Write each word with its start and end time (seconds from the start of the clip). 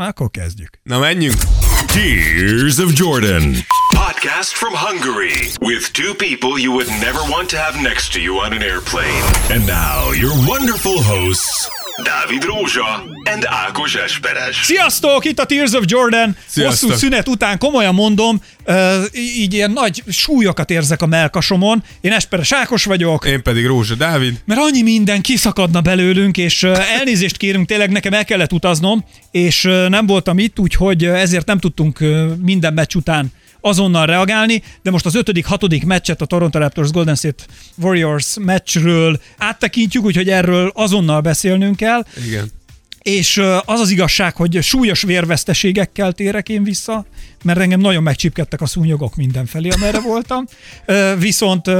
Akkor 0.00 0.30
kezdjük. 0.30 0.80
Na 0.82 0.98
menjünk! 0.98 1.36
Tears 1.86 2.78
of 2.78 2.92
Jordan. 2.92 3.54
Podcast 3.94 4.52
from 4.54 4.72
Hungary 4.74 5.38
with 5.60 5.92
two 5.92 6.14
people 6.14 6.58
you 6.60 6.72
would 6.72 6.88
never 6.88 7.20
want 7.34 7.48
to 7.50 7.56
have 7.56 7.82
next 7.82 8.12
to 8.12 8.20
you 8.20 8.38
on 8.44 8.52
an 8.52 8.62
airplane. 8.62 9.22
And 9.50 9.66
now, 9.66 10.12
your 10.12 10.34
wonderful 10.46 11.02
hosts, 11.02 11.68
Dávid 12.02 12.44
Rózsa 12.44 13.04
and 13.24 13.46
Ákos 13.46 13.94
Esperes. 13.94 14.60
Sziasztok, 14.62 15.24
itt 15.24 15.38
a 15.38 15.44
Tears 15.44 15.72
of 15.72 15.84
Jordan. 15.86 16.36
Sziasztok. 16.46 16.88
Hosszú 16.88 17.00
szünet 17.00 17.28
után 17.28 17.58
komolyan 17.58 17.94
mondom, 17.94 18.40
így 19.14 19.54
ilyen 19.54 19.70
nagy 19.70 20.02
súlyokat 20.08 20.70
érzek 20.70 21.02
a 21.02 21.06
melkasomon. 21.06 21.82
Én 22.00 22.12
Esperes 22.12 22.52
Ákos 22.52 22.84
vagyok. 22.84 23.26
Én 23.26 23.42
pedig 23.42 23.66
Rózsa 23.66 23.94
Dávid. 23.94 24.40
Mert 24.44 24.60
annyi 24.60 24.82
minden 24.82 25.20
kiszakadna 25.20 25.80
belőlünk, 25.80 26.36
és 26.36 26.62
elnézést 26.98 27.36
kérünk, 27.36 27.66
tényleg 27.66 27.90
nekem 27.90 28.12
el 28.12 28.24
kellett 28.24 28.52
utaznom, 28.52 29.04
és 29.30 29.62
nem 29.88 30.06
voltam 30.06 30.38
itt, 30.38 30.58
úgyhogy 30.58 31.04
ezért 31.04 31.46
nem 31.46 31.58
tudtunk 31.58 31.98
minden 32.42 32.72
meccs 32.72 32.94
után 32.94 33.32
azonnal 33.60 34.06
reagálni, 34.06 34.62
de 34.82 34.90
most 34.90 35.06
az 35.06 35.14
ötödik, 35.14 35.46
hatodik 35.46 35.84
meccset 35.84 36.20
a 36.20 36.26
Toronto 36.26 36.58
Raptors 36.58 36.90
Golden 36.90 37.14
State 37.14 37.44
Warriors 37.76 38.36
meccsről 38.40 39.20
áttekintjük, 39.38 40.04
úgyhogy 40.04 40.28
erről 40.28 40.72
azonnal 40.74 41.20
beszélnünk 41.20 41.76
kell. 41.76 42.04
Igen. 42.26 42.50
És 43.02 43.42
az 43.64 43.80
az 43.80 43.90
igazság, 43.90 44.36
hogy 44.36 44.58
súlyos 44.62 45.02
vérveszteségekkel 45.02 46.12
térek 46.12 46.48
én 46.48 46.62
vissza, 46.62 47.06
mert 47.42 47.58
engem 47.58 47.80
nagyon 47.80 48.02
megcsipkedtek 48.02 48.60
a 48.60 48.66
szúnyogok 48.66 49.16
mindenfelé, 49.16 49.68
amerre 49.68 50.00
voltam. 50.00 50.44
Viszont 51.18 51.70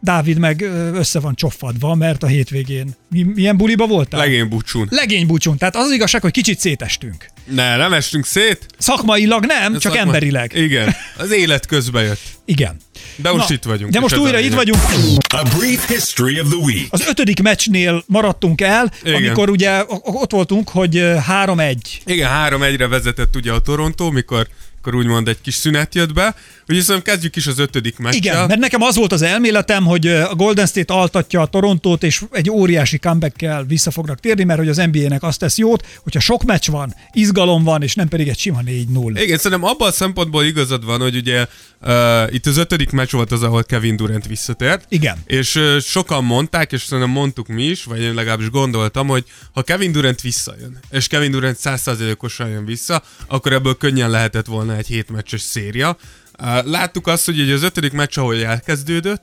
Dávid 0.00 0.38
meg 0.38 0.62
össze 0.94 1.20
van 1.20 1.34
csoffadva, 1.34 1.94
mert 1.94 2.22
a 2.22 2.26
hétvégén 2.26 2.94
mi, 3.10 3.22
milyen 3.22 3.56
buliba 3.56 3.86
voltál? 3.86 4.20
Legény 4.20 4.48
búcsún. 4.48 4.86
Legénybúcsún. 4.90 5.56
Tehát 5.56 5.76
az 5.76 5.84
az 5.84 5.92
igazság, 5.92 6.20
hogy 6.22 6.30
kicsit 6.30 6.58
szétestünk. 6.58 7.26
Ne, 7.44 7.76
nem 7.76 7.92
estünk 7.92 8.26
szét. 8.26 8.66
Szakmailag 8.78 9.44
nem, 9.44 9.72
csak 9.72 9.80
Szakma- 9.82 9.98
emberileg. 9.98 10.52
Igen. 10.54 10.94
Az 11.16 11.32
élet 11.32 11.66
közbe 11.66 12.02
jött. 12.02 12.20
Igen. 12.44 12.76
De 13.16 13.30
most 13.30 13.50
itt 13.50 13.64
vagyunk. 13.64 13.92
De 13.92 14.00
most 14.00 14.14
ez 14.14 14.20
újra 14.20 14.38
itt 14.38 14.54
vagyunk. 14.54 14.80
a 15.28 15.42
brief 15.58 15.88
history 15.88 16.40
of 16.40 16.48
the 16.48 16.56
week. 16.56 16.86
Az 16.90 17.06
ötödik 17.08 17.42
meccsnél 17.42 18.04
maradtunk 18.06 18.60
el, 18.60 18.92
Igen. 19.02 19.14
amikor 19.22 19.50
ugye 19.50 19.82
ott 20.02 20.30
voltunk, 20.30 20.68
hogy 20.68 20.96
ö, 20.96 21.16
3-1. 21.44 21.76
Igen, 22.04 22.30
3-1-re 22.32 22.86
vezetett 22.88 23.36
ugye 23.36 23.52
a 23.52 23.58
Toronto, 23.58 24.10
mikor, 24.10 24.48
mikor 24.86 25.04
úgymond 25.04 25.28
egy 25.28 25.40
kis 25.40 25.54
szünet 25.54 25.94
jött 25.94 26.12
be. 26.12 26.34
Úgyhogy 26.68 26.84
szerintem 26.84 27.12
kezdjük 27.12 27.36
is 27.36 27.46
az 27.46 27.58
ötödik 27.58 27.98
meccsel. 27.98 28.18
Igen, 28.18 28.46
mert 28.46 28.60
nekem 28.60 28.82
az 28.82 28.96
volt 28.96 29.12
az 29.12 29.22
elméletem, 29.22 29.84
hogy 29.84 30.06
a 30.06 30.34
Golden 30.34 30.66
State 30.66 30.94
altatja 30.94 31.40
a 31.40 31.46
Torontót, 31.46 32.02
és 32.02 32.22
egy 32.30 32.50
óriási 32.50 32.98
comeback-kel 32.98 33.64
vissza 33.64 33.90
fognak 33.90 34.20
térni, 34.20 34.44
mert 34.44 34.58
hogy 34.58 34.68
az 34.68 34.76
NBA-nek 34.76 35.22
azt 35.22 35.38
tesz 35.38 35.58
jót, 35.58 35.86
hogyha 36.02 36.20
sok 36.20 36.44
meccs 36.44 36.68
van, 36.68 36.94
izgalom 37.12 37.64
van, 37.64 37.82
és 37.82 37.94
nem 37.94 38.08
pedig 38.08 38.28
egy 38.28 38.38
sima 38.38 38.60
4-0. 38.66 39.20
Igen, 39.22 39.36
szerintem 39.36 39.64
abban 39.64 39.88
a 39.88 39.92
szempontból 39.92 40.44
igazad 40.44 40.84
van, 40.84 41.00
hogy 41.00 41.16
ugye 41.16 41.46
uh, 41.82 42.34
itt 42.34 42.46
az 42.46 42.56
ötödik 42.56 42.90
meccs 42.90 43.10
volt 43.10 43.32
az, 43.32 43.42
ahol 43.42 43.64
Kevin 43.64 43.96
Durant 43.96 44.26
visszatért. 44.26 44.84
Igen. 44.88 45.18
És 45.26 45.54
uh, 45.54 45.78
sokan 45.78 46.24
mondták, 46.24 46.72
és 46.72 46.82
szerintem 46.82 47.12
mondtuk 47.12 47.46
mi 47.46 47.64
is, 47.64 47.84
vagy 47.84 48.00
én 48.00 48.14
legalábbis 48.14 48.50
gondoltam, 48.50 49.06
hogy 49.06 49.24
ha 49.52 49.62
Kevin 49.62 49.92
Durant 49.92 50.20
visszajön, 50.20 50.78
és 50.90 51.06
Kevin 51.06 51.30
Durant 51.30 51.58
100%-osan 51.64 52.48
jön 52.48 52.64
vissza, 52.64 53.02
akkor 53.26 53.52
ebből 53.52 53.76
könnyen 53.76 54.10
lehetett 54.10 54.46
volna 54.46 54.75
egy 54.76 54.86
hétmeccses 54.86 55.40
széria. 55.40 55.96
Uh, 56.38 56.64
láttuk 56.64 57.06
azt, 57.06 57.24
hogy 57.24 57.50
az 57.50 57.62
ötödik 57.62 57.92
meccs, 57.92 58.18
ahol 58.18 58.44
elkezdődött, 58.44 59.22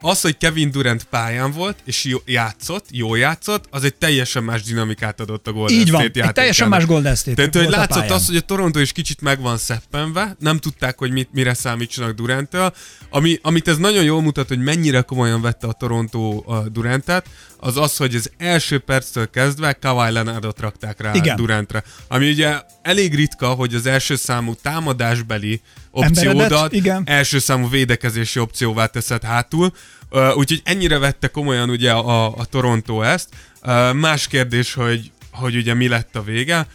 az, 0.00 0.20
hogy 0.20 0.36
Kevin 0.36 0.70
Durant 0.70 1.04
pályán 1.04 1.52
volt, 1.52 1.76
és 1.84 2.04
jó, 2.04 2.18
játszott, 2.24 2.84
jól 2.90 3.18
játszott, 3.18 3.64
az 3.70 3.84
egy 3.84 3.94
teljesen 3.94 4.44
más 4.44 4.62
dinamikát 4.62 5.20
adott 5.20 5.46
a 5.46 5.52
Golden 5.52 5.78
Így 5.78 5.90
van, 5.90 6.00
State 6.00 6.26
egy 6.26 6.32
teljesen 6.32 6.68
más 6.68 6.86
Golden 6.86 7.14
State 7.14 7.34
Tehát, 7.34 7.54
hogy 7.54 7.76
látszott 7.78 8.10
az, 8.10 8.26
hogy 8.26 8.36
a 8.36 8.40
Toronto 8.40 8.78
is 8.78 8.92
kicsit 8.92 9.20
meg 9.20 9.40
van 9.40 9.58
szeppenve, 9.58 10.36
nem 10.38 10.58
tudták, 10.58 10.98
hogy 10.98 11.10
mit, 11.10 11.28
mire 11.32 11.54
számítsanak 11.54 12.14
Duranttől. 12.14 12.74
Ami, 13.10 13.38
amit 13.42 13.68
ez 13.68 13.76
nagyon 13.76 14.04
jól 14.04 14.22
mutat, 14.22 14.48
hogy 14.48 14.58
mennyire 14.58 15.00
komolyan 15.00 15.40
vette 15.40 15.66
a 15.66 15.72
Toronto 15.72 16.42
a 16.46 16.68
Durantet, 16.68 17.26
az 17.66 17.76
az, 17.76 17.96
hogy 17.96 18.14
az 18.14 18.30
első 18.38 18.78
perctől 18.78 19.30
kezdve 19.30 19.72
Kawhi 19.72 20.12
Leonardot 20.12 20.60
rakták 20.60 21.00
rá 21.00 21.14
Igen. 21.14 21.36
Durantre. 21.36 21.82
Ami 22.08 22.30
ugye 22.30 22.60
elég 22.82 23.14
ritka, 23.14 23.48
hogy 23.48 23.74
az 23.74 23.86
első 23.86 24.16
számú 24.16 24.54
támadásbeli 24.54 25.60
opciódat 25.90 26.72
igen. 26.72 27.02
első 27.06 27.38
számú 27.38 27.68
védekezési 27.68 28.38
opcióvá 28.38 28.86
teszed 28.86 29.22
hátul. 29.22 29.72
Uh, 30.10 30.36
úgyhogy 30.36 30.60
ennyire 30.64 30.98
vette 30.98 31.28
komolyan 31.28 31.70
ugye 31.70 31.92
a, 31.92 32.36
a 32.36 32.44
Toronto 32.44 33.02
ezt. 33.02 33.28
Uh, 33.62 33.92
más 33.92 34.26
kérdés, 34.26 34.74
hogy, 34.74 35.10
hogy 35.30 35.56
ugye 35.56 35.74
mi 35.74 35.88
lett 35.88 36.16
a 36.16 36.22
vége. 36.22 36.66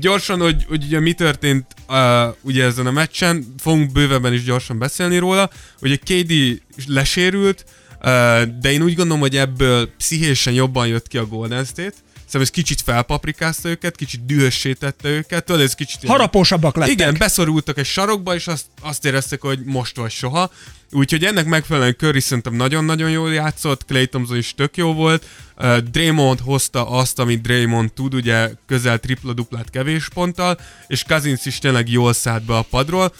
Gyorsan, 0.00 0.40
hogy, 0.40 0.64
hogy 0.68 0.84
ugye 0.84 1.00
mi 1.00 1.12
történt 1.12 1.66
uh, 1.88 1.96
ugye 2.40 2.64
ezen 2.64 2.86
a 2.86 2.90
meccsen, 2.90 3.54
fogunk 3.58 3.92
bővebben 3.92 4.32
is 4.32 4.44
gyorsan 4.44 4.78
beszélni 4.78 5.18
róla. 5.18 5.50
Ugye 5.80 5.96
KD 5.96 6.62
lesérült, 6.86 7.64
uh, 7.66 7.72
de 8.60 8.72
én 8.72 8.82
úgy 8.82 8.94
gondolom, 8.94 9.20
hogy 9.20 9.36
ebből 9.36 9.90
pszichésen 9.96 10.52
jobban 10.52 10.86
jött 10.86 11.08
ki 11.08 11.18
a 11.18 11.26
Golden 11.26 11.64
State. 11.64 11.94
Szerintem 12.26 12.40
ez 12.40 12.50
kicsit 12.50 12.80
felpaprikázta 12.80 13.68
őket, 13.68 13.96
kicsit 13.96 14.26
dühössé 14.26 14.72
tette 14.72 15.08
őket, 15.08 15.44
tudod, 15.44 15.60
ez 15.60 15.74
kicsit... 15.74 16.06
Harapósabbak 16.06 16.76
lettek. 16.76 16.92
igen, 16.92 17.16
beszorultak 17.18 17.78
egy 17.78 17.84
sarokba, 17.86 18.34
és 18.34 18.46
azt, 18.46 18.66
azt 18.80 19.04
éreztek, 19.04 19.40
hogy 19.40 19.64
most 19.64 19.96
vagy 19.96 20.10
soha. 20.10 20.50
Úgyhogy 20.90 21.24
ennek 21.24 21.46
megfelelően 21.46 21.96
Curry 21.98 22.20
szerintem 22.20 22.54
nagyon-nagyon 22.54 23.10
jól 23.10 23.32
játszott, 23.32 23.84
Clay 23.84 24.06
Thompson 24.06 24.36
is 24.36 24.54
tök 24.54 24.76
jó 24.76 24.92
volt. 24.92 25.26
Uh, 25.56 25.78
Draymond 25.78 26.40
hozta 26.40 26.88
azt, 26.88 27.18
amit 27.18 27.40
Draymond 27.42 27.92
tud, 27.92 28.14
ugye 28.14 28.50
közel 28.66 28.98
tripla-duplát 28.98 29.70
kevés 29.70 30.08
ponttal, 30.08 30.58
és 30.86 31.04
Cousins 31.04 31.46
is 31.46 31.58
tényleg 31.58 31.88
jól 31.90 32.12
szállt 32.12 32.44
be 32.44 32.56
a 32.56 32.62
padról. 32.62 33.14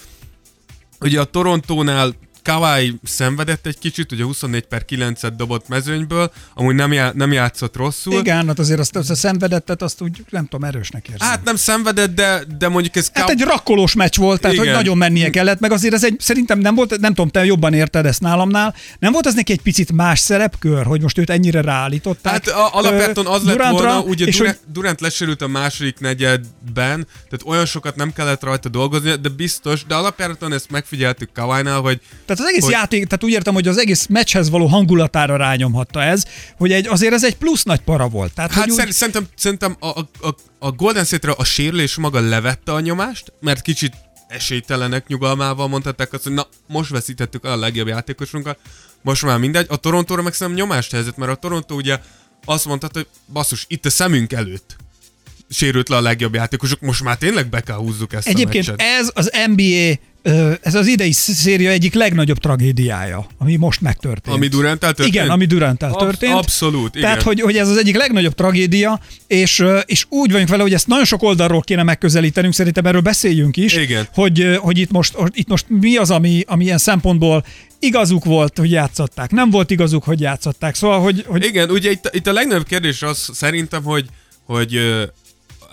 Ugye 1.00 1.20
a 1.20 1.24
Torontónál 1.24 2.14
Kawhi 2.44 2.94
szenvedett 3.04 3.66
egy 3.66 3.78
kicsit, 3.78 4.12
ugye 4.12 4.24
24 4.24 4.62
per 4.66 4.84
9-et 4.88 5.32
dobott 5.36 5.68
mezőnyből, 5.68 6.32
amúgy 6.54 6.74
nem, 6.74 6.92
já- 6.92 7.14
nem 7.14 7.32
játszott 7.32 7.76
rosszul. 7.76 8.12
Igen, 8.18 8.46
hát 8.46 8.58
azért 8.58 8.80
azt, 8.80 8.96
azt 8.96 9.10
a 9.10 9.14
szenvedettet, 9.14 9.82
azt 9.82 10.00
úgy 10.00 10.24
nem 10.30 10.44
tudom, 10.44 10.64
erősnek 10.68 11.08
érzem. 11.08 11.28
Hát 11.28 11.44
nem 11.44 11.56
szenvedett, 11.56 12.14
de, 12.14 12.42
de 12.58 12.68
mondjuk 12.68 12.96
ez 12.96 13.10
Hát 13.12 13.24
Kaw- 13.24 13.40
egy 13.40 13.46
rakkolós 13.46 13.94
meccs 13.94 14.16
volt, 14.16 14.40
tehát 14.40 14.56
Igen. 14.56 14.66
hogy 14.66 14.74
nagyon 14.76 14.96
mennie 14.96 15.30
kellett, 15.30 15.60
meg 15.60 15.72
azért 15.72 15.94
ez 15.94 16.04
egy, 16.04 16.16
szerintem 16.20 16.58
nem 16.58 16.74
volt, 16.74 17.00
nem 17.00 17.14
tudom, 17.14 17.30
te 17.30 17.44
jobban 17.44 17.72
érted 17.72 18.06
ezt 18.06 18.20
nálamnál, 18.20 18.74
nem 18.98 19.12
volt 19.12 19.26
ez 19.26 19.34
neki 19.34 19.52
egy 19.52 19.60
picit 19.62 19.92
más 19.92 20.18
szerepkör, 20.18 20.84
hogy 20.84 21.00
most 21.00 21.18
őt 21.18 21.30
ennyire 21.30 21.60
ráállították? 21.60 22.32
Hát 22.32 22.48
a, 22.48 22.74
alapvetően 22.74 23.26
az 23.26 23.42
ö, 23.42 23.46
lett 23.46 23.56
Durantra, 23.56 23.86
volna, 23.86 24.00
ugye 24.00 24.26
és 24.26 24.36
Durant, 24.36 24.56
hogy, 24.64 24.72
Durant 24.72 25.00
lesérült 25.00 25.42
a 25.42 25.48
második 25.48 25.98
negyedben, 26.00 27.06
tehát 27.14 27.42
olyan 27.44 27.66
sokat 27.66 27.96
nem 27.96 28.12
kellett 28.12 28.42
rajta 28.42 28.68
dolgozni, 28.68 29.14
de 29.14 29.28
biztos, 29.28 29.84
de 29.84 29.94
alapjáraton 29.94 30.52
ezt 30.52 30.70
megfigyeltük 30.70 31.32
Kawhi-nál, 31.32 31.80
hogy 31.80 32.00
tehát 32.24 32.33
az 32.40 32.46
egész 32.46 32.62
hogy- 32.62 32.72
játék, 32.72 33.04
tehát 33.04 33.24
úgy 33.24 33.30
értem, 33.30 33.54
hogy 33.54 33.68
az 33.68 33.78
egész 33.78 34.06
meccshez 34.06 34.50
való 34.50 34.66
hangulatára 34.66 35.36
rányomhatta 35.36 36.02
ez, 36.02 36.24
hogy 36.58 36.72
egy, 36.72 36.86
azért 36.86 37.12
ez 37.12 37.24
egy 37.24 37.36
plusz 37.36 37.62
nagy 37.62 37.80
para 37.80 38.08
volt. 38.08 38.32
Tehát, 38.34 38.52
Hát 38.52 38.68
úgy, 38.70 38.76
szer- 38.76 38.92
szerintem, 38.92 39.26
szerintem 39.36 39.76
a, 39.80 39.86
a, 39.88 40.06
a, 40.58 40.70
Golden 40.70 41.04
State-re 41.04 41.32
a 41.36 41.44
sérülés 41.44 41.94
maga 41.94 42.20
levette 42.20 42.72
a 42.72 42.80
nyomást, 42.80 43.32
mert 43.40 43.62
kicsit 43.62 43.92
esélytelenek 44.28 45.06
nyugalmával 45.06 45.68
mondhatták 45.68 46.12
azt, 46.12 46.22
hogy 46.22 46.32
na, 46.32 46.46
most 46.66 46.90
veszítettük 46.90 47.44
el 47.44 47.52
a 47.52 47.56
legjobb 47.56 47.86
játékosunkat, 47.86 48.58
most 49.02 49.22
már 49.22 49.38
mindegy. 49.38 49.66
A 49.68 49.76
Torontóra 49.76 50.22
meg 50.22 50.32
szerintem 50.34 50.64
nyomást 50.66 50.90
helyezett, 50.90 51.16
mert 51.16 51.30
a 51.30 51.34
Toronto 51.34 51.74
ugye 51.74 51.98
azt 52.44 52.64
mondta, 52.66 52.88
hogy 52.92 53.06
basszus, 53.32 53.64
itt 53.68 53.86
a 53.86 53.90
szemünk 53.90 54.32
előtt 54.32 54.76
sérült 55.50 55.88
le 55.88 55.96
a 55.96 56.00
legjobb 56.00 56.34
játékosok, 56.34 56.80
most 56.80 57.02
már 57.02 57.16
tényleg 57.16 57.48
be 57.48 57.60
kell 57.60 57.76
húzzuk 57.76 58.12
ezt 58.12 58.26
Egyébként 58.28 58.68
a 58.68 58.70
meccset. 58.70 58.98
ez 59.00 59.10
az 59.14 59.30
NBA, 59.46 59.98
ez 60.62 60.74
az 60.74 60.86
idei 60.86 61.12
széria 61.12 61.70
egyik 61.70 61.94
legnagyobb 61.94 62.38
tragédiája, 62.38 63.26
ami 63.38 63.56
most 63.56 63.80
megtörtént. 63.80 64.36
Ami 64.36 64.46
Durant-tel 64.46 64.92
történt? 64.92 65.14
Igen, 65.14 65.30
ami 65.30 65.46
Absz- 65.58 65.98
történt. 65.98 66.32
abszolút, 66.32 66.94
igen. 66.94 67.08
Tehát, 67.08 67.22
hogy, 67.22 67.40
hogy 67.40 67.56
ez 67.56 67.68
az 67.68 67.76
egyik 67.76 67.96
legnagyobb 67.96 68.34
tragédia, 68.34 69.00
és, 69.26 69.64
és 69.84 70.06
úgy 70.08 70.30
vagyunk 70.30 70.48
vele, 70.48 70.62
hogy 70.62 70.74
ezt 70.74 70.86
nagyon 70.86 71.04
sok 71.04 71.22
oldalról 71.22 71.60
kéne 71.60 71.82
megközelítenünk, 71.82 72.54
szerintem 72.54 72.86
erről 72.86 73.00
beszéljünk 73.00 73.56
is, 73.56 73.74
Igen. 73.74 74.08
Hogy, 74.14 74.56
hogy 74.60 74.78
itt, 74.78 74.90
most, 74.90 75.14
itt 75.32 75.48
most 75.48 75.66
mi 75.68 75.96
az, 75.96 76.10
ami, 76.10 76.44
ami 76.46 76.64
ilyen 76.64 76.78
szempontból 76.78 77.44
igazuk 77.78 78.24
volt, 78.24 78.58
hogy 78.58 78.70
játszották, 78.70 79.30
nem 79.30 79.50
volt 79.50 79.70
igazuk, 79.70 80.04
hogy 80.04 80.20
játszották. 80.20 80.74
Szóval, 80.74 81.00
hogy, 81.00 81.24
hogy 81.26 81.44
Igen, 81.44 81.70
ugye 81.70 81.90
itt, 81.90 82.10
itt 82.12 82.26
a 82.26 82.32
legnagyobb 82.32 82.66
kérdés 82.66 83.02
az 83.02 83.28
szerintem, 83.32 83.82
hogy, 83.82 84.06
hogy 84.44 84.78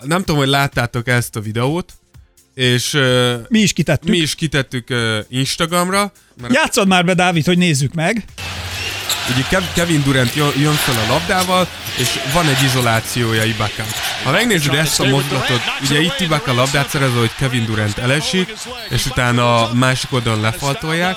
nem 0.02 0.18
tudom, 0.18 0.36
hogy 0.36 0.48
láttátok 0.48 1.08
ezt 1.08 1.36
a 1.36 1.40
videót, 1.40 1.92
és 2.54 2.94
ö, 2.94 3.36
mi 3.48 3.58
is 3.58 3.72
kitettük. 3.72 4.10
mi 4.10 4.16
is 4.16 4.34
kitettük 4.34 4.90
ö, 4.90 5.18
Instagramra, 5.28 6.12
mert 6.40 6.54
Játszod 6.54 6.88
már 6.88 7.04
be, 7.04 7.14
Dávid, 7.14 7.44
hogy 7.44 7.58
nézzük 7.58 7.94
meg. 7.94 8.24
Ugye 9.34 9.42
Kev- 9.48 9.72
Kevin 9.74 10.02
Durant 10.04 10.34
jön, 10.34 10.72
fel 10.74 10.94
a 11.08 11.12
labdával, 11.12 11.66
és 11.96 12.08
van 12.32 12.48
egy 12.48 12.62
izolációja 12.64 13.44
Ibaka. 13.44 13.82
Ha 14.24 14.30
megnézed 14.30 14.74
ezt 14.74 15.00
a 15.00 15.04
mozdulatot, 15.04 15.60
ugye 15.82 16.00
itt 16.00 16.20
Ibaka 16.20 16.54
labdát 16.54 16.88
szerez, 16.88 17.10
hogy 17.18 17.30
Kevin 17.38 17.64
Durant 17.64 17.98
elesik, 17.98 18.54
és 18.88 19.06
utána 19.06 19.68
a 19.68 19.74
másik 19.74 20.12
oldalon 20.12 20.40
lefaltolják, 20.40 21.16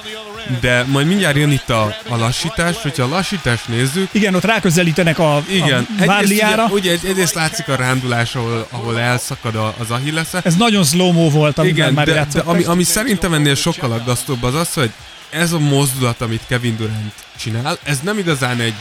De 0.61 0.83
majd 0.87 1.07
mindjárt 1.07 1.35
jön 1.35 1.51
itt 1.51 1.69
a, 1.69 1.95
a 2.09 2.15
lassítás, 2.17 2.75
hogyha 2.81 3.03
a 3.03 3.07
lassítást 3.07 3.67
nézzük, 3.67 4.09
Igen, 4.11 4.35
ott 4.35 4.43
ráközelítenek 4.43 5.19
a, 5.19 5.43
igen, 5.49 5.88
a 6.01 6.05
Várliára. 6.05 6.63
ugye, 6.63 6.73
ugye 6.73 6.91
egy- 6.91 7.05
egyrészt 7.05 7.33
látszik 7.33 7.67
a 7.67 7.75
rándulás, 7.75 8.35
ahol, 8.35 8.67
ahol 8.71 8.99
elszakad 8.99 9.55
a- 9.55 9.73
az 9.79 9.91
Achillesze. 9.91 10.39
Ez 10.43 10.55
nagyon 10.55 10.83
slow 10.83 11.29
volt, 11.31 11.57
amivel 11.57 11.77
Igen, 11.77 11.93
már 11.93 12.05
de, 12.05 12.27
de 12.33 12.39
ami, 12.39 12.63
ami 12.63 12.83
szerintem 12.83 13.33
ennél 13.33 13.55
sokkal 13.55 13.91
aggasztóbb 13.91 14.43
az 14.43 14.53
az, 14.55 14.73
hogy 14.73 14.91
ez 15.35 15.51
a 15.51 15.59
mozdulat, 15.59 16.21
amit 16.21 16.41
Kevin 16.47 16.75
Durant 16.77 17.13
csinál, 17.37 17.77
ez 17.83 17.99
nem 17.99 18.17
igazán 18.17 18.59
egy, 18.59 18.73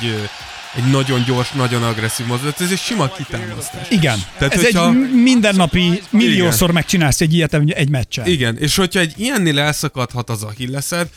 egy, 0.00 0.28
egy 0.76 0.90
nagyon 0.90 1.24
gyors, 1.26 1.50
nagyon 1.50 1.82
agresszív 1.82 2.26
mozdulat, 2.26 2.60
ez 2.60 2.70
egy 2.70 2.78
sima 2.78 3.08
kitámasztás. 3.08 3.86
Igen, 3.90 4.18
Tehát, 4.38 4.54
ez 4.54 4.62
hogyha- 4.62 4.88
egy 4.88 5.12
mindennapi, 5.22 6.02
milliószor 6.10 6.70
megcsinálsz 6.72 7.20
egy 7.20 7.34
ilyet 7.34 7.54
egy- 7.54 7.88
meccsen. 7.90 8.26
Igen, 8.26 8.56
és 8.58 8.76
hogyha 8.76 9.00
egy 9.00 9.12
ilyennél 9.16 9.58
elszakadhat 9.58 10.30
az 10.30 10.42
Achilleszed, 10.42 11.08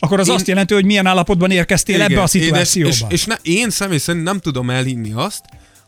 Akkor 0.00 0.20
az 0.20 0.28
Én- 0.28 0.34
azt 0.34 0.46
jelenti, 0.46 0.74
hogy 0.74 0.84
milyen 0.84 1.06
állapotban 1.06 1.50
érkeztél 1.50 1.94
Igen, 1.94 2.06
ebbe 2.10 2.14
a 2.14 2.18
én 2.18 2.22
ezt- 2.24 2.32
szituációba. 2.32 2.88
És, 2.90 3.02
és 3.08 3.24
ne, 3.24 3.34
én 3.42 3.70
személy 3.70 3.98
szerint 3.98 4.24
nem 4.24 4.38
tudom 4.38 4.70
elhinni 4.70 5.12
azt, 5.12 5.40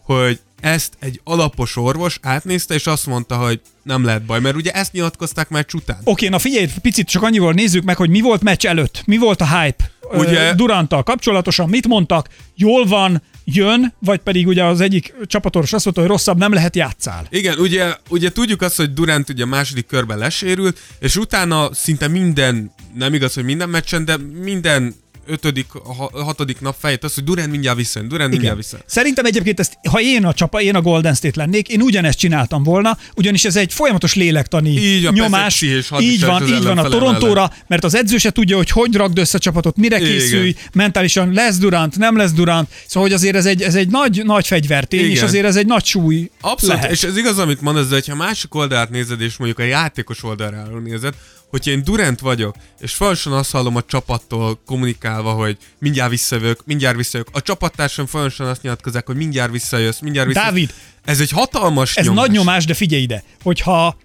hogy 0.03 0.41
ezt 0.61 0.93
egy 0.99 1.21
alapos 1.25 1.77
orvos 1.77 2.19
átnézte, 2.23 2.75
és 2.75 2.87
azt 2.87 3.07
mondta, 3.07 3.37
hogy 3.37 3.61
nem 3.83 4.05
lehet 4.05 4.25
baj, 4.25 4.41
mert 4.41 4.57
ugye 4.57 4.71
ezt 4.71 4.93
nyilatkozták 4.93 5.49
meccs 5.49 5.75
után. 5.75 5.99
Oké, 6.05 6.29
na 6.29 6.39
figyelj, 6.39 6.67
picit 6.83 7.09
csak 7.09 7.23
annyival 7.23 7.53
nézzük 7.53 7.85
meg, 7.85 7.97
hogy 7.97 8.11
mi 8.11 8.21
volt 8.21 8.43
meccs 8.43 8.67
előtt, 8.67 9.03
mi 9.07 9.17
volt 9.17 9.41
a 9.41 9.61
hype 9.61 9.91
Ugye- 10.12 10.55
Duranttal 10.55 11.03
kapcsolatosan, 11.03 11.69
mit 11.69 11.87
mondtak, 11.87 12.29
jól 12.55 12.87
van, 12.87 13.23
jön, 13.45 13.95
vagy 13.99 14.19
pedig 14.19 14.47
ugye 14.47 14.65
az 14.65 14.81
egyik 14.81 15.15
csapatoros 15.27 15.73
azt 15.73 15.85
mondta, 15.85 16.03
hogy 16.03 16.11
rosszabb 16.11 16.39
nem 16.39 16.53
lehet 16.53 16.77
játszál. 16.77 17.27
Igen, 17.31 17.59
ugye, 17.59 17.95
ugye 18.09 18.33
tudjuk 18.33 18.63
azt, 18.63 18.77
hogy 18.77 18.93
Durant 18.93 19.29
ugye 19.29 19.43
a 19.43 19.47
második 19.47 19.87
körben 19.87 20.19
lesérült, 20.19 20.79
és 20.99 21.17
utána 21.17 21.75
szinte 21.75 22.09
minden, 22.09 22.75
nem 22.95 23.15
igaz, 23.15 23.35
hogy 23.35 23.45
minden 23.45 23.69
meccsen, 23.69 24.05
de 24.05 24.17
minden 24.43 24.95
ötödik, 25.26 25.67
ha, 25.70 26.11
hatodik 26.12 26.61
nap 26.61 26.76
fejt 26.78 27.05
az, 27.05 27.14
hogy 27.14 27.25
Durant 27.25 27.50
mindjárt 27.50 27.76
visszajön, 27.76 28.08
Durant 28.08 28.31
mindjárt 28.31 28.56
visszajön. 28.56 28.84
Szerintem 28.88 29.25
egyébként 29.25 29.61
ezt, 29.61 29.78
ha 29.90 30.00
én 30.00 30.25
a 30.25 30.34
csapa, 30.34 30.61
én 30.61 30.75
a 30.75 30.81
Golden 30.81 31.14
State 31.14 31.40
lennék, 31.40 31.69
én 31.69 31.82
ugyanezt 31.82 32.19
csináltam 32.19 32.62
volna, 32.62 32.99
ugyanis 33.17 33.44
ez 33.44 33.56
egy 33.56 33.72
folyamatos 33.72 34.14
lélektani 34.14 34.70
Így, 34.70 35.06
a 35.06 35.11
nyomás. 35.11 35.62
Így 35.62 35.88
van, 36.25 36.46
így 36.46 36.62
van 36.62 36.78
a 36.78 36.88
Torontóra, 36.88 37.52
mert 37.67 37.84
az 37.84 37.94
edző 37.94 38.19
se 38.19 38.31
tudja, 38.31 38.56
hogy 38.56 38.70
hogy 38.70 38.94
rakd 38.94 39.19
össze 39.19 39.37
a 39.37 39.40
csapatot, 39.40 39.76
mire 39.76 39.99
Igen. 39.99 40.11
készülj, 40.11 40.55
mentálisan 40.72 41.32
lesz 41.32 41.58
Durant, 41.58 41.99
nem 41.99 42.17
lesz 42.17 42.32
Durant, 42.32 42.69
szóval 42.87 43.08
hogy 43.08 43.19
azért 43.19 43.37
ez 43.37 43.46
egy, 43.46 43.62
ez 43.62 43.75
egy 43.75 43.88
nagy, 43.88 44.22
nagy 44.25 44.46
fegyvertény, 44.46 45.00
és 45.05 45.11
Igen. 45.11 45.25
azért 45.25 45.44
ez 45.44 45.56
egy 45.56 45.67
nagy 45.67 45.84
súly 45.84 46.31
Abszolút, 46.40 46.75
lehet. 46.76 46.90
és 46.90 47.02
ez 47.02 47.17
igaz, 47.17 47.38
amit 47.38 47.61
mondasz, 47.61 47.88
de 47.88 48.02
ha 48.06 48.14
másik 48.14 48.55
oldalát 48.55 48.90
nézed, 48.90 49.20
és 49.20 49.37
mondjuk 49.37 49.58
a 49.58 49.62
játékos 49.62 50.22
oldaláról 50.22 50.81
nézed, 50.81 51.14
hogyha 51.50 51.70
én 51.70 51.85
Durant 51.85 52.20
vagyok, 52.20 52.55
és 52.81 52.94
folyamatosan 52.94 53.32
azt 53.32 53.50
hallom 53.50 53.76
a 53.76 53.82
csapattól 53.82 54.61
kommunikálva, 54.67 55.32
hogy 55.32 55.56
mindjárt 55.79 56.11
visszajövök, 56.11 56.67
mindjárt 56.67 56.97
visszajövök. 56.97 57.35
A 57.37 57.41
csapattársam 57.43 58.06
folyamatosan 58.06 58.47
azt 58.47 58.62
nyilatkozzák, 58.62 59.06
hogy 59.06 59.17
mindjárt 59.17 59.50
visszajössz, 59.52 60.00
mindjárt 60.00 60.26
visszajössz. 60.26 60.50
Dávid, 60.50 60.75
Ez 61.05 61.20
egy 61.20 61.31
hatalmas 61.31 61.97
Ez 61.97 62.06
nyomás. 62.06 62.26
nagy 62.26 62.37
nyomás, 62.37 62.64
de 62.64 62.75
figyelj 62.75 63.02
ide, 63.02 63.23
hogyha 63.43 63.97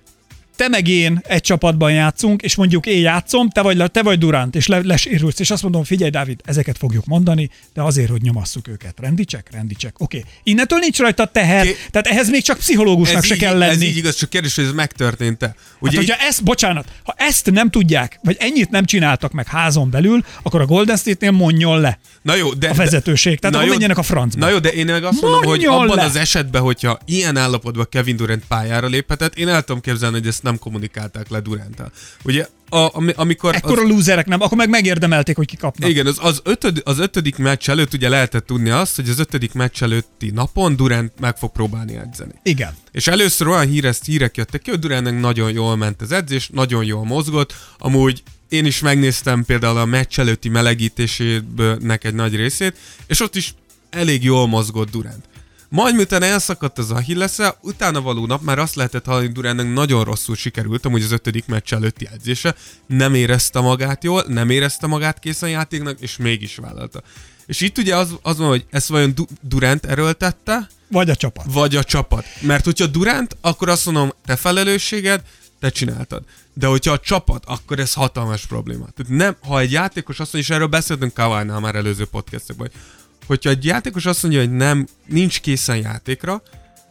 te 0.55 0.67
meg 0.67 0.87
én 0.87 1.21
egy 1.23 1.41
csapatban 1.41 1.91
játszunk, 1.91 2.41
és 2.41 2.55
mondjuk 2.55 2.85
én 2.85 2.99
játszom, 2.99 3.49
te 3.49 3.61
vagy, 3.61 3.91
te 3.91 4.03
vagy 4.03 4.19
Durant, 4.19 4.55
és 4.55 4.67
le, 4.67 4.79
lesérülsz, 4.83 5.39
és 5.39 5.51
azt 5.51 5.63
mondom, 5.63 5.83
figyelj, 5.83 6.09
Dávid, 6.09 6.41
ezeket 6.45 6.77
fogjuk 6.77 7.05
mondani, 7.05 7.49
de 7.73 7.81
azért, 7.81 8.09
hogy 8.09 8.21
nyomasszuk 8.21 8.67
őket. 8.67 8.99
Rendicsek? 8.99 9.47
Rendicsek. 9.51 9.99
Oké. 9.99 10.17
Okay. 10.17 10.31
Innentől 10.43 10.79
nincs 10.79 10.97
rajta 10.99 11.25
teher, 11.25 11.61
Oké. 11.61 11.75
tehát 11.91 12.07
ehhez 12.07 12.29
még 12.29 12.43
csak 12.43 12.57
pszichológusnak 12.57 13.17
ez 13.17 13.25
se 13.25 13.33
így, 13.33 13.39
kell 13.39 13.63
Ez 13.63 13.69
lenni. 13.69 13.85
így 13.85 13.97
igaz, 13.97 14.15
csak 14.15 14.29
kérdés, 14.29 14.55
hogy 14.55 14.63
ez 14.65 14.71
megtörtént-e. 14.71 15.45
Hát, 15.45 15.57
Ugye 15.79 15.97
hogyha 15.97 16.15
ezt, 16.15 16.43
bocsánat, 16.43 16.87
ha 17.03 17.13
ezt 17.17 17.51
nem 17.51 17.69
tudják, 17.69 18.19
vagy 18.23 18.35
ennyit 18.39 18.69
nem 18.69 18.85
csináltak 18.85 19.31
meg 19.31 19.47
házon 19.47 19.89
belül, 19.89 20.25
akkor 20.43 20.61
a 20.61 20.65
Golden 20.65 20.97
State-nél 20.97 21.31
mondjon 21.31 21.79
le 21.79 21.99
Na 22.25 22.35
jó, 22.35 22.53
de, 22.53 22.69
a 22.69 22.73
vezetőség. 22.73 23.39
Tehát 23.39 23.55
Na 23.55 23.63
jó, 23.63 23.69
menjenek 23.69 23.97
a 23.97 24.03
francba. 24.03 24.45
Na 24.45 24.51
jó, 24.51 24.59
de 24.59 24.69
én 24.69 24.85
meg 24.85 25.03
azt 25.03 25.21
mondom, 25.21 25.39
hogy 25.39 25.47
Mondjon 25.47 25.73
abban 25.73 25.95
le! 25.95 26.03
az 26.03 26.15
esetben, 26.15 26.61
hogyha 26.61 26.99
ilyen 27.05 27.37
állapotban 27.37 27.87
Kevin 27.89 28.15
Durant 28.15 28.43
pályára 28.47 28.87
léphetett, 28.87 29.35
én 29.35 29.47
el 29.47 29.61
tudom 29.61 29.81
képzelni, 29.81 30.17
hogy 30.17 30.27
ezt 30.27 30.43
nem 30.45 30.59
kommunikálták 30.59 31.29
le 31.29 31.39
Duranttal. 31.39 31.91
Ugye, 32.23 32.47
a, 32.69 32.95
ami, 32.95 33.11
amikor... 33.15 33.55
Ekkor 33.55 33.79
a 33.79 33.81
lúzerek 33.81 34.25
nem, 34.25 34.41
akkor 34.41 34.57
meg 34.57 34.69
megérdemelték, 34.69 35.35
hogy 35.35 35.45
kikapnak. 35.45 35.89
Igen, 35.89 36.05
az, 36.05 36.17
az, 36.21 36.41
ötöd, 36.43 36.81
az 36.83 36.99
ötödik 36.99 37.37
meccs 37.37 37.69
előtt 37.69 37.93
ugye 37.93 38.09
lehetett 38.09 38.45
tudni 38.45 38.69
azt, 38.69 38.95
hogy 38.95 39.09
az 39.09 39.19
ötödik 39.19 39.53
meccs 39.53 39.83
előtti 39.83 40.29
napon 40.29 40.75
Durant 40.75 41.19
meg 41.19 41.37
fog 41.37 41.51
próbálni 41.51 41.95
edzeni. 41.95 42.33
Igen. 42.43 42.73
És 42.91 43.07
először 43.07 43.47
olyan 43.47 43.67
híres 43.67 43.99
hírek 44.05 44.37
jöttek 44.37 44.61
ki, 44.61 44.69
hogy 44.69 44.79
Durantnek 44.79 45.19
nagyon 45.19 45.51
jól 45.51 45.75
ment 45.75 46.01
az 46.01 46.11
edzés, 46.11 46.49
nagyon 46.53 46.83
jól 46.83 47.05
mozgott, 47.05 47.53
amúgy 47.77 48.23
én 48.49 48.65
is 48.65 48.79
megnéztem 48.79 49.45
például 49.45 49.77
a 49.77 49.85
meccs 49.85 50.19
előtti 50.19 50.49
melegítéséből 50.49 51.97
egy 52.01 52.13
nagy 52.13 52.35
részét, 52.35 52.77
és 53.07 53.19
ott 53.19 53.35
is 53.35 53.53
elég 53.89 54.23
jól 54.23 54.47
mozgott 54.47 54.91
Durant. 54.91 55.23
Majd 55.69 55.95
miután 55.95 56.23
elszakadt 56.23 56.77
az 56.77 56.91
Achillesze, 56.91 57.57
utána 57.61 58.01
való 58.01 58.25
nap 58.25 58.41
már 58.41 58.59
azt 58.59 58.75
lehetett 58.75 59.05
hallani, 59.05 59.27
Durantnek 59.27 59.73
nagyon 59.73 60.03
rosszul 60.03 60.35
sikerült, 60.35 60.85
amúgy 60.85 61.01
az 61.03 61.11
ötödik 61.11 61.45
meccs 61.45 61.73
előtti 61.73 62.07
edzése, 62.13 62.55
nem 62.87 63.13
érezte 63.13 63.59
magát 63.59 64.03
jól, 64.03 64.23
nem 64.27 64.49
érezte 64.49 64.87
magát 64.87 65.19
készen 65.19 65.49
játéknak, 65.49 65.99
és 65.99 66.17
mégis 66.17 66.55
vállalta. 66.55 67.01
És 67.45 67.61
itt 67.61 67.77
ugye 67.77 67.95
az, 67.95 68.09
az 68.21 68.37
van, 68.37 68.47
hogy 68.47 68.65
ezt 68.69 68.87
vajon 68.87 69.13
Du- 69.15 69.29
Durant 69.41 69.85
erőltette, 69.85 70.69
Vagy 70.87 71.09
a 71.09 71.15
csapat. 71.15 71.45
vagy 71.49 71.75
a 71.75 71.83
csapat. 71.83 72.25
Mert 72.41 72.65
hogyha 72.65 72.85
Durant, 72.87 73.37
akkor 73.41 73.69
azt 73.69 73.85
mondom, 73.85 74.11
te 74.25 74.35
felelősséged, 74.35 75.21
te 75.59 75.69
csináltad. 75.69 76.23
De 76.53 76.67
hogyha 76.67 76.91
a 76.91 76.99
csapat, 76.99 77.43
akkor 77.45 77.79
ez 77.79 77.93
hatalmas 77.93 78.45
probléma. 78.45 78.87
Tehát 78.95 79.11
nem, 79.11 79.35
ha 79.47 79.59
egy 79.59 79.71
játékos 79.71 80.19
azt 80.19 80.33
mondja, 80.33 80.51
és 80.51 80.55
erről 80.55 80.67
beszéltünk 80.69 81.13
Kawai-nál 81.13 81.59
már 81.59 81.75
előző 81.75 82.05
podcastekben, 82.05 82.69
hogy 82.71 82.81
hogyha 83.27 83.49
egy 83.49 83.65
játékos 83.65 84.05
azt 84.05 84.21
mondja, 84.23 84.39
hogy 84.41 84.51
nem, 84.51 84.87
nincs 85.07 85.39
készen 85.41 85.77
játékra, 85.77 86.41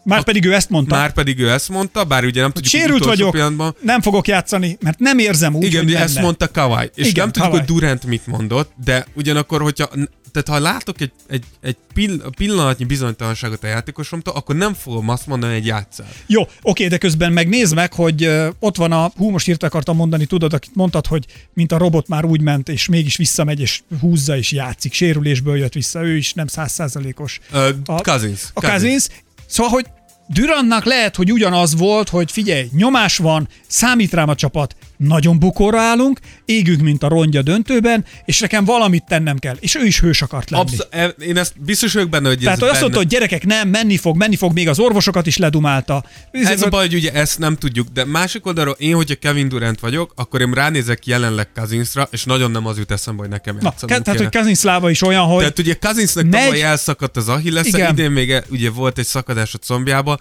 Már 0.04 0.24
pedig 0.24 0.44
ő 0.44 0.54
ezt 0.54 0.70
mondta. 0.70 0.94
már 0.96 1.12
pedig 1.12 1.38
ő 1.38 1.50
ezt 1.50 1.68
mondta, 1.68 2.04
bár 2.04 2.24
ugye 2.24 2.40
nem 2.40 2.50
tudjuk, 2.50 2.72
Sérült 2.82 3.04
vagyok, 3.04 3.30
pillanatban, 3.30 3.74
nem 3.80 4.00
fogok 4.00 4.26
játszani, 4.28 4.78
mert 4.80 4.98
nem 4.98 5.18
érzem 5.18 5.54
úgy, 5.54 5.64
igen, 5.64 5.82
hogy 5.84 5.94
ezt 5.94 6.20
mondta 6.20 6.48
Kawai. 6.48 6.90
És 6.94 7.08
Igen, 7.08 7.22
nem 7.24 7.32
tudjuk, 7.32 7.52
Kawhi. 7.52 7.66
hogy 7.66 7.76
Durant 7.76 8.06
mit 8.06 8.26
mondott, 8.26 8.72
de 8.84 9.06
ugyanakkor, 9.14 9.60
hogyha 9.60 9.88
tehát 10.34 10.60
ha 10.60 10.68
látok 10.70 11.00
egy, 11.00 11.12
egy, 11.28 11.44
egy 11.60 11.76
pill, 11.94 12.22
pillanatnyi 12.36 12.84
bizonytalanságot 12.84 13.64
a 13.64 13.66
játékosomtól, 13.66 14.34
akkor 14.34 14.56
nem 14.56 14.74
fogom 14.74 15.08
azt 15.08 15.26
mondani, 15.26 15.52
hogy 15.52 15.66
játszál. 15.66 16.08
Jó, 16.26 16.42
oké, 16.62 16.86
de 16.86 16.98
közben 16.98 17.32
meg 17.32 17.48
nézd 17.48 17.74
meg, 17.74 17.92
hogy 17.92 18.24
ö, 18.24 18.48
ott 18.58 18.76
van 18.76 18.92
a, 18.92 19.12
hú, 19.16 19.30
most 19.30 19.48
írta 19.48 19.66
akartam 19.66 19.96
mondani, 19.96 20.24
tudod, 20.24 20.52
akit 20.52 20.74
mondtad, 20.74 21.06
hogy 21.06 21.24
mint 21.52 21.72
a 21.72 21.78
robot 21.78 22.08
már 22.08 22.24
úgy 22.24 22.40
ment, 22.40 22.68
és 22.68 22.88
mégis 22.88 23.16
visszamegy, 23.16 23.60
és 23.60 23.82
húzza, 24.00 24.36
és 24.36 24.52
játszik, 24.52 24.92
sérülésből 24.92 25.56
jött 25.56 25.72
vissza, 25.72 26.02
ő 26.02 26.16
is 26.16 26.32
nem 26.32 26.46
százszázalékos. 26.46 27.40
A- 27.84 28.00
Cousins. 28.02 28.42
A 28.54 28.60
Cousins. 28.60 29.06
Szóval, 29.46 29.72
hogy 29.72 29.86
Durantnak 30.26 30.84
lehet, 30.84 31.16
hogy 31.16 31.32
ugyanaz 31.32 31.74
volt, 31.76 32.08
hogy 32.08 32.32
figyelj, 32.32 32.68
nyomás 32.72 33.16
van, 33.16 33.48
számít 33.66 34.12
rám 34.12 34.28
a 34.28 34.34
csapat, 34.34 34.76
nagyon 35.06 35.38
bukóra 35.38 35.80
állunk, 35.80 36.18
égünk, 36.44 36.80
mint 36.80 37.02
a 37.02 37.08
rongy 37.08 37.36
a 37.36 37.42
döntőben, 37.42 38.04
és 38.24 38.40
nekem 38.40 38.64
valamit 38.64 39.04
tennem 39.08 39.38
kell. 39.38 39.56
És 39.60 39.74
ő 39.74 39.84
is 39.86 40.00
hős 40.00 40.22
akart 40.22 40.50
lenni. 40.50 40.62
Absz- 40.62 40.86
e- 40.90 41.06
én 41.06 41.36
ezt 41.36 41.52
biztos 41.62 41.92
vagyok 41.92 42.08
benne, 42.08 42.28
hogy 42.28 42.38
Tehát 42.38 42.56
ez 42.56 42.62
azt 42.62 42.70
benne. 42.70 42.80
mondta, 42.80 42.98
hogy 42.98 43.08
gyerekek, 43.08 43.46
nem, 43.46 43.68
menni 43.68 43.96
fog, 43.96 44.16
menni 44.16 44.36
fog, 44.36 44.52
még 44.52 44.68
az 44.68 44.78
orvosokat 44.78 45.26
is 45.26 45.36
ledumálta. 45.36 46.04
Ez 46.30 46.62
a 46.62 46.68
baj, 46.68 46.86
hogy 46.86 46.94
ugye 46.94 47.12
ezt 47.12 47.38
nem 47.38 47.56
tudjuk, 47.56 47.88
de 47.88 48.04
másik 48.04 48.46
oldalról 48.46 48.74
én, 48.78 48.94
hogyha 48.94 49.14
Kevin 49.14 49.48
Durant 49.48 49.80
vagyok, 49.80 50.12
akkor 50.16 50.40
én 50.40 50.52
ránézek 50.52 51.06
jelenleg 51.06 51.48
Cousinsra, 51.54 52.08
és 52.10 52.24
nagyon 52.24 52.50
nem 52.50 52.66
az 52.66 52.78
jut 52.78 52.90
eszembe, 52.90 53.20
hogy 53.22 53.30
nekem 53.30 53.56
Na, 53.60 53.74
ke- 53.86 54.02
tehát, 54.02 54.20
hogy 54.20 54.28
Kazin 54.30 54.54
Szláva 54.54 54.90
is 54.90 55.02
olyan, 55.02 55.24
hogy 55.24 55.38
Tehát 55.38 55.58
ugye 55.58 55.74
Cousinsnak 55.74 56.24
Megy- 56.24 56.42
tavaly 56.44 56.62
elszakadt 56.62 57.16
az 57.16 57.28
Achilles, 57.28 57.66
idén 57.66 58.10
még 58.10 58.30
e- 58.30 58.44
ugye 58.50 58.70
volt 58.70 58.98
egy 58.98 59.06
szakadás 59.06 59.54
a 59.54 59.58
combjába. 59.58 60.18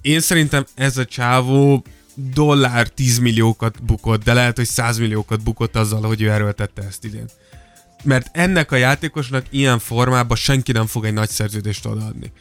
Én 0.00 0.20
szerintem 0.20 0.64
ez 0.74 0.96
a 0.96 1.04
csávó 1.04 1.84
dollár 2.34 2.88
10 2.88 3.18
milliókat 3.18 3.82
bukott, 3.82 4.24
de 4.24 4.32
lehet, 4.32 4.56
hogy 4.56 4.66
100 4.66 4.98
milliókat 4.98 5.42
bukott 5.42 5.76
azzal, 5.76 6.02
hogy 6.02 6.22
ő 6.22 6.30
erőltette 6.30 6.82
ezt 6.82 7.04
idén. 7.04 7.28
Mert 8.02 8.28
ennek 8.32 8.72
a 8.72 8.76
játékosnak 8.76 9.46
ilyen 9.50 9.78
formában 9.78 10.36
senki 10.36 10.72
nem 10.72 10.86
fog 10.86 11.04
egy 11.04 11.12
nagy 11.12 11.28
szerződést 11.28 11.86
odaadni. 11.86 12.32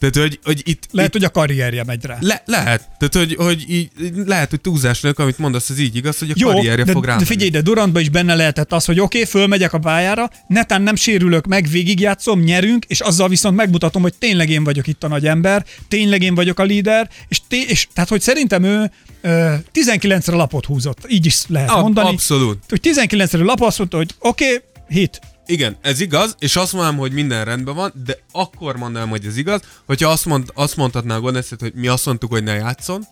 Tehát, 0.00 0.16
hogy, 0.16 0.38
hogy 0.44 0.62
itt, 0.64 0.82
lehet, 0.90 1.14
itt 1.14 1.20
hogy 1.20 1.30
a 1.30 1.30
karrierje 1.30 1.84
megy 1.84 2.04
rá. 2.04 2.16
le, 2.20 2.42
lehet. 2.46 2.88
Tehát, 2.98 3.14
hogy, 3.14 3.34
hogy 3.44 3.64
így, 3.68 3.90
lehet, 4.26 4.50
hogy 4.50 4.60
túlzás 4.60 5.00
nélkül, 5.00 5.24
amit 5.24 5.38
mondasz, 5.38 5.70
az 5.70 5.78
így 5.78 5.96
igaz, 5.96 6.18
hogy 6.18 6.30
a 6.30 6.34
Jó, 6.36 6.48
karrierje 6.48 6.84
de, 6.84 6.92
fog 6.92 7.04
rá. 7.04 7.16
de 7.16 7.24
figyelj, 7.24 7.50
de 7.50 7.60
Durantban 7.60 8.02
is 8.02 8.08
benne 8.08 8.34
lehetett 8.34 8.72
az, 8.72 8.84
hogy 8.84 9.00
oké, 9.00 9.18
okay, 9.18 9.30
fölmegyek 9.30 9.72
a 9.72 9.78
pályára, 9.78 10.30
netán 10.46 10.82
nem 10.82 10.94
sérülök 10.94 11.46
meg, 11.46 11.68
végigjátszom, 11.68 12.40
nyerünk, 12.40 12.84
és 12.84 13.00
azzal 13.00 13.28
viszont 13.28 13.56
megmutatom, 13.56 14.02
hogy 14.02 14.14
tényleg 14.14 14.50
én 14.50 14.64
vagyok 14.64 14.86
itt 14.86 15.04
a 15.04 15.08
nagy 15.08 15.26
ember, 15.26 15.64
tényleg 15.88 16.22
én 16.22 16.34
vagyok 16.34 16.58
a 16.58 16.62
líder, 16.62 17.08
és, 17.28 17.40
té- 17.48 17.70
és 17.70 17.86
tehát, 17.94 18.08
hogy 18.08 18.20
szerintem 18.20 18.62
ő 18.62 18.90
ö, 19.20 19.54
19-re 19.74 20.36
lapot 20.36 20.66
húzott, 20.66 20.98
így 21.08 21.26
is 21.26 21.42
lehet 21.46 21.70
Ab- 21.70 21.82
mondani. 21.82 22.08
abszolút. 22.08 22.58
Hogy 22.68 22.80
19-re 22.82 23.44
lap 23.44 23.60
azt 23.60 23.78
mondta, 23.78 23.96
hogy 23.96 24.10
oké, 24.18 24.44
okay, 24.44 24.58
hit. 24.88 25.20
Igen, 25.50 25.76
ez 25.80 26.00
igaz, 26.00 26.34
és 26.38 26.56
azt 26.56 26.72
mondanám, 26.72 26.98
hogy 26.98 27.12
minden 27.12 27.44
rendben 27.44 27.74
van, 27.74 27.92
de 28.04 28.18
akkor 28.32 28.76
mondanám, 28.76 29.08
hogy 29.08 29.26
ez 29.26 29.36
igaz, 29.36 29.60
hogyha 29.86 30.10
azt, 30.10 30.26
mond, 30.26 30.50
azt 30.54 30.76
mondhatná 30.76 31.16
a 31.16 31.42
State, 31.42 31.64
hogy 31.64 31.74
mi 31.74 31.88
azt 31.88 32.06
mondtuk, 32.06 32.30
hogy 32.30 32.42
ne 32.42 32.54
játszon, 32.54 33.06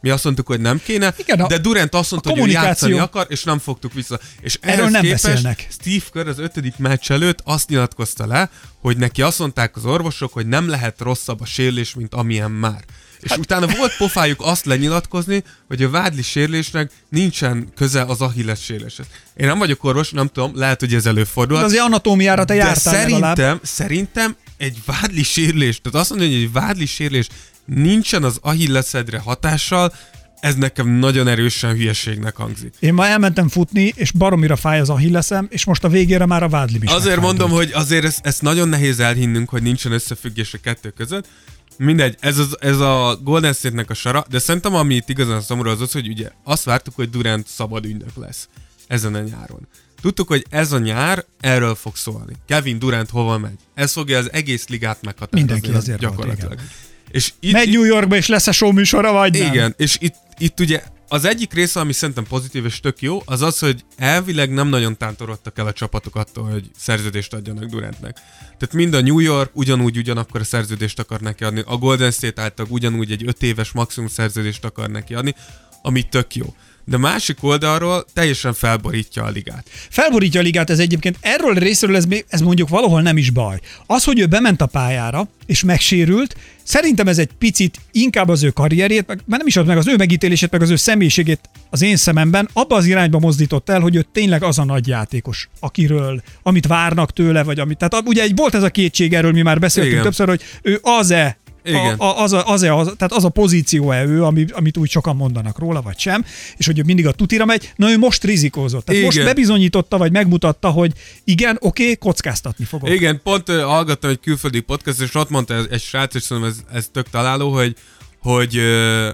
Mi 0.00 0.10
azt 0.10 0.24
mondtuk, 0.24 0.46
hogy 0.46 0.60
nem 0.60 0.80
kéne, 0.84 1.14
Igen, 1.16 1.40
a- 1.40 1.46
de 1.46 1.58
Durant 1.58 1.94
azt 1.94 2.10
mondta, 2.10 2.30
hogy 2.30 2.38
ő 2.38 2.42
játszani 2.46 2.92
kommunikáció- 2.92 3.20
akar, 3.20 3.26
és 3.32 3.44
nem 3.44 3.58
fogtuk 3.58 3.92
vissza. 3.92 4.20
És 4.40 4.58
Erről 4.60 4.88
nem 4.88 5.02
képest 5.02 5.22
beszélnek. 5.24 5.66
Steve 5.80 6.04
Kerr 6.12 6.28
az 6.28 6.38
ötödik 6.38 6.76
meccs 6.76 7.10
előtt 7.10 7.38
azt 7.44 7.68
nyilatkozta 7.68 8.26
le, 8.26 8.50
hogy 8.80 8.96
neki 8.96 9.22
azt 9.22 9.38
mondták 9.38 9.76
az 9.76 9.84
orvosok, 9.84 10.32
hogy 10.32 10.46
nem 10.46 10.68
lehet 10.68 11.00
rosszabb 11.00 11.40
a 11.40 11.44
sérülés, 11.46 11.94
mint 11.94 12.14
amilyen 12.14 12.50
már. 12.50 12.84
És 13.20 13.30
hát... 13.30 13.38
utána 13.38 13.66
volt 13.76 13.96
pofájuk 13.96 14.40
azt 14.42 14.64
lenyilatkozni, 14.64 15.44
hogy 15.68 15.82
a 15.82 15.90
vádli 15.90 16.22
sérülésnek 16.22 16.90
nincsen 17.08 17.68
köze 17.76 18.02
az 18.02 18.20
Achilles 18.20 18.62
sérüléshez. 18.64 19.06
Én 19.36 19.46
nem 19.46 19.58
vagyok 19.58 19.84
orvos, 19.84 20.10
nem 20.10 20.26
tudom, 20.28 20.52
lehet, 20.54 20.80
hogy 20.80 20.94
ez 20.94 21.02
De 21.02 21.08
előfordulhat. 21.08 21.64
azért 21.64 21.82
anatómiára 21.82 22.44
te 22.44 22.54
De 22.54 22.60
jártál 22.64 22.94
legalább. 22.94 23.36
szerintem, 23.36 23.60
szerintem 23.62 24.36
egy 24.56 24.78
vádli 24.86 25.22
sérülés, 25.22 25.80
tehát 25.80 25.98
azt 26.00 26.10
mondja, 26.10 26.28
hogy 26.28 26.36
egy 26.36 26.52
vádli 26.52 26.86
sérülés 26.86 27.26
nincsen 27.64 28.22
az 28.24 28.38
Achillesedre 28.42 29.18
hatással, 29.18 29.92
ez 30.40 30.54
nekem 30.54 30.88
nagyon 30.88 31.28
erősen 31.28 31.74
hülyeségnek 31.74 32.36
hangzik. 32.36 32.74
Én 32.78 32.94
ma 32.94 33.06
elmentem 33.06 33.48
futni, 33.48 33.92
és 33.96 34.10
baromira 34.10 34.56
fáj 34.56 34.80
az 34.80 34.90
ahilleszem, 34.90 35.46
és 35.50 35.64
most 35.64 35.84
a 35.84 35.88
végére 35.88 36.26
már 36.26 36.42
a 36.42 36.48
vádlim 36.48 36.82
is 36.82 36.88
Azért 36.90 37.04
megfájdult. 37.16 37.38
mondom, 37.38 37.56
hogy 37.58 37.70
azért 37.72 38.04
ezt, 38.04 38.26
ezt 38.26 38.42
nagyon 38.42 38.68
nehéz 38.68 39.00
elhinnünk, 39.00 39.48
hogy 39.48 39.62
nincsen 39.62 39.92
összefüggés 39.92 40.54
a 40.54 40.58
kettő 40.62 40.90
között. 40.90 41.28
Mindegy, 41.76 42.16
ez, 42.20 42.38
az, 42.38 42.56
ez 42.60 42.78
a 42.78 43.18
Golden 43.22 43.52
State-nek 43.52 43.90
a 43.90 43.94
sara, 43.94 44.24
de 44.30 44.38
szerintem 44.38 44.74
ami 44.74 44.94
itt 44.94 45.08
igazán 45.08 45.40
szomorú 45.40 45.70
az 45.70 45.80
az, 45.80 45.92
hogy 45.92 46.08
ugye 46.08 46.30
azt 46.44 46.64
vártuk, 46.64 46.94
hogy 46.94 47.10
Durant 47.10 47.46
szabad 47.48 47.84
ügynök 47.84 48.16
lesz 48.16 48.48
ezen 48.86 49.14
a 49.14 49.20
nyáron. 49.20 49.68
Tudtuk, 50.00 50.28
hogy 50.28 50.46
ez 50.50 50.72
a 50.72 50.78
nyár 50.78 51.24
erről 51.40 51.74
fog 51.74 51.96
szólni. 51.96 52.32
Kevin 52.46 52.78
Durant 52.78 53.10
hova 53.10 53.38
megy? 53.38 53.58
Ez 53.74 53.92
fogja 53.92 54.18
az 54.18 54.32
egész 54.32 54.68
ligát 54.68 55.02
meghatározni. 55.02 55.52
Mindenki 55.52 55.70
volt, 55.70 56.00
gyakorlatilag. 56.00 56.52
igen. 56.52 56.68
És 57.10 57.32
itt, 57.40 57.52
Megy 57.52 57.70
New 57.70 57.84
Yorkba, 57.84 58.16
és 58.16 58.26
lesz 58.26 58.46
a 58.46 58.52
show 58.52 58.72
műsora, 58.72 59.12
vagy 59.12 59.38
nem? 59.38 59.52
igen, 59.52 59.74
és 59.76 59.96
itt, 60.00 60.14
itt 60.38 60.60
ugye 60.60 60.82
az 61.08 61.24
egyik 61.24 61.52
része, 61.52 61.80
ami 61.80 61.92
szerintem 61.92 62.24
pozitív 62.24 62.64
és 62.64 62.80
tök 62.80 63.02
jó, 63.02 63.22
az 63.24 63.42
az, 63.42 63.58
hogy 63.58 63.84
elvileg 63.96 64.52
nem 64.52 64.68
nagyon 64.68 64.96
tántorodtak 64.96 65.58
el 65.58 65.66
a 65.66 65.72
csapatok 65.72 66.16
attól, 66.16 66.44
hogy 66.44 66.70
szerződést 66.76 67.32
adjanak 67.32 67.64
Durantnek. 67.64 68.14
Tehát 68.40 68.72
mind 68.72 68.94
a 68.94 69.00
New 69.00 69.18
York 69.18 69.50
ugyanúgy 69.52 69.96
ugyanakkor 69.96 70.40
a 70.40 70.44
szerződést 70.44 70.98
akar 70.98 71.20
neki 71.20 71.44
adni, 71.44 71.62
a 71.66 71.76
Golden 71.76 72.10
State 72.10 72.42
által 72.42 72.66
ugyanúgy 72.68 73.12
egy 73.12 73.26
5 73.26 73.42
éves 73.42 73.72
maximum 73.72 74.08
szerződést 74.08 74.64
akar 74.64 74.90
neki 74.90 75.14
adni, 75.14 75.34
ami 75.82 76.02
tök 76.02 76.34
jó. 76.34 76.54
De 76.90 76.96
másik 76.96 77.36
oldalról 77.40 78.04
teljesen 78.12 78.52
felborítja 78.52 79.24
a 79.24 79.28
ligát. 79.28 79.68
Felborítja 79.90 80.40
a 80.40 80.42
ligát 80.42 80.70
ez 80.70 80.78
egyébként. 80.78 81.16
Erről 81.20 81.54
a 81.54 81.58
részről 81.58 81.96
ez, 81.96 82.04
ez 82.28 82.40
mondjuk 82.40 82.68
valahol 82.68 83.02
nem 83.02 83.16
is 83.16 83.30
baj. 83.30 83.60
Az, 83.86 84.04
hogy 84.04 84.18
ő 84.18 84.26
bement 84.26 84.60
a 84.60 84.66
pályára, 84.66 85.28
és 85.46 85.62
megsérült, 85.62 86.36
szerintem 86.62 87.08
ez 87.08 87.18
egy 87.18 87.30
picit 87.38 87.78
inkább 87.92 88.28
az 88.28 88.42
ő 88.42 88.50
karrierjét, 88.50 89.06
meg, 89.06 89.20
nem 89.26 89.46
is 89.46 89.56
az 89.56 89.66
meg 89.66 89.76
az 89.76 89.88
ő 89.88 89.96
megítélését, 89.96 90.50
meg 90.50 90.62
az 90.62 90.70
ő 90.70 90.76
személyiségét 90.76 91.40
az 91.70 91.82
én 91.82 91.96
szememben 91.96 92.48
abba 92.52 92.76
az 92.76 92.84
irányba 92.84 93.18
mozdított 93.18 93.68
el, 93.68 93.80
hogy 93.80 93.96
ő 93.96 94.06
tényleg 94.12 94.42
az 94.42 94.58
a 94.58 94.64
nagy 94.64 94.86
játékos, 94.86 95.48
akiről, 95.60 96.22
amit 96.42 96.66
várnak 96.66 97.12
tőle, 97.12 97.42
vagy 97.42 97.58
amit. 97.58 97.78
Tehát 97.78 98.02
ugye 98.06 98.22
egy 98.22 98.36
volt 98.36 98.54
ez 98.54 98.62
a 98.62 98.70
kétség, 98.70 99.14
erről 99.14 99.32
mi 99.32 99.42
már 99.42 99.58
beszéltünk 99.58 99.92
Igen. 99.92 100.04
többször, 100.04 100.28
hogy 100.28 100.42
ő 100.62 100.78
az-e 100.82 101.38
Igen. 101.64 101.94
A, 101.98 102.04
a, 102.04 102.22
az, 102.22 102.32
a, 102.32 102.46
az, 102.46 102.62
az, 102.62 102.92
tehát 102.96 103.12
az 103.12 103.24
a 103.24 103.28
pozíció-e 103.28 104.04
ő, 104.04 104.24
ami, 104.24 104.44
amit 104.52 104.76
úgy 104.76 104.90
sokan 104.90 105.16
mondanak 105.16 105.58
róla, 105.58 105.82
vagy 105.82 105.98
sem, 105.98 106.24
és 106.56 106.66
hogy 106.66 106.78
ő 106.78 106.82
mindig 106.86 107.06
a 107.06 107.12
tutira 107.12 107.44
megy. 107.44 107.72
Na 107.76 107.90
ő 107.90 107.98
most 107.98 108.24
rizikózott. 108.24 108.84
Tehát 108.84 109.02
most 109.02 109.16
Igen. 109.16 109.28
bebizonyította, 109.28 109.98
vagy 109.98 110.12
megmutatta, 110.12 110.70
hogy 110.70 110.92
igen, 111.24 111.56
oké, 111.60 111.94
kockáztatni 111.94 112.64
fogok. 112.64 112.90
Igen, 112.90 113.20
pont 113.22 113.48
uh, 113.48 113.62
hallgattam 113.62 114.10
egy 114.10 114.20
külföldi 114.20 114.60
podcast, 114.60 115.00
és 115.00 115.14
ott 115.14 115.30
mondta 115.30 115.66
egy 115.70 115.80
srác, 115.80 116.14
és 116.14 116.22
szerintem 116.22 116.52
ez, 116.52 116.76
ez 116.76 116.88
tök 116.92 117.10
találó, 117.10 117.52
hogy, 117.52 117.76
hogy, 118.22 118.56
uh, 118.56 119.08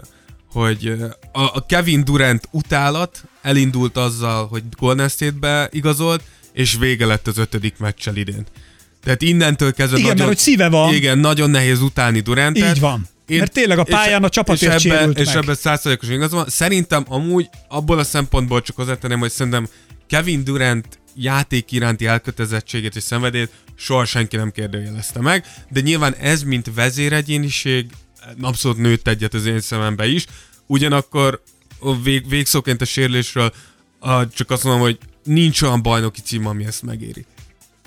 hogy 0.52 0.94
a, 1.32 1.42
a 1.42 1.66
Kevin 1.66 2.04
Durant 2.04 2.48
utálat 2.50 3.24
elindult 3.42 3.96
azzal, 3.96 4.46
hogy 4.46 4.62
Golden 4.78 5.08
State-be 5.08 5.68
igazolt, 5.72 6.22
és 6.52 6.76
vége 6.78 7.06
lett 7.06 7.26
az 7.26 7.38
ötödik 7.38 7.78
meccsel 7.78 8.16
idén. 8.16 8.46
Tehát 9.06 9.22
innentől 9.22 9.72
kezdve 9.72 9.98
Igen, 9.98 10.08
nagyon, 10.10 10.26
mert 10.26 10.38
hogy 10.38 10.46
szíve 10.46 10.68
van. 10.68 10.94
Igen, 10.94 11.18
nagyon 11.18 11.50
nehéz 11.50 11.80
utálni 11.80 12.20
Durantet. 12.20 12.74
Így 12.74 12.80
van. 12.80 13.08
Mert 13.26 13.52
tényleg 13.52 13.78
a 13.78 13.82
és- 13.82 13.94
pályán 13.94 14.24
a 14.24 14.28
csapatért 14.28 14.74
és 14.74 14.84
ebben, 14.84 15.12
És 15.12 15.28
ebben 15.28 15.54
százszerzalékos 15.54 16.08
igaz 16.08 16.30
van. 16.30 16.48
Szerintem 16.48 17.04
amúgy 17.08 17.48
abból 17.68 17.98
a 17.98 18.04
szempontból 18.04 18.62
csak 18.62 18.76
hozzátenném, 18.76 19.18
hogy 19.18 19.30
szerintem 19.30 19.68
Kevin 20.08 20.44
Durant 20.44 20.98
játék 21.14 21.72
iránti 21.72 22.06
elkötelezettségét 22.06 22.96
és 22.96 23.02
szenvedélyét 23.02 23.50
soha 23.76 24.04
senki 24.04 24.36
nem 24.36 24.50
kérdőjelezte 24.50 25.20
meg, 25.20 25.44
de 25.70 25.80
nyilván 25.80 26.14
ez, 26.14 26.42
mint 26.42 26.70
vezéregyéniség, 26.74 27.86
abszolút 28.40 28.78
nőtt 28.78 29.08
egyet 29.08 29.34
az 29.34 29.46
én 29.46 29.60
szemembe 29.60 30.06
is. 30.06 30.26
Ugyanakkor 30.66 31.42
a 31.78 32.00
vég, 32.02 32.28
végszóként 32.28 32.80
a 32.80 32.84
sérülésről 32.84 33.52
a, 33.98 34.28
csak 34.28 34.50
azt 34.50 34.64
mondom, 34.64 34.82
hogy 34.82 34.98
nincs 35.24 35.62
olyan 35.62 35.82
bajnoki 35.82 36.20
cím, 36.20 36.46
ami 36.46 36.64
ezt 36.64 36.82
megéri. 36.82 37.24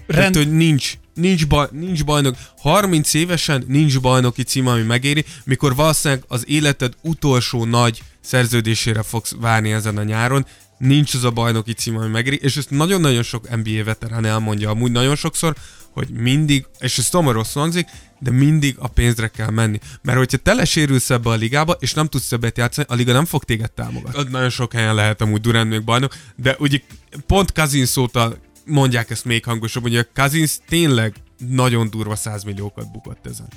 Rend, 0.08 0.32
Tehát, 0.32 0.36
hogy 0.36 0.56
nincs, 0.56 0.94
nincs, 1.14 1.48
baj, 1.48 1.68
nincs 1.72 2.06
bajnok, 2.06 2.36
30 2.58 3.14
évesen 3.14 3.64
nincs 3.68 4.00
bajnoki 4.00 4.44
cím, 4.44 4.68
ami 4.68 4.82
megéri, 4.82 5.26
mikor 5.44 5.76
valószínűleg 5.76 6.24
az 6.28 6.44
életed 6.48 6.94
utolsó 7.02 7.66
nagy 7.66 8.02
szerződésére 8.22 9.04
fogsz 9.04 9.36
várni 9.40 9.72
ezen 9.72 9.98
a 9.98 10.04
nyáron, 10.04 10.46
nincs 10.78 11.14
az 11.14 11.24
a 11.24 11.32
bajnoki 11.32 11.74
cím, 11.74 11.98
ami 11.98 12.10
megéri, 12.10 12.40
és 12.42 12.58
ezt 12.58 12.70
nagyon-nagyon 12.70 13.24
sok 13.24 13.64
NBA 13.64 13.84
veterán 13.84 14.26
elmondja 14.26 14.70
amúgy 14.70 14.92
nagyon 14.92 15.16
sokszor, 15.16 15.56
hogy 15.92 16.10
mindig, 16.10 16.66
és 16.80 16.98
ez 16.98 17.10
tudom, 17.10 17.30
rosszul 17.30 17.62
hangzik, 17.62 17.88
de 18.20 18.32
mindig 18.32 18.76
a 18.80 18.88
pénzre 18.88 19.28
kell 19.28 19.50
menni. 19.50 19.80
Mert 20.02 20.18
hogyha 20.18 20.38
te 20.38 20.54
lesérülsz 20.54 21.10
ebbe 21.10 21.30
a 21.30 21.34
ligába, 21.34 21.76
és 21.80 21.94
nem 21.94 22.08
tudsz 22.08 22.28
többet 22.28 22.58
játszani, 22.58 22.88
a 22.90 22.94
liga 22.96 23.14
nem 23.14 23.26
fog 23.26 23.44
téged 23.44 23.72
támogatni. 23.72 24.32
Nagyon 24.32 24.50
sok 24.50 24.74
helyen 24.74 24.96
lehet 24.96 25.22
amúgy 25.22 25.42
Durant 25.42 25.70
még 25.70 25.84
bajnok, 25.84 26.16
de 26.36 26.56
ugye 26.60 26.80
pont 27.28 27.52
Cousins 27.52 27.96
óta 27.96 28.36
mondják 28.70 29.10
ezt 29.10 29.26
még 29.26 29.46
hangosabb, 29.46 29.84
hogy 29.84 29.96
a 29.96 30.08
Cousins 30.14 30.58
tényleg 30.68 31.14
nagyon 31.50 31.90
durva 31.90 32.16
100 32.16 32.44
milliókat 32.44 32.92
bukott 32.92 33.28
ezen. 33.28 33.48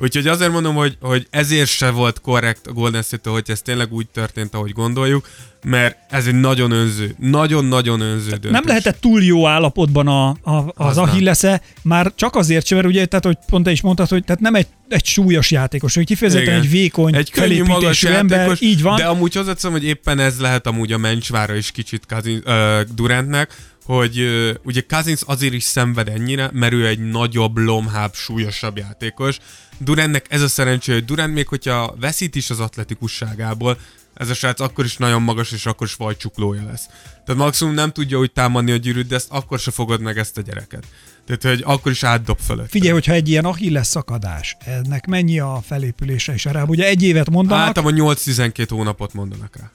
Úgyhogy 0.00 0.26
azért 0.26 0.52
mondom, 0.52 0.74
hogy, 0.74 0.96
hogy 1.00 1.26
ezért 1.30 1.68
se 1.68 1.90
volt 1.90 2.20
korrekt 2.20 2.66
a 2.66 2.72
Golden 2.72 3.02
state 3.02 3.30
hogy 3.30 3.50
ez 3.50 3.62
tényleg 3.62 3.92
úgy 3.92 4.06
történt, 4.06 4.54
ahogy 4.54 4.72
gondoljuk, 4.72 5.28
mert 5.64 5.96
ez 6.10 6.26
egy 6.26 6.34
nagyon 6.34 6.70
önző, 6.70 7.14
nagyon-nagyon 7.18 8.00
önző 8.00 8.30
döntés. 8.30 8.50
nem 8.50 8.66
lehetett 8.66 9.00
túl 9.00 9.22
jó 9.22 9.46
állapotban 9.46 10.08
a, 10.08 10.28
a, 10.28 10.36
az 10.42 10.72
Az. 10.74 10.96
Achillesze, 10.98 11.60
már 11.82 12.12
csak 12.14 12.36
azért 12.36 12.66
sem, 12.66 12.76
mert 12.76 12.88
ugye, 12.88 13.06
tehát, 13.06 13.24
hogy 13.24 13.38
pont 13.46 13.64
te 13.64 13.70
is 13.70 13.80
mondtad, 13.80 14.08
hogy 14.08 14.24
tehát 14.24 14.40
nem 14.40 14.54
egy, 14.54 14.66
egy 14.88 15.04
súlyos 15.04 15.50
játékos, 15.50 15.94
hogy 15.94 16.06
kifejezetten 16.06 16.46
Igen. 16.46 16.60
egy 16.60 16.70
vékony, 16.70 17.14
egy 17.14 17.30
könnyű 17.30 17.62
magas 17.62 18.02
ember, 18.02 18.38
játékos, 18.38 18.60
így 18.60 18.82
van. 18.82 18.96
De 18.96 19.04
amúgy 19.04 19.34
hozzáteszem, 19.34 19.72
hogy 19.72 19.84
éppen 19.84 20.18
ez 20.18 20.40
lehet 20.40 20.66
amúgy 20.66 20.92
a 20.92 20.98
mencsvára 20.98 21.54
is 21.54 21.70
kicsit 21.70 22.06
Cousins, 22.06 22.40
uh, 22.44 22.80
Durantnek, 22.94 23.54
hogy 23.86 24.20
uh, 24.20 24.50
ugye 24.62 24.80
Cousins 24.88 25.22
azért 25.26 25.52
is 25.52 25.62
szenved 25.62 26.08
ennyire, 26.08 26.50
mert 26.52 26.72
ő 26.72 26.86
egy 26.86 26.98
nagyobb, 26.98 27.56
lomhább, 27.56 28.14
súlyosabb 28.14 28.76
játékos. 28.76 29.38
Durantnek 29.78 30.26
ez 30.28 30.42
a 30.42 30.48
szerencsé, 30.48 30.92
hogy 30.92 31.04
Durant 31.04 31.34
még 31.34 31.48
hogyha 31.48 31.94
veszít 32.00 32.34
is 32.34 32.50
az 32.50 32.60
atletikusságából, 32.60 33.78
ez 34.14 34.30
a 34.30 34.34
srác 34.34 34.60
akkor 34.60 34.84
is 34.84 34.96
nagyon 34.96 35.22
magas, 35.22 35.52
és 35.52 35.66
akkor 35.66 35.86
is 35.86 35.94
vajcsuklója 35.94 36.64
lesz. 36.64 36.86
Tehát 37.24 37.40
maximum 37.40 37.74
nem 37.74 37.92
tudja 37.92 38.18
úgy 38.18 38.32
támadni 38.32 38.72
a 38.72 38.76
gyűrűt, 38.76 39.06
de 39.06 39.14
ezt 39.14 39.30
akkor 39.30 39.58
se 39.58 39.70
fogod 39.70 40.00
meg 40.00 40.18
ezt 40.18 40.38
a 40.38 40.40
gyereket. 40.40 40.86
Tehát, 41.26 41.42
hogy 41.42 41.62
akkor 41.66 41.92
is 41.92 42.02
átdob 42.02 42.38
fölött. 42.38 42.70
Figyelj, 42.70 42.92
hogyha 42.92 43.12
egy 43.12 43.28
ilyen 43.28 43.44
Achilles 43.44 43.86
szakadás, 43.86 44.56
ennek 44.64 45.06
mennyi 45.06 45.38
a 45.38 45.60
felépülése 45.66 46.34
is 46.34 46.46
arra? 46.46 46.64
Ugye 46.64 46.86
egy 46.86 47.02
évet 47.02 47.30
mondanak, 47.30 47.66
Általában 47.66 48.16
8-12 48.16 48.66
hónapot 48.68 49.14
mondanak 49.14 49.56
rá. 49.56 49.70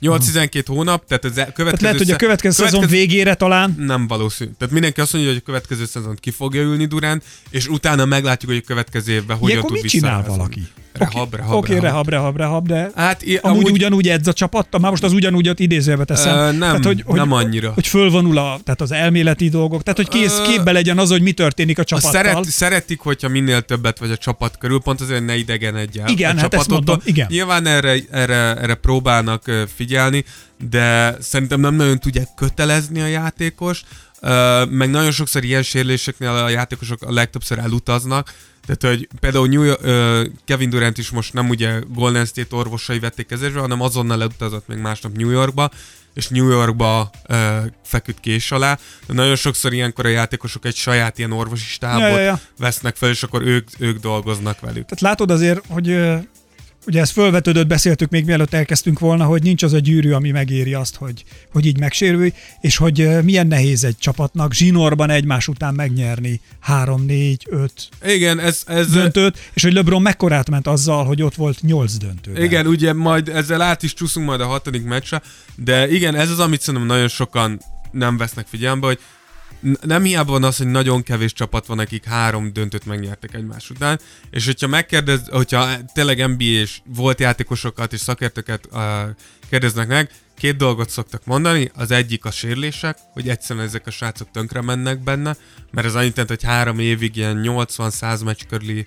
8-12 0.00 0.62
hónap, 0.66 1.06
tehát 1.06 1.24
az 1.24 1.38
el- 1.38 1.52
következő 1.52 1.64
tehát 1.64 1.80
lehet, 1.80 1.98
hogy 1.98 2.10
a 2.10 2.16
következő 2.16 2.64
szezon 2.64 2.86
végére 2.86 3.34
talán 3.34 3.74
Nem 3.78 4.06
valószínű. 4.06 4.50
Tehát 4.58 4.74
mindenki 4.74 5.00
azt 5.00 5.12
mondja, 5.12 5.30
hogy 5.30 5.40
a 5.44 5.44
következő 5.46 5.86
szezont 5.86 6.20
ki 6.20 6.30
fogja 6.30 6.62
ülni 6.62 6.86
Durant, 6.86 7.24
és 7.50 7.68
utána 7.68 8.04
meglátjuk, 8.04 8.50
hogy 8.50 8.60
a 8.64 8.66
következő 8.66 9.12
évben 9.12 9.36
hogyan 9.36 9.48
Ilyenkor 9.50 9.70
tud 9.70 9.82
mit 9.82 9.90
csinál 9.90 10.22
valaki? 10.22 10.66
Rehab, 10.98 11.34
rehab, 11.34 11.52
Oké, 11.56 11.76
okay, 11.76 11.88
rehab, 11.88 12.08
rehab, 12.08 12.36
rehab, 12.36 12.66
de 12.66 12.90
Hát 12.94 13.22
i- 13.22 13.36
amúgy, 13.36 13.58
amúgy- 13.58 13.72
ugyanúgy 13.72 14.08
edz 14.08 14.26
a 14.28 14.32
csapattal, 14.32 14.80
már 14.80 14.90
most 14.90 15.02
az 15.02 15.12
ugyanúgy 15.12 15.48
ott 15.48 15.58
idézőjelbe 15.60 16.04
teszem. 16.04 16.36
Ö, 16.36 16.50
nem, 16.50 16.58
tehát, 16.58 16.84
hogy, 16.84 17.02
hogy, 17.06 17.16
nem 17.16 17.32
annyira. 17.32 17.70
Hogy 17.72 17.86
fölvonul 17.86 18.38
a, 18.38 18.58
tehát 18.64 18.80
az 18.80 18.92
elméleti 18.92 19.48
dolgok, 19.48 19.82
tehát 19.82 19.98
hogy 19.98 20.08
kész, 20.08 20.38
Ö, 20.38 20.42
képbe 20.42 20.72
legyen 20.72 20.98
az, 20.98 21.10
hogy 21.10 21.22
mi 21.22 21.32
történik 21.32 21.78
a 21.78 21.84
csapattal. 21.84 22.12
szeret, 22.12 22.44
szeretik, 22.44 23.00
hogyha 23.00 23.28
minél 23.28 23.60
többet 23.60 23.98
vagy 23.98 24.10
a 24.10 24.16
csapat 24.16 24.58
körül, 24.58 24.80
pont 24.80 25.00
azért 25.00 25.24
ne 25.24 25.36
idegenedj 25.36 25.98
el 26.00 26.08
Igen, 26.08 26.36
a 26.36 26.40
hát 26.40 26.54
ezt 26.54 26.68
mondom, 26.68 26.98
igen. 27.04 27.26
Nyilván 27.30 27.66
erre, 27.66 27.96
erre, 28.10 28.34
erre 28.56 28.74
próbálnak 28.74 29.42
figyelni, 29.74 30.24
de 30.70 31.16
szerintem 31.20 31.60
nem 31.60 31.74
nagyon 31.74 31.98
tudják 31.98 32.28
kötelezni 32.36 33.00
a 33.00 33.06
játékos, 33.06 33.82
Ö, 34.20 34.64
meg 34.70 34.90
nagyon 34.90 35.10
sokszor 35.10 35.44
ilyen 35.44 35.62
sérüléseknél 35.62 36.28
a 36.30 36.48
játékosok 36.48 37.02
a 37.02 37.12
legtöbbször 37.12 37.58
elutaznak, 37.58 38.34
tehát, 38.76 38.96
hogy 38.96 39.08
például 39.20 39.48
New 39.48 39.62
York, 39.62 39.80
Kevin 40.44 40.70
Durant 40.70 40.98
is 40.98 41.10
most 41.10 41.32
nem 41.32 41.48
ugye 41.48 41.80
Golden 41.94 42.24
State 42.24 42.56
orvosai 42.56 42.98
vették 42.98 43.26
kezésbe, 43.26 43.60
hanem 43.60 43.80
azonnal 43.80 44.20
elutazott 44.20 44.68
még 44.68 44.78
másnap 44.78 45.16
New 45.16 45.30
Yorkba, 45.30 45.70
és 46.14 46.28
New 46.28 46.48
Yorkba 46.48 47.10
ö, 47.26 47.58
feküdt 47.84 48.20
kés 48.20 48.50
alá. 48.50 48.78
De 49.06 49.12
nagyon 49.14 49.36
sokszor 49.36 49.72
ilyenkor 49.72 50.06
a 50.06 50.08
játékosok 50.08 50.64
egy 50.64 50.74
saját 50.74 51.18
ilyen 51.18 51.32
orvosi 51.32 51.64
stábot 51.64 52.00
Ja, 52.00 52.08
ja, 52.08 52.20
ja. 52.20 52.40
vesznek 52.58 52.96
fel, 52.96 53.10
és 53.10 53.22
akkor 53.22 53.42
ők, 53.42 53.68
ők 53.78 53.98
dolgoznak 53.98 54.60
velük. 54.60 54.84
Tehát 54.84 55.00
látod 55.00 55.30
azért, 55.30 55.64
hogy 55.68 55.88
ugye 56.86 57.00
ez 57.00 57.10
fölvetődött, 57.10 57.66
beszéltük 57.66 58.10
még 58.10 58.24
mielőtt 58.24 58.54
elkezdtünk 58.54 58.98
volna, 58.98 59.24
hogy 59.24 59.42
nincs 59.42 59.62
az 59.62 59.72
a 59.72 59.78
gyűrű, 59.78 60.12
ami 60.12 60.30
megéri 60.30 60.74
azt, 60.74 60.96
hogy, 60.96 61.24
hogy 61.52 61.66
így 61.66 61.78
megsérülj, 61.78 62.32
és 62.60 62.76
hogy 62.76 63.08
milyen 63.22 63.46
nehéz 63.46 63.84
egy 63.84 63.98
csapatnak 63.98 64.52
zsinórban 64.52 65.10
egymás 65.10 65.48
után 65.48 65.74
megnyerni 65.74 66.40
3, 66.60 67.04
4, 67.04 67.46
5 67.50 67.88
Igen, 68.04 68.38
ez, 68.38 68.62
ez 68.66 68.90
döntőt, 68.90 69.50
és 69.52 69.62
hogy 69.62 69.72
LeBron 69.72 70.02
mekkorát 70.02 70.50
ment 70.50 70.66
azzal, 70.66 71.04
hogy 71.04 71.22
ott 71.22 71.34
volt 71.34 71.62
8 71.62 71.96
döntő. 71.96 72.42
Igen, 72.44 72.66
ugye 72.66 72.92
majd 72.92 73.28
ezzel 73.28 73.60
át 73.60 73.82
is 73.82 73.94
csúszunk 73.94 74.26
majd 74.26 74.40
a 74.40 74.46
hatodik 74.46 74.84
meccsre, 74.84 75.22
de 75.54 75.90
igen, 75.90 76.14
ez 76.14 76.30
az, 76.30 76.38
amit 76.38 76.60
szerintem 76.60 76.88
nagyon 76.88 77.08
sokan 77.08 77.60
nem 77.90 78.16
vesznek 78.16 78.46
figyelembe, 78.46 78.86
hogy 78.86 78.98
nem 79.80 80.02
hiába 80.02 80.32
van 80.32 80.44
az, 80.44 80.56
hogy 80.56 80.66
nagyon 80.66 81.02
kevés 81.02 81.32
csapat 81.32 81.66
van, 81.66 81.78
akik 81.78 82.04
három 82.04 82.52
döntőt 82.52 82.86
megnyertek 82.86 83.34
egymás 83.34 83.70
után, 83.70 84.00
és 84.30 84.44
hogyha 84.44 84.66
megkérdez, 84.66 85.20
hogyha 85.28 85.68
tényleg 85.94 86.28
NBA 86.28 86.44
és 86.44 86.80
volt 86.84 87.20
játékosokat 87.20 87.92
és 87.92 88.00
szakértőket 88.00 88.68
uh, 88.72 88.80
kérdeznek 89.50 89.88
meg, 89.88 90.10
két 90.38 90.56
dolgot 90.56 90.90
szoktak 90.90 91.24
mondani, 91.24 91.70
az 91.74 91.90
egyik 91.90 92.24
a 92.24 92.30
sérülések, 92.30 92.98
hogy 93.12 93.28
egyszerűen 93.28 93.66
ezek 93.66 93.86
a 93.86 93.90
srácok 93.90 94.30
tönkre 94.30 94.60
mennek 94.60 95.02
benne, 95.02 95.36
mert 95.70 95.86
ez 95.86 95.94
annyit 95.94 96.16
jelent, 96.16 96.28
hogy 96.28 96.42
három 96.42 96.78
évig 96.78 97.16
ilyen 97.16 97.40
80-100 97.44 98.24
meccs 98.24 98.40
körüli 98.48 98.84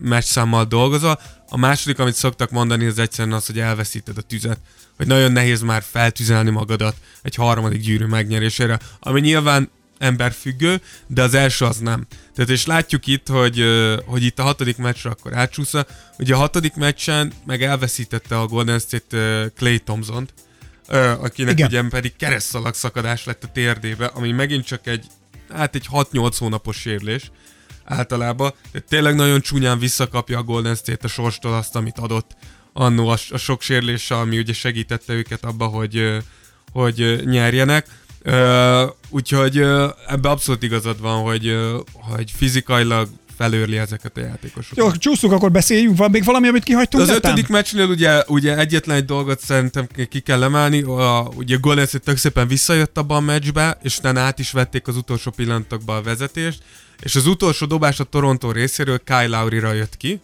meccsszámmal 0.00 0.64
dolgozol. 0.64 1.20
A 1.48 1.56
második, 1.56 1.98
amit 1.98 2.14
szoktak 2.14 2.50
mondani, 2.50 2.86
az 2.86 2.98
egyszerűen 2.98 3.34
az, 3.34 3.46
hogy 3.46 3.58
elveszíted 3.58 4.18
a 4.18 4.20
tüzet. 4.22 4.58
Hogy 4.96 5.06
nagyon 5.06 5.32
nehéz 5.32 5.60
már 5.60 5.82
feltüzelni 5.82 6.50
magadat 6.50 6.96
egy 7.22 7.34
harmadik 7.34 7.80
gyűrű 7.80 8.04
megnyerésére, 8.04 8.78
ami 9.00 9.20
nyilván 9.20 9.70
emberfüggő, 9.98 10.80
de 11.06 11.22
az 11.22 11.34
első 11.34 11.64
az 11.64 11.78
nem. 11.78 12.06
Tehát 12.34 12.50
és 12.50 12.66
látjuk 12.66 13.06
itt, 13.06 13.28
hogy, 13.28 13.64
hogy 14.06 14.22
itt 14.24 14.38
a 14.38 14.42
hatodik 14.42 14.76
meccsre 14.76 15.10
akkor 15.10 15.36
átsúsza. 15.36 15.86
Ugye 16.18 16.34
a 16.34 16.38
hatodik 16.38 16.74
meccsen 16.74 17.32
meg 17.46 17.62
elveszítette 17.62 18.38
a 18.38 18.46
Golden 18.46 18.78
State 18.78 19.50
Clay 19.56 19.78
Thompson-t, 19.78 20.34
akinek 21.20 21.52
Igen. 21.52 21.66
ugye 21.66 21.82
pedig 21.88 22.16
keresztszalag 22.16 22.74
szakadás 22.74 23.24
lett 23.24 23.44
a 23.44 23.52
térdébe, 23.52 24.06
ami 24.06 24.32
megint 24.32 24.64
csak 24.64 24.86
egy, 24.86 25.06
hát 25.52 25.74
egy 25.74 25.86
6-8 25.92 26.34
hónapos 26.38 26.76
sérülés 26.76 27.30
általában. 27.84 28.54
De 28.72 28.80
tényleg 28.80 29.14
nagyon 29.14 29.40
csúnyán 29.40 29.78
visszakapja 29.78 30.38
a 30.38 30.42
Golden 30.42 30.74
State 30.74 31.06
a 31.06 31.08
sorstól 31.08 31.54
azt, 31.54 31.76
amit 31.76 31.98
adott 31.98 32.36
annó 32.72 33.08
a, 33.08 33.16
a 33.30 33.36
sok 33.36 33.62
sérüléssel, 33.62 34.18
ami 34.18 34.38
ugye 34.38 34.52
segítette 34.52 35.12
őket 35.12 35.44
abba, 35.44 35.66
hogy, 35.66 36.16
hogy 36.72 37.22
nyerjenek. 37.24 37.86
Ö, 38.28 38.86
úgyhogy 39.08 39.58
ö, 39.58 39.88
ebbe 40.06 40.28
abszolút 40.28 40.62
igazad 40.62 41.00
van, 41.00 41.22
hogy, 41.22 41.46
ö, 41.46 41.78
hogy 41.92 42.30
fizikailag 42.36 43.08
felőrli 43.36 43.78
ezeket 43.78 44.16
a 44.16 44.20
játékosokat. 44.20 44.76
Jó, 44.76 44.90
csúszunk, 44.92 45.32
akkor 45.32 45.50
beszéljünk. 45.50 45.96
Van 45.96 46.10
még 46.10 46.24
valami, 46.24 46.48
amit 46.48 46.62
kihagytunk? 46.62 47.02
Az 47.02 47.08
netán? 47.08 47.30
ötödik 47.30 47.48
meccsnél 47.48 47.86
ugye, 47.86 48.22
ugye 48.26 48.58
egyetlen 48.58 48.96
egy 48.96 49.04
dolgot 49.04 49.40
szerintem 49.40 49.86
ki 50.08 50.20
kell 50.20 50.42
emelni, 50.42 50.82
a, 50.82 51.28
ugye 51.36 51.56
Golden 51.56 51.86
State 51.86 52.04
tök 52.04 52.16
szépen 52.16 52.48
visszajött 52.48 52.98
abba 52.98 53.16
a 53.16 53.20
meccsbe, 53.20 53.78
és 53.82 53.98
utána 53.98 54.20
át 54.20 54.38
is 54.38 54.50
vették 54.50 54.88
az 54.88 54.96
utolsó 54.96 55.30
pillanatokban 55.30 55.96
a 55.96 56.02
vezetést, 56.02 56.62
és 57.02 57.16
az 57.16 57.26
utolsó 57.26 57.66
dobás 57.66 58.00
a 58.00 58.04
Toronto 58.04 58.50
részéről 58.50 59.00
Kyle 59.04 59.26
Lowry-ra 59.26 59.72
jött 59.72 59.96
ki, 59.96 60.20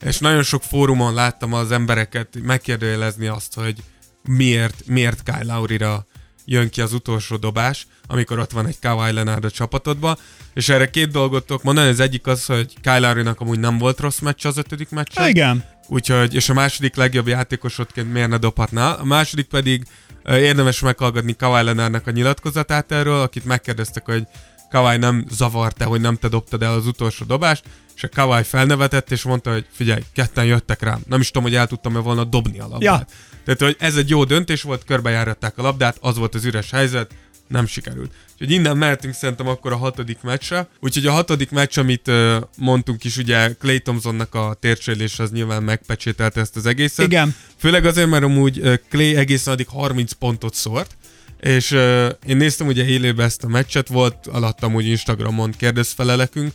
és 0.00 0.18
nagyon 0.18 0.42
sok 0.42 0.62
fórumon 0.62 1.14
láttam 1.14 1.52
az 1.52 1.72
embereket 1.72 2.28
megkérdőjelezni 2.42 3.26
azt, 3.26 3.54
hogy 3.54 3.76
miért, 4.22 4.82
miért 4.86 5.22
Kyle 5.22 5.54
Lowry-ra 5.54 6.06
jön 6.50 6.70
ki 6.70 6.80
az 6.80 6.92
utolsó 6.92 7.36
dobás, 7.36 7.86
amikor 8.06 8.38
ott 8.38 8.50
van 8.50 8.66
egy 8.66 8.78
Kawhi 8.80 9.12
Leonard 9.12 9.44
a 9.44 9.50
csapatodban, 9.50 10.16
és 10.54 10.68
erre 10.68 10.90
két 10.90 11.10
dolgot 11.10 11.46
tudok 11.46 11.62
mondani, 11.62 11.88
az 11.88 12.00
egyik 12.00 12.26
az, 12.26 12.46
hogy 12.46 12.74
Kyle 12.82 12.98
Lowry-nak 12.98 13.40
amúgy 13.40 13.58
nem 13.58 13.78
volt 13.78 14.00
rossz 14.00 14.18
meccs 14.18 14.46
az 14.46 14.56
ötödik 14.56 14.90
meccsen, 14.90 15.22
Há, 15.22 15.28
igen. 15.28 15.64
Úgyhogy, 15.88 16.34
és 16.34 16.48
a 16.48 16.54
második 16.54 16.94
legjobb 16.96 17.26
játékosodként 17.26 18.12
miért 18.12 18.28
ne 18.28 18.36
dobhatná. 18.36 18.92
A 18.92 19.04
második 19.04 19.46
pedig 19.46 19.86
ö, 20.22 20.36
érdemes 20.36 20.80
meghallgatni 20.80 21.36
Kawhi 21.36 21.64
Leonardnak 21.64 22.06
a 22.06 22.10
nyilatkozatát 22.10 22.92
erről, 22.92 23.20
akit 23.20 23.44
megkérdeztek, 23.44 24.04
hogy 24.04 24.22
Kawhi 24.70 24.96
nem 24.96 25.24
zavart-e, 25.30 25.84
hogy 25.84 26.00
nem 26.00 26.16
te 26.16 26.28
dobtad 26.28 26.62
el 26.62 26.72
az 26.72 26.86
utolsó 26.86 27.24
dobást, 27.24 27.64
és 27.96 28.02
a 28.02 28.08
Kawhi 28.08 28.42
felnevetett, 28.42 29.10
és 29.10 29.22
mondta, 29.22 29.52
hogy 29.52 29.66
figyelj, 29.72 30.02
ketten 30.12 30.44
jöttek 30.44 30.82
rám. 30.82 31.00
Nem 31.06 31.20
is 31.20 31.26
tudom, 31.26 31.42
hogy 31.42 31.54
el 31.54 31.66
tudtam-e 31.66 31.98
volna 31.98 32.24
dobni 32.24 32.58
a 32.58 32.68
labdát. 32.68 32.82
Ja. 32.82 33.06
Tehát, 33.44 33.60
hogy 33.60 33.76
ez 33.78 33.96
egy 33.96 34.08
jó 34.08 34.24
döntés 34.24 34.62
volt, 34.62 34.84
körbejáratták 34.84 35.58
a 35.58 35.62
labdát, 35.62 35.96
az 36.00 36.16
volt 36.16 36.34
az 36.34 36.44
üres 36.44 36.70
helyzet, 36.70 37.14
nem 37.50 37.66
sikerült. 37.66 38.12
Úgyhogy 38.32 38.50
innen 38.50 38.76
mehetünk 38.76 39.14
szerintem 39.14 39.48
akkor 39.48 39.72
a 39.72 39.76
hatodik 39.76 40.18
meccsre. 40.22 40.68
Úgyhogy 40.80 41.06
a 41.06 41.12
hatodik 41.12 41.50
meccs, 41.50 41.78
amit 41.78 42.08
uh, 42.08 42.36
mondtunk 42.56 43.04
is, 43.04 43.16
ugye 43.16 43.54
Clay 43.54 43.80
Thompsonnak 43.80 44.34
a 44.34 44.56
térsérülés 44.60 45.18
az 45.18 45.30
nyilván 45.30 45.62
megpecsételte 45.62 46.40
ezt 46.40 46.56
az 46.56 46.66
egészet. 46.66 47.06
Igen. 47.06 47.34
Főleg 47.56 47.84
azért, 47.84 48.08
mert 48.08 48.24
amúgy 48.24 48.58
uh, 48.58 48.74
Clay 48.88 49.16
egészen 49.16 49.52
addig 49.52 49.68
30 49.68 50.12
pontot 50.12 50.54
szórt, 50.54 50.96
és 51.40 51.70
uh, 51.70 52.08
én 52.26 52.36
néztem 52.36 52.66
ugye 52.66 52.84
élőben 52.84 53.26
ezt 53.26 53.44
a 53.44 53.48
meccset, 53.48 53.88
volt 53.88 54.26
alattam 54.26 54.74
úgy 54.74 54.86
Instagramon 54.86 55.50
kérdezfelelekünk, 55.50 56.52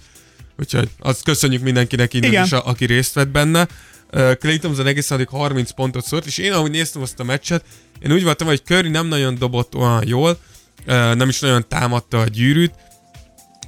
úgyhogy 0.59 0.89
azt 0.99 1.23
köszönjük 1.23 1.61
mindenkinek 1.61 2.13
innen 2.13 2.29
Igen. 2.29 2.43
is, 2.43 2.51
a, 2.51 2.67
aki 2.67 2.85
részt 2.85 3.13
vett 3.13 3.27
benne. 3.27 3.67
Uh, 4.13 4.33
Clay 4.33 4.57
Thompson 4.57 4.87
egészen 4.87 5.17
addig 5.17 5.29
30 5.29 5.71
pontot 5.71 6.05
szórt, 6.05 6.25
és 6.25 6.37
én 6.37 6.53
ahogy 6.53 6.71
néztem 6.71 7.01
azt 7.01 7.19
a 7.19 7.23
meccset, 7.23 7.65
én 7.99 8.11
úgy 8.11 8.23
voltam, 8.23 8.47
hogy 8.47 8.63
Curry 8.63 8.89
nem 8.89 9.07
nagyon 9.07 9.35
dobott 9.35 9.75
olyan 9.75 10.03
jól, 10.07 10.39
uh, 10.87 11.15
nem 11.15 11.29
is 11.29 11.39
nagyon 11.39 11.65
támadta 11.67 12.19
a 12.19 12.25
gyűrűt, 12.25 12.73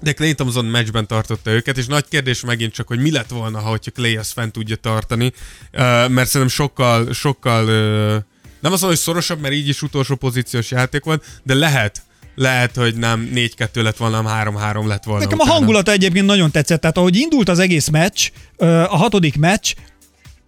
de 0.01 0.13
Clay 0.13 0.34
Thompson 0.34 0.65
meccsben 0.65 1.08
tartotta 1.08 1.51
őket, 1.51 1.77
és 1.77 1.86
nagy 1.86 2.08
kérdés 2.08 2.41
megint 2.41 2.73
csak, 2.73 2.88
hogy 2.88 2.99
mi 2.99 3.12
lett 3.12 3.30
volna, 3.30 3.60
ha 3.60 3.69
hogyha 3.69 3.91
Clay 3.91 4.17
ezt 4.17 4.34
fent 4.34 4.51
tudja 4.51 4.75
tartani, 4.75 5.25
uh, 5.25 5.80
mert 6.10 6.30
szerintem 6.30 6.47
sokkal, 6.47 7.13
sokkal, 7.13 7.65
uh, 7.65 8.23
nem 8.59 8.71
azt 8.71 8.81
mondom, 8.81 8.89
hogy 8.89 8.97
szorosabb, 8.97 9.39
mert 9.39 9.53
így 9.53 9.67
is 9.67 9.81
utolsó 9.81 10.15
pozíciós 10.15 10.71
játék 10.71 11.03
volt, 11.03 11.25
de 11.43 11.53
lehet, 11.53 12.01
lehet, 12.35 12.75
hogy 12.75 12.95
nem 12.95 13.29
4-2 13.33 13.81
lett 13.81 13.97
volna, 13.97 14.21
hanem 14.21 14.53
3-3 14.53 14.87
lett 14.87 15.03
volna. 15.03 15.23
Nekem 15.23 15.39
a 15.39 15.43
utána. 15.43 15.57
hangulata 15.57 15.91
egyébként 15.91 16.25
nagyon 16.25 16.51
tetszett, 16.51 16.81
tehát 16.81 16.97
ahogy 16.97 17.15
indult 17.15 17.49
az 17.49 17.59
egész 17.59 17.87
meccs, 17.87 18.29
a 18.57 18.97
hatodik 18.97 19.37
meccs, 19.37 19.73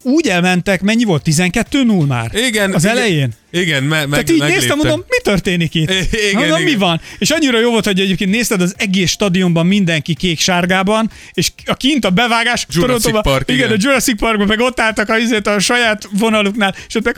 úgy 0.03 0.27
elmentek, 0.27 0.81
mennyi 0.81 1.03
volt? 1.03 1.21
12-0 1.25 2.07
már? 2.07 2.31
Igen. 2.35 2.73
Az 2.73 2.83
igen, 2.83 2.97
elején? 2.97 3.33
Igen, 3.51 3.83
me- 3.83 3.99
meg, 3.99 4.09
Tehát 4.09 4.29
így 4.29 4.37
megléptek. 4.39 4.59
néztem, 4.61 4.77
mondom, 4.77 5.05
mi 5.09 5.17
történik 5.23 5.73
itt? 5.75 5.89
Igen, 6.29 6.39
mondom, 6.39 6.61
mi 6.61 6.67
igen. 6.67 6.79
van? 6.79 7.01
És 7.17 7.29
annyira 7.29 7.59
jó 7.59 7.69
volt, 7.71 7.85
hogy 7.85 7.99
egyébként 7.99 8.29
nézted 8.31 8.61
az 8.61 8.73
egész 8.77 9.09
stadionban 9.11 9.65
mindenki 9.65 10.13
kék-sárgában, 10.13 11.11
és 11.33 11.51
a 11.65 11.73
kint 11.75 12.05
a 12.05 12.09
bevágás, 12.09 12.65
Jurassic 12.69 13.01
Torontóban- 13.01 13.21
Park, 13.21 13.49
igen, 13.49 13.65
igen. 13.67 13.77
a 13.79 13.81
Jurassic 13.83 14.19
Parkban 14.19 14.47
meg 14.47 14.59
ott 14.59 14.79
álltak 14.79 15.09
a, 15.09 15.17
izét 15.17 15.47
a 15.47 15.59
saját 15.59 16.09
vonaluknál, 16.11 16.75
és 16.87 16.95
ott 16.95 17.03
meg 17.03 17.15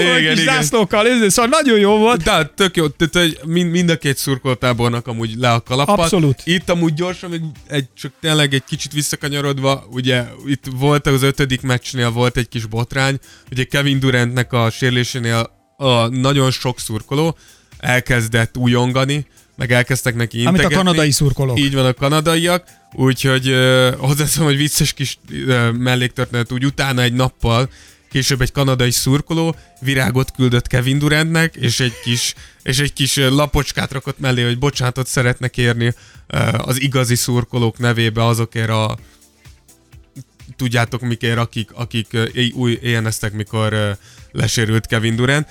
Igen, 0.00 0.18
igen, 0.18 0.34
kis 0.34 0.44
zászlókkal, 0.44 1.06
izé, 1.06 1.28
szóval 1.28 1.50
nagyon 1.62 1.78
jó 1.78 1.96
volt. 1.98 2.22
De 2.22 2.50
tök 2.54 2.76
jó, 2.76 2.86
tehát 2.88 3.14
hogy 3.28 3.38
mind, 3.52 3.90
a 3.90 3.96
két 3.98 4.16
szurkoltábornak 4.16 5.06
amúgy 5.06 5.34
le 5.38 5.52
a 5.52 5.60
kalappal. 5.60 5.98
Abszolút. 6.00 6.40
Itt 6.44 6.70
amúgy 6.70 6.94
gyorsan, 6.94 7.30
még 7.30 7.40
egy, 7.68 7.84
csak 8.00 8.12
tényleg 8.20 8.54
egy 8.54 8.64
kicsit 8.68 8.92
visszakanyarodva, 8.92 9.86
ugye 9.90 10.22
itt 10.46 10.64
volt 10.78 11.06
az 11.06 11.22
ötödik 11.22 11.60
meccsnél 11.60 12.12
volt 12.16 12.36
egy 12.36 12.48
kis 12.48 12.66
botrány, 12.66 13.18
ugye 13.50 13.64
Kevin 13.64 13.98
Durantnek 13.98 14.52
a 14.52 14.70
sérülésénél 14.70 15.50
a 15.76 16.06
nagyon 16.06 16.50
sok 16.50 16.80
szurkoló 16.80 17.36
elkezdett 17.78 18.56
újongani, 18.56 19.26
meg 19.56 19.72
elkezdtek 19.72 20.14
neki 20.14 20.36
Amit 20.36 20.46
a 20.46 20.50
integetni. 20.50 20.76
kanadai 20.76 21.10
szurkolók. 21.10 21.58
Így 21.58 21.74
van 21.74 21.86
a 21.86 21.92
kanadaiak, 21.92 22.68
úgyhogy 22.92 23.48
uh, 23.48 23.94
hozzáteszem, 23.94 24.44
hogy 24.44 24.56
vicces 24.56 24.92
kis 24.92 25.18
uh, 25.30 25.72
melléktörténet, 25.72 26.52
úgy 26.52 26.64
utána 26.64 27.02
egy 27.02 27.12
nappal 27.12 27.68
később 28.10 28.40
egy 28.40 28.52
kanadai 28.52 28.90
szurkoló 28.90 29.54
virágot 29.80 30.30
küldött 30.30 30.66
Kevin 30.66 30.98
Durantnek, 30.98 31.56
és 31.56 31.80
egy 31.80 31.92
kis, 32.04 32.34
és 32.62 32.78
egy 32.78 32.92
kis 32.92 33.16
ö, 33.16 33.28
lapocskát 33.34 33.92
rakott 33.92 34.18
mellé, 34.18 34.42
hogy 34.42 34.58
bocsánatot 34.58 35.06
szeretne 35.06 35.48
kérni 35.48 35.94
az 36.56 36.80
igazi 36.80 37.14
szurkolók 37.14 37.78
nevébe 37.78 38.24
azokért 38.24 38.68
a 38.68 38.96
tudjátok 40.56 41.00
mikért, 41.00 41.38
akik, 41.38 41.70
akik 41.72 42.16
új 42.54 42.78
éjjeneztek, 42.82 43.32
mikor 43.32 43.98
lesérült 44.32 44.86
Kevin 44.86 45.16
Durant. 45.16 45.48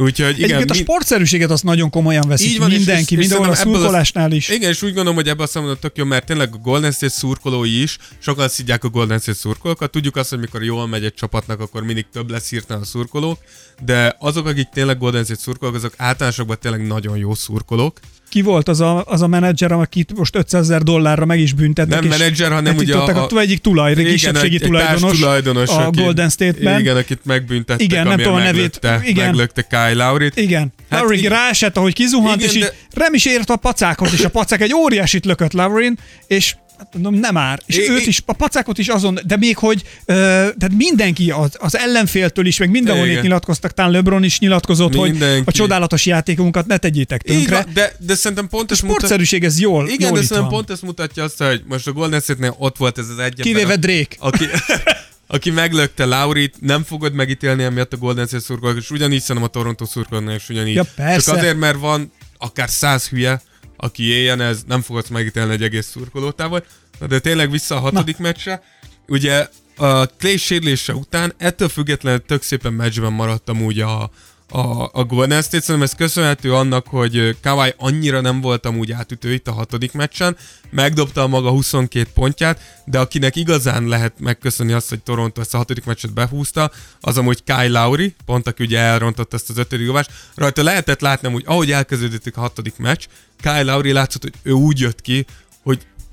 Úgyhogy 0.00 0.28
igen, 0.38 0.44
Egyébként 0.44 0.70
a 0.70 0.74
mi- 0.74 0.78
sportszerűséget 0.80 1.50
azt 1.50 1.62
nagyon 1.64 1.90
komolyan 1.90 2.28
veszik 2.28 2.50
Így 2.50 2.58
van, 2.58 2.70
mindenki, 2.70 3.02
és- 3.02 3.10
és 3.10 3.16
mindenhol 3.28 3.50
a- 3.50 3.54
szurkolásnál 3.54 4.32
is. 4.32 4.48
Igen, 4.48 4.70
és 4.70 4.82
úgy 4.82 4.88
gondolom, 4.92 5.14
hogy 5.14 5.28
ebben 5.28 5.44
a 5.44 5.48
szemben 5.48 5.76
tök 5.80 5.96
jó, 5.96 6.04
mert 6.04 6.26
tényleg 6.26 6.54
a 6.54 6.56
Golden 6.56 6.92
State 6.92 7.12
szurkolói 7.12 7.82
is, 7.82 7.96
sokan 8.18 8.48
szidják 8.48 8.84
a 8.84 8.88
Golden 8.88 9.18
State 9.18 9.38
szurkolókat. 9.38 9.90
Tudjuk 9.90 10.16
azt, 10.16 10.30
hogy 10.30 10.38
mikor 10.38 10.64
jól 10.64 10.86
megy 10.88 11.04
egy 11.04 11.14
csapatnak, 11.14 11.60
akkor 11.60 11.82
mindig 11.82 12.06
több 12.12 12.30
lesz 12.30 12.48
hirtelen 12.50 12.82
a 12.82 12.84
szurkolók, 12.84 13.38
de 13.84 14.16
azok, 14.18 14.46
akik 14.46 14.68
tényleg 14.68 14.98
Golden 14.98 15.24
State 15.24 15.40
szurkolók, 15.40 15.74
azok 15.74 15.94
általánosokban 15.96 16.56
tényleg 16.60 16.86
nagyon 16.86 17.16
jó 17.16 17.34
szurkolók. 17.34 18.00
Ki 18.28 18.42
volt 18.42 18.68
az 18.68 18.80
a, 18.80 19.04
az 19.04 19.22
a 19.22 19.26
menedzser, 19.26 19.72
akit 19.72 20.12
most 20.16 20.36
500 20.36 20.62
ezer 20.62 20.82
dollárra 20.82 21.24
meg 21.24 21.40
is 21.40 21.52
büntettek? 21.52 22.00
Nem 22.00 22.08
menedzser, 22.08 22.52
hanem 22.52 22.76
ugye 22.76 22.94
letították 22.94 23.32
a- 23.32 23.36
a, 23.36 23.40
egyik 23.40 23.58
tulaj, 23.58 23.92
Igen, 23.92 24.04
kisebbségi 24.04 24.54
egy- 24.54 24.62
egy 24.62 24.68
tulajdonos, 25.10 25.68
a 25.68 25.90
Golden 25.90 26.28
State-ben. 26.30 26.80
Igen, 26.80 26.96
akit 26.96 27.20
megbüntettek, 27.24 27.82
Igen, 27.82 28.06
nem 28.06 28.16
tudom 28.16 28.34
a 28.34 28.38
nevét, 28.38 28.80
igen. 29.04 29.26
meglökte 29.26 29.62
Kyle 29.62 29.92
Lowry-t. 30.06 30.36
Igen. 30.36 30.72
Hát 30.90 31.00
Lowry 31.00 31.18
igen. 31.18 31.30
ráesett, 31.30 31.76
ahogy 31.76 31.92
kizuhant, 31.94 32.36
Igen, 32.36 32.48
és 32.48 32.54
így 32.56 32.62
de- 32.62 32.74
nem 32.94 33.14
is 33.14 33.24
ért 33.26 33.50
a 33.50 33.56
pacákhoz, 33.56 34.12
és 34.12 34.24
a 34.24 34.28
pacák 34.28 34.60
egy 34.60 34.74
óriásit 34.74 35.24
lökött 35.24 35.52
Lowryn, 35.52 35.98
és 36.26 36.56
Hát 36.78 36.88
mondom, 36.92 37.14
nem 37.14 37.34
már. 37.34 37.60
És 37.66 37.76
É- 37.76 37.88
őt 37.88 38.06
is, 38.06 38.22
a 38.26 38.32
pacákot 38.32 38.78
is 38.78 38.88
azon, 38.88 39.18
de 39.26 39.36
még 39.36 39.56
hogy, 39.56 39.82
ö, 40.04 40.12
tehát 40.58 40.72
mindenki 40.76 41.30
az, 41.30 41.50
az 41.58 41.76
ellenféltől 41.76 42.46
is, 42.46 42.58
meg 42.58 42.70
mindenhol 42.70 43.06
Igen. 43.06 43.22
nyilatkoztak, 43.22 43.72
talán 43.74 43.90
LeBron 43.90 44.24
is 44.24 44.38
nyilatkozott, 44.38 44.94
hogy 44.94 45.10
Mindenki. 45.10 45.42
a 45.46 45.52
csodálatos 45.52 46.06
játékunkat 46.06 46.66
ne 46.66 46.76
tegyétek 46.76 47.22
tönkre. 47.22 47.54
van, 47.54 47.72
de, 47.74 47.92
de 47.98 48.14
szerintem 48.14 48.48
pont 48.48 48.70
ez 48.70 48.80
mutat... 48.80 48.96
sportszerűség 48.96 49.44
ez 49.44 49.60
jól, 49.60 49.88
Igen, 49.88 50.08
jól 50.08 50.18
de 50.18 50.24
szerintem 50.24 50.40
van. 50.50 50.50
pont 50.50 50.70
ez 50.70 50.80
mutatja 50.80 51.22
azt, 51.24 51.42
hogy 51.42 51.62
most 51.66 51.86
a 51.86 51.92
Golden 51.92 52.20
State-nél 52.20 52.54
ott 52.58 52.76
volt 52.76 52.98
ez 52.98 53.08
az 53.08 53.18
egy 53.18 53.40
Kivéve 53.40 53.76
Drake. 53.76 54.16
aki, 54.18 54.44
aki 55.26 55.50
meglökte 55.50 56.04
Laurit, 56.04 56.54
nem 56.60 56.82
fogod 56.84 57.12
megítélni 57.12 57.62
emiatt 57.62 57.92
a 57.92 57.96
Golden 57.96 58.26
State 58.26 58.42
szurkolók, 58.42 58.76
és 58.76 58.90
ugyanígy 58.90 59.20
szerintem 59.20 59.44
a 59.44 59.46
Toronto 59.52 59.84
szurkolóknak 59.84 60.34
is 60.34 60.48
ugyanígy. 60.48 60.74
Ja, 60.74 60.84
persze. 60.96 61.30
Csak 61.30 61.36
azért, 61.36 61.56
mert 61.58 61.78
van 61.78 62.12
akár 62.38 62.68
száz 62.70 63.08
hülye, 63.08 63.40
aki 63.80 64.02
éljen, 64.02 64.40
ez 64.40 64.62
nem 64.66 64.82
fogod 64.82 65.10
megítélni 65.10 65.52
egy 65.52 65.62
egész 65.62 65.86
szurkolótával. 65.86 66.64
Na 66.98 67.06
de 67.06 67.18
tényleg 67.18 67.50
vissza 67.50 67.76
a 67.76 67.80
hatodik 67.80 68.16
Na. 68.16 68.22
meccsre. 68.22 68.62
Ugye 69.06 69.48
a 69.76 70.06
Clay 70.06 70.36
sérülése 70.36 70.94
után 70.94 71.32
ettől 71.36 71.68
függetlenül 71.68 72.22
tök 72.26 72.42
szépen 72.42 72.72
meccsben 72.72 73.12
maradtam 73.12 73.62
úgy 73.62 73.80
a, 73.80 74.10
a, 74.50 74.82
a 74.92 75.04
Golden 75.04 75.42
State. 75.42 75.60
Szerintem 75.60 75.82
ez 75.82 75.94
köszönhető 75.94 76.54
annak, 76.54 76.86
hogy 76.86 77.36
Kawhi 77.42 77.74
annyira 77.76 78.20
nem 78.20 78.40
voltam 78.40 78.78
úgy 78.78 78.92
átütő 78.92 79.32
itt 79.32 79.48
a 79.48 79.52
hatodik 79.52 79.92
meccsen, 79.92 80.36
megdobta 80.70 81.22
a 81.22 81.26
maga 81.26 81.50
22 81.50 82.10
pontját, 82.14 82.60
de 82.84 82.98
akinek 82.98 83.36
igazán 83.36 83.86
lehet 83.86 84.12
megköszönni 84.18 84.72
azt, 84.72 84.88
hogy 84.88 85.00
Toronto 85.02 85.40
ezt 85.40 85.54
a 85.54 85.56
hatodik 85.56 85.84
meccset 85.84 86.12
behúzta, 86.12 86.70
az 87.00 87.18
amúgy 87.18 87.42
Kyle 87.44 87.68
Lowry, 87.68 88.14
pont 88.24 88.46
aki 88.46 88.64
ugye 88.64 88.78
elrontott 88.78 89.34
ezt 89.34 89.50
az 89.50 89.58
ötödik 89.58 89.86
dobást. 89.86 90.10
Rajta 90.34 90.62
lehetett 90.62 91.00
látni, 91.00 91.32
hogy 91.32 91.44
ahogy 91.46 91.70
elkezdődött 91.70 92.36
a 92.36 92.40
hatodik 92.40 92.76
meccs, 92.76 93.04
Kyle 93.40 93.62
Lowry 93.62 93.92
látszott, 93.92 94.22
hogy 94.22 94.34
ő 94.42 94.52
úgy 94.52 94.80
jött 94.80 95.00
ki, 95.00 95.26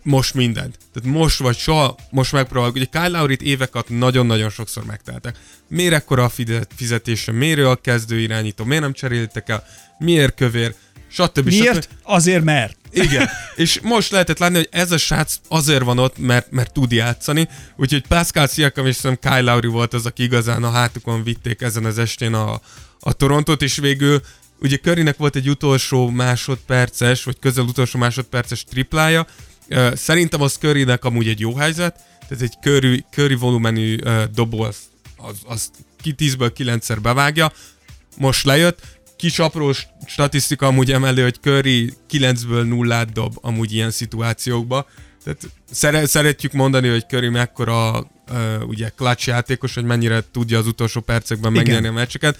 most 0.05 0.33
mindent. 0.33 0.77
Tehát 0.93 1.17
most 1.17 1.39
vagy 1.39 1.57
soha, 1.57 1.95
most 2.09 2.31
megpróbáljuk. 2.31 2.75
Ugye 2.75 2.85
Kyle 2.85 3.07
Lowry-t 3.07 3.41
éveket 3.41 3.89
nagyon-nagyon 3.89 4.49
sokszor 4.49 4.85
megteltek. 4.85 5.37
Miért 5.67 5.93
ekkora 5.93 6.23
a 6.23 6.31
fizetése? 6.75 7.31
Miért 7.31 7.57
ő 7.57 7.69
a 7.69 7.75
kezdő 7.75 8.19
irányító? 8.19 8.63
Miért 8.63 8.81
nem 8.81 8.93
cseréltek 8.93 9.49
el? 9.49 9.63
Miért 9.97 10.35
kövér? 10.35 10.75
Stb. 11.07 11.45
Miért? 11.45 11.83
Stb. 11.83 11.91
Azért 12.03 12.43
mert. 12.43 12.77
Igen, 12.91 13.29
és 13.55 13.79
most 13.83 14.11
lehetett 14.11 14.37
látni, 14.37 14.55
hogy 14.55 14.69
ez 14.71 14.91
a 14.91 14.97
srác 14.97 15.35
azért 15.47 15.83
van 15.83 15.99
ott, 15.99 16.17
mert, 16.17 16.51
mert 16.51 16.73
tud 16.73 16.91
játszani, 16.91 17.47
úgyhogy 17.75 18.07
Pascal 18.07 18.47
Siakam 18.47 18.85
és 18.85 18.95
szerintem 18.95 19.31
Kyle 19.31 19.51
Lowry 19.51 19.67
volt 19.67 19.93
az, 19.93 20.05
aki 20.05 20.23
igazán 20.23 20.63
a 20.63 20.71
hátukon 20.71 21.23
vitték 21.23 21.61
ezen 21.61 21.85
az 21.85 21.97
estén 21.97 22.33
a, 22.33 22.61
a 22.99 23.13
Torontot, 23.13 23.61
és 23.61 23.77
végül 23.77 24.21
ugye 24.59 24.77
Currynek 24.77 25.17
volt 25.17 25.35
egy 25.35 25.49
utolsó 25.49 26.09
másodperces, 26.09 27.23
vagy 27.23 27.39
közel 27.39 27.63
utolsó 27.63 27.99
másodperces 27.99 28.63
triplája, 28.63 29.27
szerintem 29.93 30.41
az 30.41 30.53
Currynek 30.53 31.05
amúgy 31.05 31.27
egy 31.27 31.39
jó 31.39 31.55
helyzet, 31.55 31.95
tehát 32.27 32.43
egy 32.43 32.57
Curry, 32.61 33.05
Curry 33.11 33.35
volumenű 33.35 33.97
dobó 34.33 34.61
az, 34.61 34.77
az, 35.45 35.71
ki 36.01 36.15
10-ből 36.17 36.51
9-szer 36.57 36.97
bevágja, 37.01 37.51
most 38.17 38.45
lejött, 38.45 38.81
kis 39.15 39.39
apró 39.39 39.73
statisztika 40.05 40.67
amúgy 40.67 40.91
emelő, 40.91 41.23
hogy 41.23 41.37
Curry 41.41 41.93
9-ből 42.09 42.67
0 42.67 43.05
dob 43.05 43.37
amúgy 43.41 43.73
ilyen 43.73 43.91
szituációkba. 43.91 44.87
Tehát 45.23 45.49
szere, 45.71 46.05
szeretjük 46.05 46.51
mondani, 46.51 46.87
hogy 46.87 47.05
Curry 47.07 47.29
mekkora 47.29 47.99
uh, 47.99 48.67
ugye 48.67 48.89
clutch 48.95 49.27
játékos, 49.27 49.73
hogy 49.73 49.83
mennyire 49.83 50.23
tudja 50.31 50.57
az 50.57 50.67
utolsó 50.67 51.01
percekben 51.01 51.51
megnyerni 51.51 51.87
a 51.87 51.91
meccseket. 51.91 52.39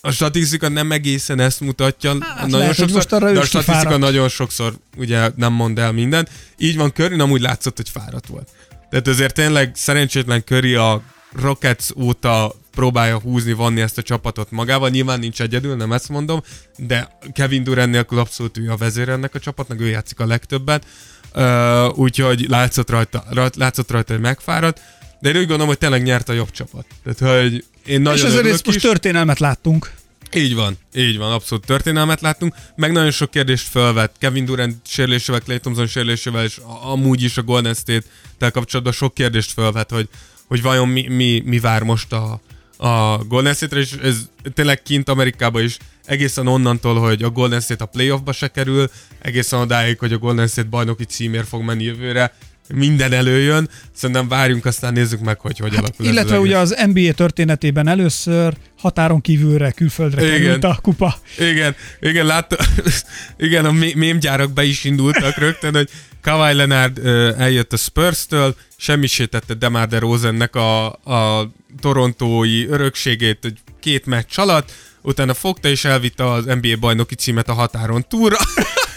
A 0.00 0.10
statisztika 0.10 0.68
nem 0.68 0.92
egészen 0.92 1.40
ezt 1.40 1.60
mutatja, 1.60 2.16
Hát 2.20 2.40
nagyon 2.40 2.58
lehet, 2.58 2.74
sokszor, 2.74 2.96
most 2.96 3.12
arra 3.12 3.30
ő 3.30 3.32
de 3.32 3.38
a 3.38 3.42
is 3.42 3.48
statisztika 3.48 3.78
kifáradt. 3.78 4.02
nagyon 4.02 4.28
sokszor 4.28 4.74
ugye 4.96 5.30
nem 5.36 5.52
mond 5.52 5.78
el 5.78 5.92
mindent. 5.92 6.30
Így 6.58 6.76
van, 6.76 6.92
Curry 6.92 7.20
amúgy 7.20 7.40
látszott, 7.40 7.76
hogy 7.76 7.88
fáradt 7.88 8.26
volt. 8.26 8.48
Tehát 8.90 9.06
azért 9.08 9.34
tényleg 9.34 9.70
szerencsétlen 9.74 10.44
Curry 10.44 10.74
a 10.74 11.02
Rockets 11.32 11.86
óta 11.96 12.54
próbálja 12.70 13.18
húzni, 13.20 13.52
vanni 13.52 13.80
ezt 13.80 13.98
a 13.98 14.02
csapatot 14.02 14.50
magával. 14.50 14.88
Nyilván 14.88 15.18
nincs 15.18 15.40
egyedül, 15.40 15.76
nem 15.76 15.92
ezt 15.92 16.08
mondom, 16.08 16.42
de 16.76 17.18
Kevin 17.32 17.62
Durant 17.64 17.90
nélkül 17.90 18.18
abszolút 18.18 18.58
ő 18.58 18.70
a 18.70 18.76
vezér 18.76 19.08
ennek 19.08 19.34
a 19.34 19.38
csapatnak, 19.38 19.80
ő 19.80 19.88
játszik 19.88 20.20
a 20.20 20.26
legtöbbet. 20.26 20.86
Uh, 21.34 21.98
úgyhogy 21.98 22.46
látszott 22.48 22.90
rajta, 22.90 23.24
rajt, 23.30 23.56
látszott 23.56 23.90
rajta, 23.90 24.12
hogy 24.12 24.22
megfáradt. 24.22 24.80
De 25.20 25.28
én 25.28 25.34
úgy 25.34 25.40
gondolom, 25.40 25.66
hogy 25.66 25.78
tényleg 25.78 26.02
nyert 26.02 26.28
a 26.28 26.32
jobb 26.32 26.50
csapat. 26.50 26.86
Tehát, 27.04 27.40
hogy 27.42 27.64
én 27.88 28.00
nagyon 28.00 28.46
És 28.46 28.62
most 28.64 28.76
is. 28.76 28.82
történelmet 28.82 29.38
láttunk. 29.38 29.92
Így 30.34 30.54
van, 30.54 30.78
így 30.94 31.18
van, 31.18 31.32
abszolút 31.32 31.66
történelmet 31.66 32.20
láttunk, 32.20 32.54
meg 32.76 32.92
nagyon 32.92 33.10
sok 33.10 33.30
kérdést 33.30 33.68
felvett 33.68 34.14
Kevin 34.18 34.44
Durant 34.44 34.76
sérülésével, 34.86 35.40
Clay 35.40 35.58
Thompson 35.58 35.86
sérülésével, 35.86 36.44
és 36.44 36.60
amúgy 36.82 37.22
is 37.22 37.36
a 37.36 37.42
Golden 37.42 37.74
State-tel 37.74 38.50
kapcsolatban 38.50 38.92
sok 38.92 39.14
kérdést 39.14 39.52
felvett, 39.52 39.90
hogy, 39.90 40.08
hogy 40.46 40.62
vajon 40.62 40.88
mi, 40.88 41.06
mi, 41.08 41.42
mi 41.44 41.58
vár 41.58 41.82
most 41.82 42.12
a, 42.12 42.40
a 42.76 43.24
Golden 43.24 43.54
State-re, 43.54 43.80
és 43.80 43.92
ez 43.92 44.16
tényleg 44.54 44.82
kint 44.82 45.08
Amerikában 45.08 45.62
is 45.62 45.76
egészen 46.04 46.46
onnantól, 46.46 47.00
hogy 47.00 47.22
a 47.22 47.30
Golden 47.30 47.60
State 47.60 47.84
a 47.84 47.86
playoffba 47.86 48.32
se 48.32 48.48
kerül, 48.48 48.90
egészen 49.18 49.60
odáig, 49.60 49.98
hogy 49.98 50.12
a 50.12 50.18
Golden 50.18 50.46
State 50.46 50.68
bajnoki 50.68 51.04
címért 51.04 51.48
fog 51.48 51.62
menni 51.62 51.84
jövőre, 51.84 52.34
minden 52.74 53.12
előjön, 53.12 53.68
szerintem 53.94 54.28
várjunk, 54.28 54.64
aztán 54.64 54.92
nézzük 54.92 55.20
meg, 55.20 55.40
hogy 55.40 55.58
hogy 55.58 55.74
alakul 55.74 55.90
ez 55.98 56.04
Hát, 56.04 56.12
Illetve 56.12 56.36
az 56.36 56.42
ugye 56.42 56.58
az 56.58 56.76
NBA 56.92 57.12
történetében 57.12 57.88
először 57.88 58.54
határon 58.78 59.20
kívülre, 59.20 59.70
külföldre 59.70 60.26
Igen. 60.26 60.40
került 60.40 60.64
a 60.64 60.78
kupa. 60.82 61.18
Igen, 61.38 61.74
igen, 62.00 62.26
látta, 62.26 62.56
igen, 63.36 63.64
a 63.64 63.72
mé- 63.72 63.94
mémgyárak 63.94 64.52
be 64.52 64.64
is 64.64 64.84
indultak 64.84 65.36
rögtön, 65.36 65.74
hogy 65.74 65.88
Kawhi 66.22 66.54
Leonard 66.54 67.06
eljött 67.38 67.72
a 67.72 67.76
Spurs-től, 67.76 68.56
semmisítette 68.76 69.54
Demar 69.54 69.86
DeRozannek 69.86 70.54
a, 70.56 70.86
a 70.86 71.50
torontói 71.80 72.66
örökségét 72.66 73.38
hogy 73.42 73.58
két 73.80 74.06
meccs 74.06 74.38
alatt, 74.38 74.72
utána 75.02 75.34
fogta 75.34 75.68
és 75.68 75.84
elvitte 75.84 76.30
az 76.30 76.44
NBA 76.44 76.76
bajnoki 76.80 77.14
címet 77.14 77.48
a 77.48 77.52
határon 77.52 78.04
túlra. 78.08 78.36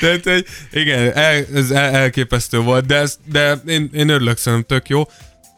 Tehát, 0.00 0.24
hogy 0.24 0.46
igen, 0.72 1.12
el, 1.12 1.44
ez 1.54 1.70
el, 1.70 1.94
elképesztő 1.94 2.58
volt, 2.58 2.86
de, 2.86 2.96
ez, 2.96 3.18
de 3.24 3.62
én, 3.66 3.90
én 3.92 4.08
örülök, 4.08 4.38
szerintem 4.38 4.78
tök 4.78 4.88
jó. 4.88 5.02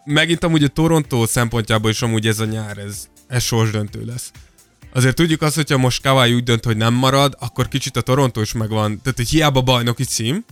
Megint 0.05 0.45
amúgy 0.45 0.65
a 0.65 0.69
Toronto 0.69 1.27
szempontjából 1.27 1.91
is 1.91 2.03
amúgy 2.03 2.27
ez 2.27 2.39
a 2.39 2.45
nyár, 2.45 2.79
ez, 2.79 3.09
ez 3.27 3.43
sorsdöntő 3.43 4.05
lesz. 4.05 4.31
Azért 4.93 5.15
tudjuk 5.15 5.43
azt, 5.43 5.55
hogyha 5.55 5.79
most 5.79 6.03
Kawhi 6.03 6.35
úgy 6.35 6.43
dönt, 6.43 6.65
hogy 6.65 6.77
nem 6.77 6.95
marad, 6.95 7.37
akkor 7.39 7.69
kicsit 7.69 7.97
a 7.97 8.01
Toronto 8.01 8.41
is 8.41 8.53
megvan. 8.53 9.01
Tehát, 9.03 9.17
hogy 9.17 9.29
hiába 9.29 9.61
bajnoki 9.61 10.05
cím, 10.05 10.45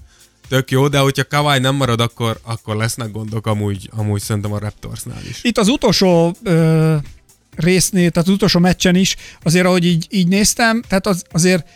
tök 0.49 0.71
jó, 0.71 0.89
de 0.89 0.99
hogyha 0.99 1.25
Kawhi 1.25 1.59
nem 1.59 1.75
marad, 1.75 2.01
akkor, 2.01 2.39
akkor 2.43 2.77
lesznek 2.77 3.11
gondok 3.11 3.47
amúgy, 3.47 3.91
amúgy 3.97 4.21
szerintem 4.21 4.53
a 4.53 4.59
Raptorsnál 4.59 5.23
is. 5.29 5.39
Itt 5.43 5.59
az 5.59 5.69
utolsó 5.69 6.37
ö, 6.43 6.97
résznél, 7.57 8.11
tehát 8.11 8.29
az 8.29 8.35
utolsó 8.35 8.61
meccsen 8.61 8.95
is, 8.95 9.17
azért 9.43 9.67
ahogy 9.67 9.85
így, 9.85 10.07
így 10.11 10.29
néztem, 10.29 10.83
tehát 10.89 11.07
az, 11.07 11.25
azért 11.31 11.69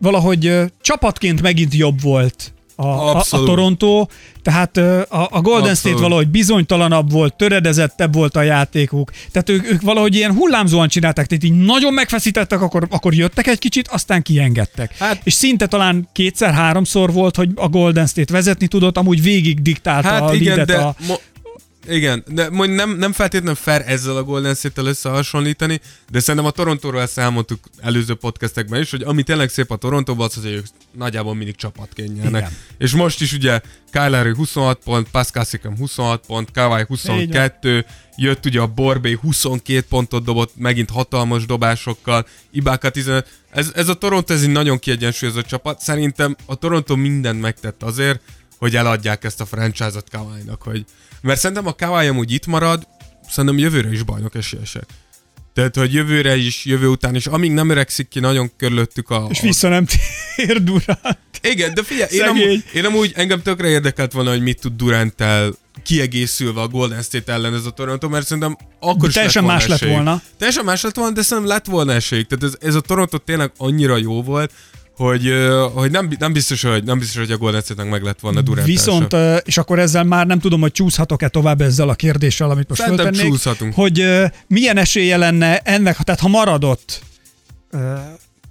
valahogy 0.00 0.46
ö, 0.46 0.64
csapatként 0.80 1.42
megint 1.42 1.74
jobb 1.74 2.00
volt 2.02 2.52
a, 2.76 2.86
a, 2.86 3.16
a. 3.30 3.42
Toronto, 3.44 4.06
tehát 4.42 4.76
ö, 4.76 5.00
a, 5.08 5.28
a 5.30 5.40
Golden 5.40 5.70
Abszolút. 5.70 5.76
State 5.76 6.00
valahogy 6.00 6.28
bizonytalanabb 6.28 7.10
volt, 7.12 7.34
töredezettebb 7.36 8.14
volt 8.14 8.36
a 8.36 8.42
játékuk, 8.42 9.10
tehát 9.32 9.48
ők, 9.48 9.72
ők 9.72 9.80
valahogy 9.82 10.14
ilyen 10.14 10.34
hullámzóan 10.34 10.88
csinálták, 10.88 11.26
tehát 11.26 11.44
így 11.44 11.64
nagyon 11.64 11.92
megfeszítettek, 11.92 12.60
akkor, 12.60 12.86
akkor 12.90 13.14
jöttek 13.14 13.46
egy 13.46 13.58
kicsit, 13.58 13.88
aztán 13.88 14.22
kiengedtek. 14.22 14.98
Hát- 14.98 15.20
És 15.24 15.32
szinte 15.32 15.66
talán 15.66 16.08
kétszer-háromszor 16.12 17.12
volt, 17.12 17.36
hogy 17.36 17.48
a 17.54 17.68
Golden 17.68 18.06
State 18.06 18.32
vezetni 18.32 18.66
tudott, 18.66 18.96
amúgy 18.96 19.22
végig 19.22 19.62
diktálta 19.62 20.08
a 20.08 20.12
Hát 20.12 20.34
igen, 20.34 20.56
leadet 20.56 20.76
de 20.76 20.82
a... 20.82 20.94
mo- 21.06 21.20
igen, 21.88 22.24
de 22.26 22.50
mondjuk 22.50 22.78
nem, 22.78 22.96
nem 22.96 23.12
feltétlenül 23.12 23.54
fair 23.54 23.82
ezzel 23.86 24.16
a 24.16 24.22
Golden 24.22 24.54
State-tel 24.54 24.86
összehasonlítani, 24.86 25.80
de 26.10 26.20
szerintem 26.20 26.50
a 26.50 26.50
Torontóról 26.50 27.00
ezt 27.00 27.18
elmondtuk 27.18 27.58
előző 27.80 28.14
podcastekben 28.14 28.80
is, 28.80 28.90
hogy 28.90 29.02
ami 29.02 29.22
tényleg 29.22 29.48
szép 29.48 29.70
a 29.70 29.76
Torontóban, 29.76 30.26
az, 30.26 30.34
hogy 30.34 30.52
ők 30.52 30.66
nagyjából 30.92 31.34
mindig 31.34 31.56
csapatként 31.56 32.14
nyernek. 32.14 32.40
Igen. 32.40 32.52
És 32.78 32.92
most 32.92 33.20
is 33.20 33.32
ugye 33.32 33.60
Kyle 33.90 34.08
Lowry 34.08 34.34
26 34.34 34.78
pont, 34.84 35.08
Pascal 35.10 35.44
Siakam 35.44 35.76
26 35.76 36.26
pont, 36.26 36.50
Kawhi 36.50 36.84
22, 36.88 37.86
jött 38.16 38.46
ugye 38.46 38.60
a 38.60 38.66
Borbé 38.66 39.12
22 39.12 39.80
pontot 39.88 40.24
dobott, 40.24 40.52
megint 40.56 40.90
hatalmas 40.90 41.46
dobásokkal, 41.46 42.26
Ibaka 42.50 42.90
15. 42.90 43.26
Ez, 43.50 43.70
ez 43.74 43.88
a 43.88 43.94
Toronto, 43.94 44.32
ez 44.32 44.42
egy 44.42 44.50
nagyon 44.50 44.78
kiegyensúlyozott 44.78 45.46
csapat. 45.46 45.80
Szerintem 45.80 46.36
a 46.46 46.54
Toronto 46.54 46.96
mindent 46.96 47.40
megtett 47.40 47.82
azért, 47.82 48.20
hogy 48.60 48.76
eladják 48.76 49.24
ezt 49.24 49.40
a 49.40 49.46
franchise-ot 49.46 50.10
Kawhi-nak, 50.10 50.62
hogy... 50.62 50.84
Mert 51.20 51.40
szerintem 51.40 51.66
a 51.66 51.72
Kawhi 51.72 52.06
amúgy 52.06 52.32
itt 52.32 52.46
marad, 52.46 52.86
szerintem 53.28 53.58
jövőre 53.58 53.92
is 53.92 54.02
bajnok 54.02 54.34
esélyesek. 54.34 54.84
Tehát, 55.54 55.76
hogy 55.76 55.92
jövőre 55.92 56.36
is, 56.36 56.64
jövő 56.64 56.86
után 56.86 57.14
is, 57.14 57.26
amíg 57.26 57.52
nem 57.52 57.68
öregszik 57.68 58.08
ki 58.08 58.20
nagyon 58.20 58.50
körülöttük 58.56 59.10
a... 59.10 59.26
És 59.30 59.40
vissza 59.40 59.68
nem 59.68 59.86
tér 60.36 60.62
Durant. 60.62 61.18
Igen, 61.42 61.74
de 61.74 61.82
figyelj, 61.82 62.08
én, 62.12 62.22
amúgy, 62.22 62.64
én 62.74 62.84
amúgy 62.84 63.12
engem 63.14 63.42
tökre 63.42 63.68
érdekelt 63.68 64.12
volna, 64.12 64.30
hogy 64.30 64.42
mit 64.42 64.60
tud 64.60 64.76
Duranttel 64.76 65.52
kiegészülve 65.82 66.60
a 66.60 66.68
Golden 66.68 67.02
State 67.02 67.32
ellen 67.32 67.54
ez 67.54 67.64
a 67.64 67.70
Toronto, 67.70 68.08
mert 68.08 68.26
szerintem 68.26 68.56
akkor 68.80 69.08
is 69.08 69.14
Teljesen 69.14 69.42
lett 69.42 69.52
más 69.52 69.66
lett 69.66 69.76
esélyük. 69.76 69.94
volna. 69.94 70.22
Teljesen 70.38 70.64
más 70.64 70.82
lett 70.82 70.96
volna, 70.96 71.12
de 71.12 71.22
szerintem 71.22 71.52
lett 71.52 71.66
volna 71.66 71.92
esélyük. 71.92 72.26
Tehát 72.26 72.44
ez, 72.44 72.68
ez 72.68 72.74
a 72.74 72.80
Toronto 72.80 73.18
tényleg 73.18 73.52
annyira 73.56 73.96
jó 73.96 74.22
volt, 74.22 74.52
hogy, 75.00 75.34
hogy 75.74 75.90
nem, 75.90 76.10
nem, 76.18 76.32
biztos, 76.32 76.62
hogy 76.62 76.84
nem 76.84 76.98
biztos, 76.98 77.16
hogy 77.16 77.30
a 77.30 77.36
Golden 77.36 77.60
State-nek 77.60 77.90
meg 77.90 78.02
lett 78.02 78.20
volna 78.20 78.40
Durant 78.40 78.66
Viszont, 78.66 79.16
és 79.44 79.58
akkor 79.58 79.78
ezzel 79.78 80.04
már 80.04 80.26
nem 80.26 80.38
tudom, 80.38 80.60
hogy 80.60 80.72
csúszhatok-e 80.72 81.28
tovább 81.28 81.60
ezzel 81.60 81.88
a 81.88 81.94
kérdéssel, 81.94 82.50
amit 82.50 82.68
most 82.68 82.80
Szerintem 82.80 83.06
föltennék, 83.06 83.32
csúszhatunk. 83.32 83.74
hogy 83.74 84.06
milyen 84.46 84.76
esélye 84.76 85.16
lenne 85.16 85.58
ennek, 85.58 85.96
tehát 85.96 86.20
ha 86.20 86.28
maradott 86.28 87.02
ö, 87.70 87.94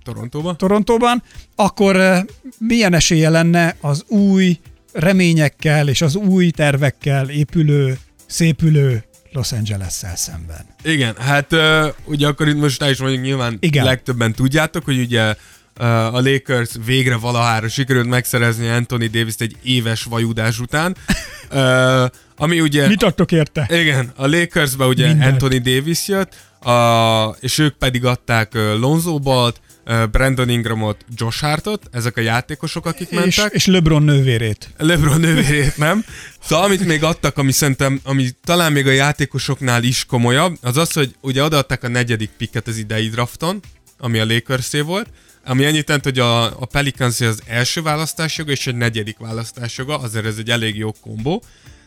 Torontóba. 0.03 0.55
Torontóban, 0.55 1.23
akkor 1.55 2.25
milyen 2.57 2.93
esélye 2.93 3.29
lenne 3.29 3.75
az 3.81 4.03
új 4.07 4.59
reményekkel 4.93 5.87
és 5.87 6.01
az 6.01 6.15
új 6.15 6.49
tervekkel 6.49 7.29
épülő, 7.29 7.97
szépülő 8.25 9.03
Los 9.31 9.51
Angeles-szel 9.51 10.15
szemben? 10.15 10.65
Igen, 10.83 11.15
hát 11.17 11.55
ugye 12.05 12.27
akkor 12.27 12.47
itt 12.47 12.59
most 12.59 12.81
el 12.81 12.89
is 12.89 12.97
mondjuk 12.97 13.23
nyilván 13.23 13.57
Igen. 13.59 13.83
Legtöbben 13.83 14.33
tudjátok, 14.33 14.85
hogy 14.85 14.99
ugye 14.99 15.35
a 15.87 16.19
Lakers 16.21 16.69
végre 16.85 17.15
valahára 17.15 17.67
sikerült 17.67 18.07
megszerezni 18.07 18.67
Anthony 18.67 19.09
davis 19.11 19.33
egy 19.37 19.55
éves 19.63 20.03
vajudás 20.03 20.59
után. 20.59 20.95
Ami 22.37 22.61
ugye... 22.61 22.87
Mit 22.87 23.03
adtok 23.03 23.31
érte? 23.31 23.67
Igen, 23.71 24.11
a 24.15 24.27
Lakersbe 24.27 24.85
ugye 24.85 25.07
Mindent. 25.07 25.31
Anthony 25.31 25.61
Davis 25.61 26.07
jött, 26.07 26.35
a, 26.61 27.35
és 27.39 27.57
ők 27.57 27.77
pedig 27.77 28.05
adták 28.05 28.53
Lonzo 28.53 29.19
Balt, 29.19 29.61
Brandon 30.11 30.49
Ingramot, 30.49 31.05
Josh 31.15 31.41
Hartot, 31.41 31.89
ezek 31.91 32.17
a 32.17 32.21
játékosok, 32.21 32.85
akik 32.85 33.09
És, 33.09 33.17
mentek. 33.17 33.53
és 33.53 33.65
LeBron 33.65 34.03
nővérét. 34.03 34.69
LeBron 34.77 35.19
nővérét 35.19 35.77
nem. 35.87 36.05
Szóval 36.43 36.65
amit 36.65 36.85
még 36.85 37.03
adtak, 37.03 37.37
ami 37.37 37.51
szerintem, 37.51 37.99
ami 38.03 38.29
talán 38.43 38.71
még 38.71 38.87
a 38.87 38.91
játékosoknál 38.91 39.83
is 39.83 40.05
komolyabb, 40.05 40.57
az 40.61 40.77
az, 40.77 40.91
hogy 40.93 41.15
ugye 41.21 41.43
odaadták 41.43 41.83
a 41.83 41.87
negyedik 41.87 42.29
picket 42.37 42.67
az 42.67 42.77
idei 42.77 43.07
drafton, 43.09 43.59
ami 43.97 44.19
a 44.19 44.25
lakers 44.25 44.71
volt, 44.85 45.07
ami 45.49 45.65
annyit 45.65 45.87
jelent, 45.87 46.03
hogy 46.03 46.19
a, 46.19 46.43
a 46.45 46.65
Pelicans 46.65 47.21
az 47.21 47.41
első 47.45 47.81
választásjoga 47.81 48.51
és 48.51 48.67
egy 48.67 48.75
negyedik 48.75 49.17
választásjoga, 49.17 49.99
azért 49.99 50.25
ez 50.25 50.37
egy 50.37 50.49
elég 50.49 50.77
jó 50.77 50.91
kombó, 51.01 51.43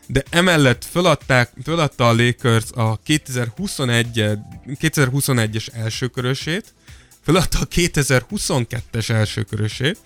de 0.06 0.22
emellett 0.30 0.84
föladták, 0.90 1.52
föladta 1.64 2.08
a 2.08 2.14
Lakers 2.14 2.64
a 2.74 2.96
2021 2.96 4.24
2021-es 4.66 5.66
elsőkörösét, 5.74 6.74
föladta 7.24 7.58
a 7.60 7.66
2022-es 7.66 9.10
elsőkörösét, 9.10 9.98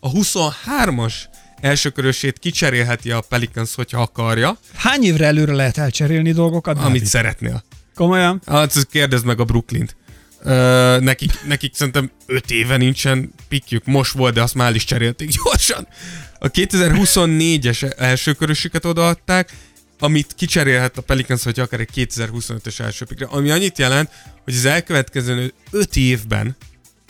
a 0.00 0.10
23-as 0.10 1.14
elsőkörösét 1.60 2.38
kicserélheti 2.38 3.10
a 3.10 3.20
Pelicans, 3.20 3.74
hogyha 3.74 4.00
akarja, 4.00 4.56
Hány 4.74 5.04
évre 5.04 5.26
előre 5.26 5.52
lehet 5.52 5.78
elcserélni 5.78 6.32
dolgokat? 6.32 6.76
amit 6.76 6.84
Dávid? 6.92 7.04
szeretnél. 7.04 7.64
Komolyan? 7.94 8.42
Hát 8.46 8.86
kérdezd 8.90 9.24
meg 9.24 9.40
a 9.40 9.44
Brooklyn-t. 9.44 9.96
Nekik, 11.00 11.44
nekik 11.46 11.74
szerintem 11.74 12.10
5 12.26 12.50
éve 12.50 12.76
nincsen 12.76 13.34
pikjük, 13.48 13.84
most 13.84 14.12
volt, 14.12 14.34
de 14.34 14.42
azt 14.42 14.54
már 14.54 14.74
is 14.74 14.84
cserélték 14.84 15.30
gyorsan. 15.44 15.88
A 16.38 16.50
2024-es 16.50 17.98
elsőkörösüket 17.98 18.84
odaadták, 18.84 19.52
amit 19.98 20.34
kicserélhet 20.36 20.98
a 20.98 21.02
Pelicans, 21.02 21.42
hogyha 21.42 21.62
akar 21.62 21.80
egy 21.80 21.88
2025-ös 21.94 22.80
első 22.80 23.04
pikre, 23.04 23.26
ami 23.26 23.50
annyit 23.50 23.78
jelent, 23.78 24.10
hogy 24.44 24.54
az 24.54 24.64
elkövetkező 24.64 25.52
5 25.70 25.96
évben 25.96 26.56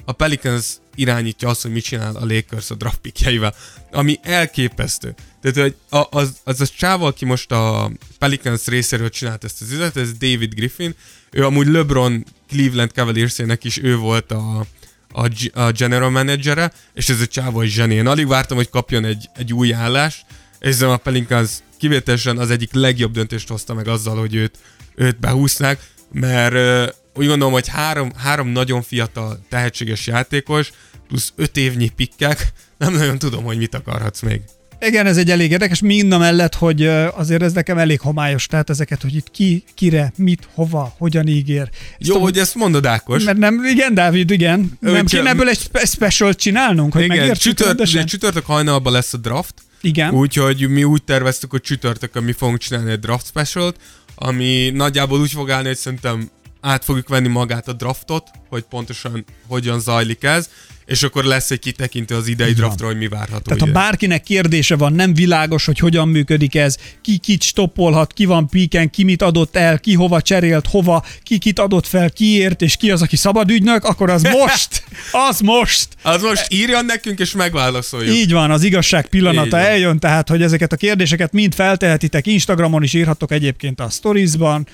a 0.05 0.13
Pelicans 0.13 0.67
irányítja 0.95 1.49
azt, 1.49 1.63
hogy 1.63 1.73
mit 1.73 1.85
csinál 1.85 2.17
a 2.17 2.27
Lakers 2.27 2.71
a 2.71 2.75
draft 2.75 2.99
pickjeivel, 2.99 3.55
ami 3.93 4.19
elképesztő. 4.23 5.15
Tehát, 5.41 5.57
hogy 5.57 5.77
az, 6.11 6.37
az 6.45 6.61
a 6.61 6.67
csáva, 6.67 7.07
aki 7.07 7.25
most 7.25 7.53
a 7.53 7.91
Pelicans 8.19 8.67
részéről 8.67 9.11
csinált 9.11 9.45
ezt 9.45 9.63
az 9.63 9.71
üzletet, 9.71 10.03
ez 10.03 10.13
David 10.13 10.55
Griffin, 10.55 10.95
ő 11.31 11.45
amúgy 11.45 11.67
LeBron 11.67 12.25
Cleveland 12.53 12.91
Cavaliersének 12.91 13.65
is 13.65 13.79
ő 13.83 13.97
volt 13.97 14.33
a, 14.33 14.67
a, 15.13 15.29
a 15.53 15.71
general 15.71 16.11
managere, 16.11 16.73
és 16.95 17.09
ez 17.09 17.21
a 17.21 17.27
csáva 17.27 17.65
is 17.65 17.73
zseni. 17.73 17.95
Én 17.95 18.07
alig 18.07 18.27
vártam, 18.27 18.57
hogy 18.57 18.69
kapjon 18.69 19.05
egy, 19.05 19.29
egy 19.35 19.53
új 19.53 19.75
állást, 19.75 20.25
és 20.59 20.81
a 20.81 20.97
Pelicans 20.97 21.51
kivételesen 21.79 22.39
az 22.39 22.51
egyik 22.51 22.73
legjobb 22.73 23.13
döntést 23.13 23.49
hozta 23.49 23.75
meg 23.75 23.89
azzal, 23.89 24.19
hogy 24.19 24.35
őt, 24.35 24.59
őt 24.95 25.21
behúzták, 25.21 25.87
mert 26.13 26.55
ö, 26.55 26.87
úgy 27.15 27.27
gondolom, 27.27 27.53
hogy 27.53 27.69
három, 27.69 28.13
három 28.17 28.49
nagyon 28.49 28.83
fiatal, 28.83 29.45
tehetséges 29.49 30.07
játékos, 30.07 30.73
plusz 31.09 31.33
öt 31.37 31.57
évnyi 31.57 31.89
pikkek, 31.89 32.53
nem 32.79 32.93
nagyon 32.93 33.19
tudom, 33.19 33.45
hogy 33.45 33.57
mit 33.57 33.75
akarhatsz 33.75 34.21
még. 34.21 34.41
Igen, 34.87 35.07
ez 35.07 35.17
egy 35.17 35.31
elég 35.31 35.51
érdekes, 35.51 35.81
mind 35.81 36.13
a 36.13 36.19
mellett, 36.19 36.55
hogy 36.55 36.87
azért 36.87 37.43
ez 37.43 37.53
nekem 37.53 37.79
elég 37.79 38.01
homályos, 38.01 38.47
tehát 38.47 38.71
ezeket, 38.71 39.03
hogy 39.03 39.15
itt 39.15 39.31
ki, 39.31 39.65
kire, 39.75 40.13
mit, 40.17 40.49
hova, 40.55 40.95
hogyan 40.99 41.27
ígér. 41.27 41.61
Ezt 41.99 42.11
Jó, 42.11 42.17
a- 42.17 42.19
hogy 42.19 42.39
ezt 42.39 42.55
mondod, 42.55 42.87
Ákos. 42.87 43.25
Mert 43.25 43.39
nem, 43.39 43.65
igen, 43.65 43.95
Dávid, 43.95 44.31
igen. 44.31 44.73
Nem 44.81 44.95
Úgy 44.95 45.11
kéne 45.11 45.31
ebből 45.31 45.49
egy 45.49 45.59
spe- 45.59 45.89
special 45.89 46.35
csinálnunk, 46.35 46.93
hogy 46.93 47.03
Igen, 47.05 47.17
megértsük 47.17 47.55
csütört, 47.57 48.07
csütörtök 48.07 48.47
hajnalban 48.47 48.93
lesz 48.93 49.13
a 49.13 49.17
draft, 49.17 49.55
Igen. 49.81 50.15
úgyhogy 50.15 50.69
mi 50.69 50.85
úgy 50.85 51.03
terveztük, 51.03 51.51
hogy 51.51 51.61
csütörtökön 51.61 52.23
mi 52.23 52.33
fogunk 52.33 52.59
csinálni 52.59 52.91
egy 52.91 52.99
draft 53.01 53.27
specialt, 53.27 53.77
ami 54.15 54.71
nagyjából 54.75 55.21
úgy 55.21 55.31
fog 55.33 55.51
állni, 55.51 55.67
hogy 55.67 55.77
szerintem 55.77 56.31
át 56.61 56.85
fogjuk 56.85 57.09
venni 57.09 57.29
magát 57.29 57.69
a 57.69 57.73
draftot, 57.73 58.31
hogy 58.49 58.63
pontosan 58.63 59.25
hogyan 59.47 59.81
zajlik 59.81 60.23
ez, 60.25 60.49
és 60.93 61.03
akkor 61.03 61.25
lesz 61.25 61.51
egy 61.51 61.59
kitekintő 61.59 62.15
az 62.15 62.27
idei 62.29 62.49
Így 62.49 62.55
draftra, 62.55 62.87
hogy 62.87 62.97
mi 62.97 63.09
várható. 63.09 63.45
Tehát 63.45 63.61
ha 63.61 63.67
ide. 63.67 63.79
bárkinek 63.79 64.23
kérdése 64.23 64.77
van, 64.77 64.93
nem 64.93 65.15
világos, 65.15 65.65
hogy 65.65 65.79
hogyan 65.79 66.09
működik 66.09 66.55
ez, 66.55 66.77
ki 67.03 67.17
kit 67.17 67.43
stoppolhat, 67.43 68.13
ki 68.13 68.25
van 68.25 68.49
píken, 68.49 68.91
ki 68.91 69.05
mit 69.05 69.23
adott 69.23 69.57
el, 69.57 69.79
ki 69.79 69.95
hova 69.95 70.23
cserélt, 70.23 70.67
hova, 70.67 71.05
ki 71.23 71.39
kit 71.39 71.59
adott 71.59 71.87
fel, 71.87 72.11
kiért, 72.11 72.63
és 72.63 72.77
ki 72.77 72.91
az, 72.91 73.03
aki 73.03 73.17
szabadügynök, 73.17 73.85
akkor 73.85 74.11
az 74.11 74.23
most, 74.39 74.85
az 75.13 75.41
most. 75.41 75.89
Az 76.03 76.23
most 76.23 76.47
írjon 76.49 76.85
nekünk, 76.85 77.19
és 77.19 77.33
megválaszoljuk. 77.33 78.17
Így 78.17 78.33
van, 78.33 78.51
az 78.51 78.63
igazság 78.63 79.05
Így 79.05 79.11
pillanata 79.11 79.57
van. 79.57 79.61
eljön, 79.61 79.99
tehát, 79.99 80.29
hogy 80.29 80.43
ezeket 80.43 80.73
a 80.73 80.77
kérdéseket 80.77 81.33
mind 81.33 81.55
feltehetitek, 81.55 82.27
Instagramon 82.27 82.83
is 82.83 82.93
írhattok 82.93 83.33
egyébként 83.33 83.81
a 83.81 83.89
storiesban, 83.91 84.67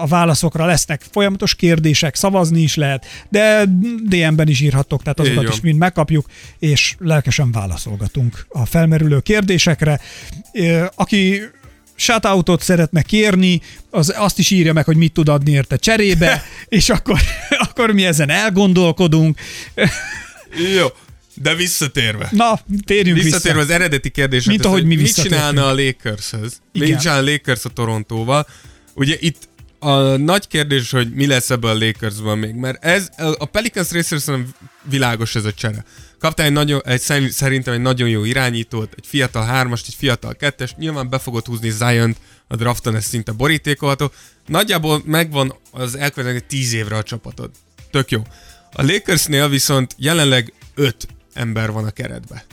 a 0.00 0.06
válaszokra 0.06 0.66
lesznek 0.66 1.02
folyamatos 1.10 1.54
kérdések, 1.54 2.14
szavazni 2.14 2.60
is 2.60 2.74
lehet, 2.74 3.06
de 3.28 3.64
DM-ben 4.02 4.48
is 4.48 4.60
írhattok, 4.60 5.02
tehát 5.02 5.20
azokat 5.38 5.54
is 5.56 5.60
mind 5.60 5.78
megkapjuk, 5.78 6.26
és 6.58 6.94
lelkesen 6.98 7.52
válaszolgatunk 7.52 8.46
a 8.48 8.66
felmerülő 8.66 9.20
kérdésekre. 9.20 10.00
Aki 10.94 11.40
shoutoutot 11.94 12.62
szeretne 12.62 13.02
kérni, 13.02 13.60
az 13.90 14.14
azt 14.16 14.38
is 14.38 14.50
írja 14.50 14.72
meg, 14.72 14.84
hogy 14.84 14.96
mit 14.96 15.12
tud 15.12 15.28
adni 15.28 15.50
érte 15.50 15.76
cserébe, 15.76 16.42
és 16.68 16.88
akkor, 16.88 17.20
akkor 17.68 17.90
mi 17.90 18.04
ezen 18.04 18.30
elgondolkodunk. 18.30 19.38
Jó. 20.74 20.86
De 21.42 21.54
visszatérve. 21.54 22.28
Na, 22.30 22.60
térjünk 22.84 23.22
Visszatérve 23.22 23.58
vissza. 23.58 23.72
az 23.72 23.80
eredeti 23.80 24.10
kérdésre, 24.10 24.50
Mint 24.50 24.64
ahogy 24.64 24.84
mi 24.84 24.96
mit 24.96 25.14
csinálna 25.14 25.66
a? 25.66 25.80
Igen. 25.80 26.16
Mit 26.72 26.98
csinál 27.00 27.18
a 27.18 27.30
Lakers 27.30 27.64
a 27.64 27.68
Torontóval? 27.68 28.46
Ugye 28.94 29.16
itt 29.20 29.47
a 29.78 30.16
nagy 30.16 30.48
kérdés, 30.48 30.90
hogy 30.90 31.10
mi 31.12 31.26
lesz 31.26 31.50
ebből 31.50 31.70
a 31.70 31.78
Lakersből 31.78 32.34
még, 32.34 32.54
mert 32.54 32.84
ez 32.84 33.08
a 33.16 33.44
Pelicans 33.44 33.90
részéről 33.90 34.18
szerintem 34.18 34.54
világos 34.82 35.34
ez 35.34 35.44
a 35.44 35.52
csere. 35.52 35.84
Kaptál 36.18 36.46
egy, 36.46 36.52
nagyon, 36.52 36.82
egy 36.84 37.00
szerint- 37.00 37.32
szerintem 37.32 37.74
egy 37.74 37.80
nagyon 37.80 38.08
jó 38.08 38.24
irányítót, 38.24 38.92
egy 38.96 39.06
fiatal 39.06 39.44
hármast, 39.44 39.86
egy 39.86 39.94
fiatal 39.94 40.34
kettest, 40.34 40.76
nyilván 40.76 41.08
be 41.08 41.18
fogod 41.18 41.46
húzni 41.46 41.70
zion 41.70 42.16
a 42.48 42.56
drafton, 42.56 42.96
ez 42.96 43.04
szinte 43.04 43.32
borítékolható. 43.32 44.12
Nagyjából 44.46 45.02
megvan 45.04 45.54
az 45.70 45.94
elkövetkező 45.94 46.44
10 46.48 46.72
évre 46.72 46.96
a 46.96 47.02
csapatod. 47.02 47.50
Tök 47.90 48.10
jó. 48.10 48.22
A 48.72 48.82
Lakersnél 48.82 49.48
viszont 49.48 49.94
jelenleg 49.98 50.52
5 50.74 51.06
ember 51.32 51.70
van 51.70 51.84
a 51.84 51.90
keretbe 51.90 52.44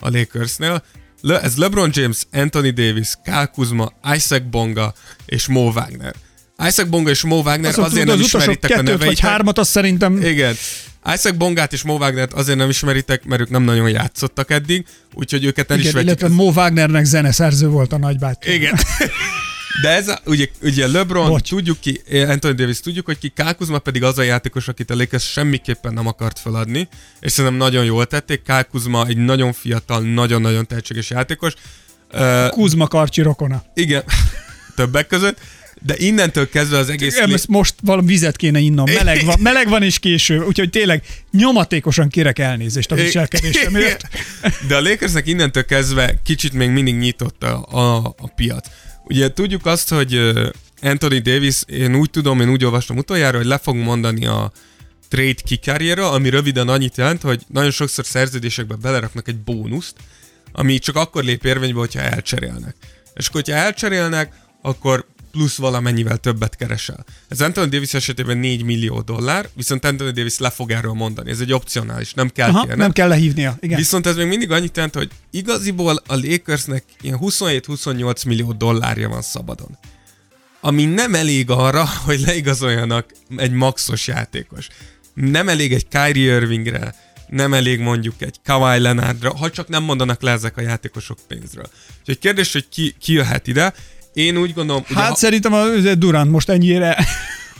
a 0.00 0.10
Lakersnél. 0.10 0.82
Le, 1.20 1.40
ez 1.40 1.56
LeBron 1.56 1.90
James, 1.92 2.26
Anthony 2.32 2.74
Davis, 2.74 3.12
Kyle 3.24 3.46
Kuzma, 3.46 3.92
Isaac 4.14 4.42
Bonga 4.50 4.94
és 5.26 5.46
Mo 5.46 5.70
Wagner. 5.70 6.14
Isaac 6.66 6.88
Bonga 6.88 7.10
és 7.10 7.22
Mo 7.22 7.36
Wagner 7.36 7.68
Azt 7.68 7.78
azért 7.78 7.92
tudod, 7.92 8.06
nem 8.06 8.18
az 8.18 8.24
ismeritek 8.24 8.70
a 8.70 8.74
kettőt 8.74 9.04
vagy 9.04 9.20
hármat, 9.20 9.58
azt 9.58 9.70
szerintem 9.70 10.22
Igen. 10.22 10.54
Isaac 11.14 11.36
Bongát 11.36 11.72
és 11.72 11.82
Mo 11.82 11.94
Wagnert 11.94 12.32
azért 12.32 12.58
nem 12.58 12.68
ismeritek, 12.68 13.24
mert 13.24 13.40
ők 13.40 13.50
nem 13.50 13.62
nagyon 13.62 13.88
játszottak 13.88 14.50
eddig, 14.50 14.86
úgyhogy 15.14 15.44
őket 15.44 15.70
is 15.76 15.84
Igen, 15.84 16.02
illetve 16.02 16.28
Mo 16.28 16.50
Wagnernek 16.50 17.04
zeneszerző 17.04 17.68
volt 17.68 17.92
a 17.92 17.98
nagybátyja. 17.98 18.52
Igen. 18.52 18.74
De 19.82 19.88
ez 19.88 20.08
a, 20.08 20.20
ugye, 20.24 20.46
ugye 20.62 20.86
LeBron, 20.86 21.28
Bocs. 21.28 21.48
tudjuk 21.48 21.80
ki, 21.80 22.00
Anthony 22.28 22.54
Davis 22.54 22.80
tudjuk, 22.80 23.06
hogy 23.06 23.18
ki, 23.18 23.28
Kyle 23.28 23.52
Kuzma 23.52 23.78
pedig 23.78 24.02
az 24.02 24.18
a 24.18 24.22
játékos, 24.22 24.68
akit 24.68 24.90
a 24.90 24.94
Lakers 24.94 25.30
semmiképpen 25.30 25.94
nem 25.94 26.06
akart 26.06 26.38
feladni, 26.38 26.88
és 27.20 27.32
szerintem 27.32 27.58
nagyon 27.58 27.84
jól 27.84 28.06
tették. 28.06 28.42
Kyle 28.42 28.62
Kuzma 28.62 29.06
egy 29.06 29.16
nagyon 29.16 29.52
fiatal, 29.52 30.00
nagyon-nagyon 30.00 30.66
tehetséges 30.66 31.10
játékos. 31.10 31.52
Uh, 32.12 32.48
Kuzma 32.48 32.86
Karcsi 32.86 33.22
rokona. 33.22 33.62
igen, 33.74 34.04
többek 34.76 35.06
között, 35.06 35.38
de 35.82 35.94
innentől 35.96 36.48
kezdve 36.48 36.78
az 36.78 36.88
egész... 36.88 37.18
Nem, 37.18 37.32
ezt 37.32 37.48
most 37.48 37.74
valami 37.82 38.06
vizet 38.06 38.36
kéne 38.36 38.58
innom. 38.58 38.84
Meleg 38.94 39.24
van, 39.24 39.36
meleg 39.50 39.68
van 39.68 39.82
és 39.82 39.98
késő. 39.98 40.42
Úgyhogy 40.42 40.70
tényleg 40.70 41.02
nyomatékosan 41.32 42.08
kérek 42.08 42.38
elnézést 42.38 42.90
a 42.92 42.94
viselkedésemért. 42.94 44.08
De 44.68 44.76
a 44.76 44.80
Lakersnek 44.80 45.26
innentől 45.26 45.64
kezdve 45.64 46.20
kicsit 46.24 46.52
még 46.52 46.70
mindig 46.70 46.94
nyitott 46.94 47.42
a, 47.42 47.66
a, 47.70 48.14
a 48.18 48.28
piac. 48.34 48.66
Ugye 49.04 49.32
tudjuk 49.32 49.66
azt, 49.66 49.88
hogy 49.88 50.32
Anthony 50.82 51.22
Davis, 51.22 51.62
én 51.66 51.94
úgy 51.94 52.10
tudom, 52.10 52.40
én 52.40 52.50
úgy 52.50 52.64
olvastam 52.64 52.96
utoljára, 52.96 53.36
hogy 53.36 53.46
le 53.46 53.58
fog 53.58 53.76
mondani 53.76 54.26
a, 54.26 54.52
trade 55.10 55.42
kikarriera, 55.44 56.10
ami 56.10 56.28
röviden 56.28 56.68
annyit 56.68 56.96
jelent, 56.96 57.22
hogy 57.22 57.42
nagyon 57.48 57.70
sokszor 57.70 58.06
szerződésekbe 58.06 58.74
beleraknak 58.74 59.28
egy 59.28 59.38
bónuszt, 59.38 59.94
ami 60.52 60.78
csak 60.78 60.96
akkor 60.96 61.24
lép 61.24 61.44
érvénybe, 61.44 61.78
hogyha 61.78 62.00
elcserélnek. 62.00 62.76
És 63.14 63.26
akkor, 63.26 63.42
hogyha 63.42 63.60
elcserélnek, 63.60 64.32
akkor 64.62 65.06
plusz 65.30 65.56
valamennyivel 65.56 66.16
többet 66.16 66.56
keresel. 66.56 67.04
Ez 67.28 67.40
Anthony 67.40 67.68
Davis 67.68 67.94
esetében 67.94 68.38
4 68.38 68.62
millió 68.62 69.00
dollár, 69.00 69.48
viszont 69.54 69.84
Anthony 69.84 70.12
Davis 70.12 70.38
le 70.38 70.50
fog 70.50 70.70
erről 70.70 70.92
mondani. 70.92 71.30
Ez 71.30 71.40
egy 71.40 71.52
opcionális, 71.52 72.14
nem 72.14 72.28
kell 72.28 72.48
Aha, 72.48 72.76
nem 72.76 72.92
kell 72.92 73.08
lehívnia. 73.08 73.56
Igen. 73.60 73.78
Viszont 73.78 74.06
ez 74.06 74.16
még 74.16 74.26
mindig 74.26 74.50
annyit 74.50 74.76
jelent, 74.76 74.94
hogy 74.94 75.10
igaziból 75.30 76.02
a 76.06 76.14
Lakersnek 76.14 76.84
ilyen 77.00 77.18
27-28 77.20 78.26
millió 78.26 78.52
dollárja 78.52 79.08
van 79.08 79.22
szabadon. 79.22 79.78
Ami 80.60 80.84
nem 80.84 81.14
elég 81.14 81.50
arra, 81.50 81.88
hogy 82.06 82.20
leigazoljanak 82.20 83.12
egy 83.36 83.52
maxos 83.52 84.06
játékos. 84.06 84.68
Nem 85.14 85.48
elég 85.48 85.72
egy 85.72 85.88
Kyrie 85.88 86.34
Irvingre, 86.34 86.94
nem 87.30 87.54
elég 87.54 87.78
mondjuk 87.78 88.22
egy 88.22 88.36
Kawhi 88.44 88.78
Leonardra, 88.78 89.36
ha 89.36 89.50
csak 89.50 89.68
nem 89.68 89.82
mondanak 89.82 90.22
le 90.22 90.30
ezek 90.30 90.56
a 90.56 90.60
játékosok 90.60 91.18
pénzről. 91.28 91.70
Úgyhogy 92.00 92.18
kérdés, 92.18 92.52
hogy 92.52 92.68
ki, 92.68 92.94
ki 93.00 93.12
jöhet 93.12 93.46
ide. 93.46 93.74
Én 94.12 94.36
úgy 94.36 94.52
gondolom, 94.54 94.82
ugye, 94.90 95.00
Hát 95.00 95.08
ha- 95.08 95.16
szerintem 95.16 95.52
a 95.52 95.66
Durant 95.94 96.30
most 96.30 96.48
ennyire. 96.48 97.04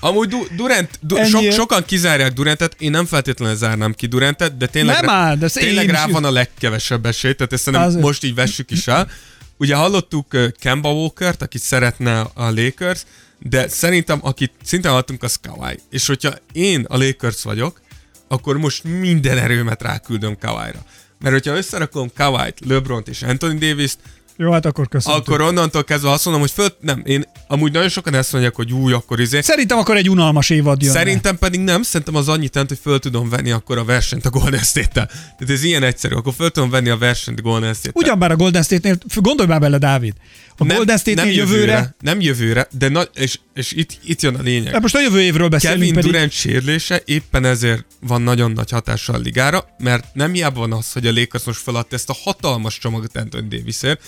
Amúgy 0.01 0.29
du- 0.29 0.55
Durant, 0.57 0.91
du- 1.01 1.19
Ennyi- 1.19 1.31
so- 1.31 1.53
sokan 1.53 1.85
kizárják 1.85 2.33
Durantet, 2.33 2.75
én 2.79 2.91
nem 2.91 3.07
feltétlenül 3.07 3.57
zárnám 3.57 3.93
ki 3.95 4.07
Durantet, 4.07 4.57
de 4.57 4.67
tényleg, 4.67 5.01
Nem 5.01 5.09
áll, 5.11 5.37
de 5.37 5.49
tényleg 5.49 5.85
én 5.87 5.91
rá 5.93 6.07
van 6.07 6.25
a 6.25 6.31
legkevesebb 6.31 7.07
esély, 7.07 7.33
tehát 7.35 7.53
ezt 7.53 7.63
szerintem 7.63 7.89
Azért. 7.89 8.05
most 8.05 8.25
így 8.25 8.35
vessük 8.35 8.71
is 8.71 8.87
el. 8.87 9.09
Ugye 9.57 9.75
hallottuk 9.75 10.27
Kemba 10.61 10.93
Walkert, 10.93 11.43
akit 11.43 11.63
szeretne 11.63 12.21
a 12.21 12.51
Lakers, 12.51 13.01
de 13.39 13.69
szerintem 13.69 14.19
akit 14.23 14.53
szintén 14.65 14.91
hallottunk, 14.91 15.23
az 15.23 15.39
Kawhi. 15.43 15.79
És 15.91 16.07
hogyha 16.07 16.33
én 16.53 16.85
a 16.89 16.97
Lakers 16.97 17.43
vagyok, 17.43 17.81
akkor 18.29 18.59
most 18.59 18.85
minden 18.85 19.39
erőmet 19.39 19.83
ráküldöm 19.83 20.39
Kawhi-ra. 20.39 20.85
Mert 21.21 21.35
hogyha 21.35 21.57
összerakom 21.57 22.11
Kawhi-t, 22.15 22.59
LeBron-t 22.67 23.09
és 23.09 23.23
Anthony 23.23 23.59
Davis-t, 23.59 23.99
Jó, 24.41 24.53
hát 24.53 24.67
akkor 24.67 24.89
köszönöm. 24.89 25.19
akkor 25.19 25.41
onnantól 25.41 25.85
kezdve 25.85 26.11
azt 26.11 26.25
mondom, 26.25 26.43
hogy 26.43 26.51
föl, 26.51 26.69
nem, 26.81 27.03
én 27.05 27.25
amúgy 27.47 27.73
nagyon 27.73 27.89
sokan 27.89 28.15
ezt 28.15 28.33
mondják, 28.33 28.55
hogy 28.55 28.73
új, 28.73 28.93
akkor 28.93 29.21
izé. 29.21 29.41
Szerintem 29.41 29.79
akkor 29.79 29.97
egy 29.97 30.11
unalmas 30.11 30.51
évad 30.51 30.83
jön. 30.83 30.93
Szerintem 30.93 31.39
pedig 31.39 31.61
nem, 31.61 31.83
szerintem 31.83 32.15
az 32.15 32.29
annyit 32.29 32.55
jelent, 32.55 32.71
hogy 32.71 32.81
föl 32.83 32.99
tudom 32.99 33.29
venni 33.29 33.51
akkor 33.51 33.79
a 33.79 33.85
versenyt 33.85 34.27
a 34.27 34.31
Golden 34.31 34.63
State-tel. 34.63 35.07
Tehát 35.07 35.51
ez 35.55 35.63
ilyen 35.63 35.83
egyszerű, 35.83 36.15
akkor 36.15 36.33
föl 36.37 36.51
tudom 36.51 36.71
venni 36.71 36.89
a 36.89 36.97
versenyt 36.97 37.39
a 37.39 37.43
Golden 37.43 37.75
State-tel. 37.75 38.03
Ugyanbár 38.03 38.31
a 38.31 38.37
Golden 38.37 38.63
State-nél, 38.63 38.99
gondolj 39.15 39.49
már 39.49 39.61
bele, 39.61 39.79
Dávid. 39.79 40.15
A 40.57 40.65
nem, 40.65 40.77
Golden 40.77 40.99
State-nél 40.99 41.33
jövőre, 41.33 41.95
Nem 42.01 42.21
jövőre, 42.21 42.69
de 42.79 42.89
na, 42.89 43.03
és, 43.15 43.39
és 43.55 43.73
itt, 43.73 43.99
itt 44.05 44.23
jön 44.23 44.35
a 44.35 44.43
lényeg. 44.43 44.73
de 44.73 44.79
most 44.79 44.95
a 44.95 45.01
jövő 45.01 45.21
évről 45.21 45.49
beszélünk 45.49 45.81
Kevin 45.81 45.95
pedig. 45.95 46.11
Durant 46.11 46.33
sérülése 46.33 47.03
éppen 47.05 47.45
ezért 47.45 47.85
van 48.01 48.23
nagyon 48.23 48.51
nagy 48.51 48.71
hatással 48.71 49.15
a 49.15 49.19
ligára, 49.19 49.69
mert 49.79 50.05
nem 50.13 50.33
hiába 50.33 50.61
van 50.61 50.73
az, 50.73 50.93
hogy 50.93 51.07
a 51.07 51.13
Lakers 51.13 51.45
most 51.45 51.61
feladta 51.61 51.97
ezt 51.97 52.11
a 52.11 52.17
hatalmas 52.23 52.79
csomagot 52.79 53.17
Anthony 53.17 53.49
Davisért, 53.49 54.01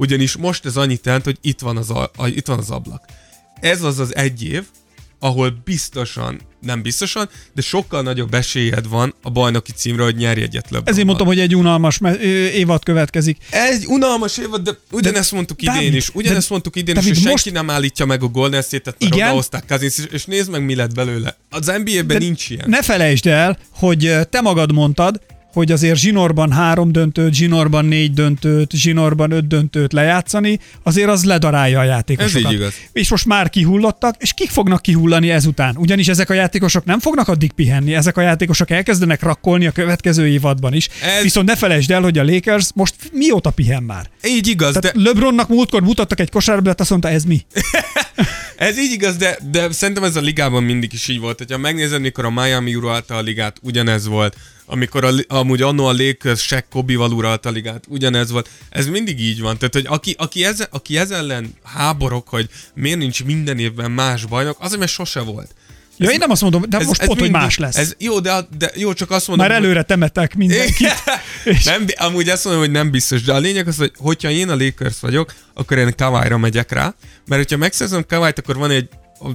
ugyanis 0.00 0.36
most 0.36 0.66
ez 0.66 0.76
annyit 0.76 1.06
jelent, 1.06 1.24
hogy 1.24 1.38
itt 1.40 1.60
van 1.60 1.76
az, 1.76 1.90
a, 1.90 2.10
a, 2.16 2.26
itt 2.26 2.46
van 2.46 2.58
az 2.58 2.70
ablak. 2.70 3.04
Ez 3.60 3.82
az 3.82 3.98
az 3.98 4.16
egy 4.16 4.42
év, 4.44 4.64
ahol 5.18 5.60
biztosan, 5.64 6.40
nem 6.60 6.82
biztosan, 6.82 7.28
de 7.54 7.62
sokkal 7.62 8.02
nagyobb 8.02 8.34
esélyed 8.34 8.88
van 8.88 9.14
a 9.22 9.30
bajnoki 9.30 9.72
címre, 9.72 10.02
hogy 10.02 10.16
nyerj 10.16 10.40
egyet 10.40 10.62
LeBronval. 10.62 10.92
Ezért 10.92 11.06
mondtam, 11.06 11.26
hogy 11.26 11.38
egy 11.40 11.56
unalmas 11.56 11.98
me- 11.98 12.20
évad 12.54 12.84
következik. 12.84 13.36
Ez 13.50 13.84
unalmas 13.86 14.38
évad, 14.38 14.62
de 14.62 14.70
ugyanezt 14.90 15.32
mondtuk 15.32 15.62
idén 15.62 15.94
is. 15.94 16.08
Ugyanezt 16.14 16.40
de- 16.46 16.52
mondtuk 16.52 16.76
idén 16.76 16.94
is, 16.96 17.00
Dávid, 17.00 17.16
és 17.16 17.22
senki 17.22 17.30
most- 17.30 17.52
nem 17.52 17.70
állítja 17.70 18.04
meg 18.04 18.22
a 18.22 18.26
Golden 18.26 18.62
State-et, 18.62 18.96
mert 19.00 19.14
Igen. 19.14 19.26
odahozták 19.26 19.64
Cousins, 19.66 19.98
és- 19.98 20.04
és 20.12 20.24
nézd 20.24 20.50
meg, 20.50 20.64
mi 20.64 20.74
lett 20.74 20.94
belőle. 20.94 21.36
Az 21.50 21.66
NBA-ben 21.66 22.06
De 22.06 22.18
nincs 22.18 22.50
ilyen. 22.50 22.68
Ne 22.68 22.82
felejtsd 22.82 23.26
el, 23.26 23.58
hogy 23.70 24.14
te 24.30 24.40
magad 24.40 24.72
mondtad, 24.72 25.20
hogy 25.52 25.72
azért 25.72 25.98
zsinórban 25.98 26.52
három 26.52 26.92
döntőt, 26.92 27.34
zsinórban 27.34 27.84
négy 27.84 28.12
döntőt, 28.12 28.70
zsinórban 28.72 29.30
öt 29.30 29.46
döntőt 29.46 29.92
lejátszani, 29.92 30.58
azért 30.82 31.08
az 31.08 31.24
ledarálja 31.24 31.78
a 31.80 31.84
játékosokat. 31.84 32.44
Ez 32.44 32.50
így 32.52 32.58
igaz. 32.58 32.74
És 32.92 33.10
most 33.10 33.26
már 33.26 33.50
kihullottak, 33.50 34.14
és 34.18 34.32
kik 34.32 34.50
fognak 34.50 34.82
kihullani 34.82 35.30
ezután? 35.30 35.76
Ugyanis 35.76 36.08
ezek 36.08 36.30
a 36.30 36.34
játékosok 36.34 36.84
nem 36.84 37.00
fognak 37.00 37.28
addig 37.28 37.52
pihenni, 37.52 37.94
ezek 37.94 38.16
a 38.16 38.20
játékosok 38.20 38.70
elkezdenek 38.70 39.22
rakkolni 39.22 39.66
a 39.66 39.70
következő 39.70 40.28
évadban 40.28 40.74
is. 40.74 40.88
Ez- 41.02 41.22
Viszont 41.22 41.48
ne 41.48 41.56
felejtsd 41.56 41.90
el, 41.90 42.02
hogy 42.02 42.18
a 42.18 42.24
Lakers 42.24 42.68
most 42.74 42.94
mióta 43.12 43.50
pihen 43.50 43.82
már? 43.82 44.10
Így 44.26 44.46
igaz, 44.48 44.74
Tehát 44.80 44.96
de 44.96 45.02
LeBronnak 45.02 45.48
múltkor 45.48 45.82
mutattak 45.82 46.20
egy 46.20 46.30
kosárlabdát, 46.30 46.80
azt 46.80 46.90
mondta, 46.90 47.08
ez 47.08 47.24
mi? 47.24 47.40
ez 48.56 48.78
így 48.78 48.92
igaz, 48.92 49.16
de, 49.16 49.38
de 49.50 49.72
szerintem 49.72 50.04
ez 50.04 50.16
a 50.16 50.20
ligában 50.20 50.62
mindig 50.62 50.92
is 50.92 51.08
így 51.08 51.18
volt. 51.20 51.38
hogyha 51.38 51.58
megnézed, 51.58 52.00
mikor 52.00 52.24
a 52.24 52.30
Miami 52.30 52.74
uralta 52.74 53.14
a 53.16 53.20
ligát, 53.20 53.56
ugyanez 53.62 54.06
volt. 54.06 54.36
Amikor 54.72 55.04
a, 55.04 55.10
amúgy 55.28 55.62
annó 55.62 55.86
a 55.86 55.92
Lakers 55.92 56.40
Shaq 56.42 56.64
Kobe-val 56.70 57.12
uralta 57.12 57.48
a 57.48 57.52
ligát, 57.52 57.84
ugyanez 57.88 58.30
volt. 58.30 58.48
Ez 58.70 58.86
mindig 58.86 59.20
így 59.20 59.40
van. 59.40 59.58
Tehát, 59.58 59.74
hogy 59.74 59.86
aki, 59.88 60.14
aki, 60.18 60.44
ez, 60.44 60.66
aki 60.70 60.98
ez 60.98 61.10
ellen 61.10 61.54
háborog, 61.64 62.28
hogy 62.28 62.48
miért 62.74 62.98
nincs 62.98 63.24
minden 63.24 63.58
évben 63.58 63.90
más 63.90 64.24
bajnok, 64.24 64.56
az, 64.60 64.74
mert 64.76 64.90
sose 64.90 65.20
volt. 65.20 65.54
Ja, 65.96 66.10
én 66.10 66.18
nem 66.18 66.30
azt 66.30 66.42
mondom, 66.42 66.64
de 66.68 66.78
most 66.78 66.98
pont, 67.04 67.20
hogy 67.20 67.30
mindig- 67.30 67.40
más 67.40 67.58
lesz. 67.58 67.76
Ez, 67.76 67.94
jó, 67.98 68.20
de, 68.20 68.46
de 68.58 68.70
jó, 68.74 68.92
csak 68.92 69.10
azt 69.10 69.28
mondom, 69.28 69.46
Már 69.46 69.56
hogy- 69.56 69.64
előre 69.64 69.82
temetek 69.82 70.34
mindenkit. 70.36 70.92
És- 71.44 71.64
nem, 71.64 71.84
amúgy 71.96 72.28
azt 72.28 72.44
mondom, 72.44 72.62
hogy 72.62 72.72
nem 72.72 72.90
biztos, 72.90 73.22
de 73.22 73.32
a 73.32 73.38
lényeg 73.38 73.68
az, 73.68 73.76
hogy 73.76 73.92
hogyha 73.96 74.30
én 74.30 74.48
a 74.48 74.56
Lakers 74.56 75.00
vagyok, 75.00 75.34
akkor 75.54 75.78
én 75.78 75.92
Kawhi-ra 75.96 76.38
megyek 76.38 76.72
rá, 76.72 76.94
mert 77.26 77.42
hogyha 77.42 77.56
megszerzem 77.56 78.04
Kawhi-t, 78.08 78.38
akkor 78.38 78.56
van 78.56 78.70
egy 78.70 78.88
a 79.20 79.34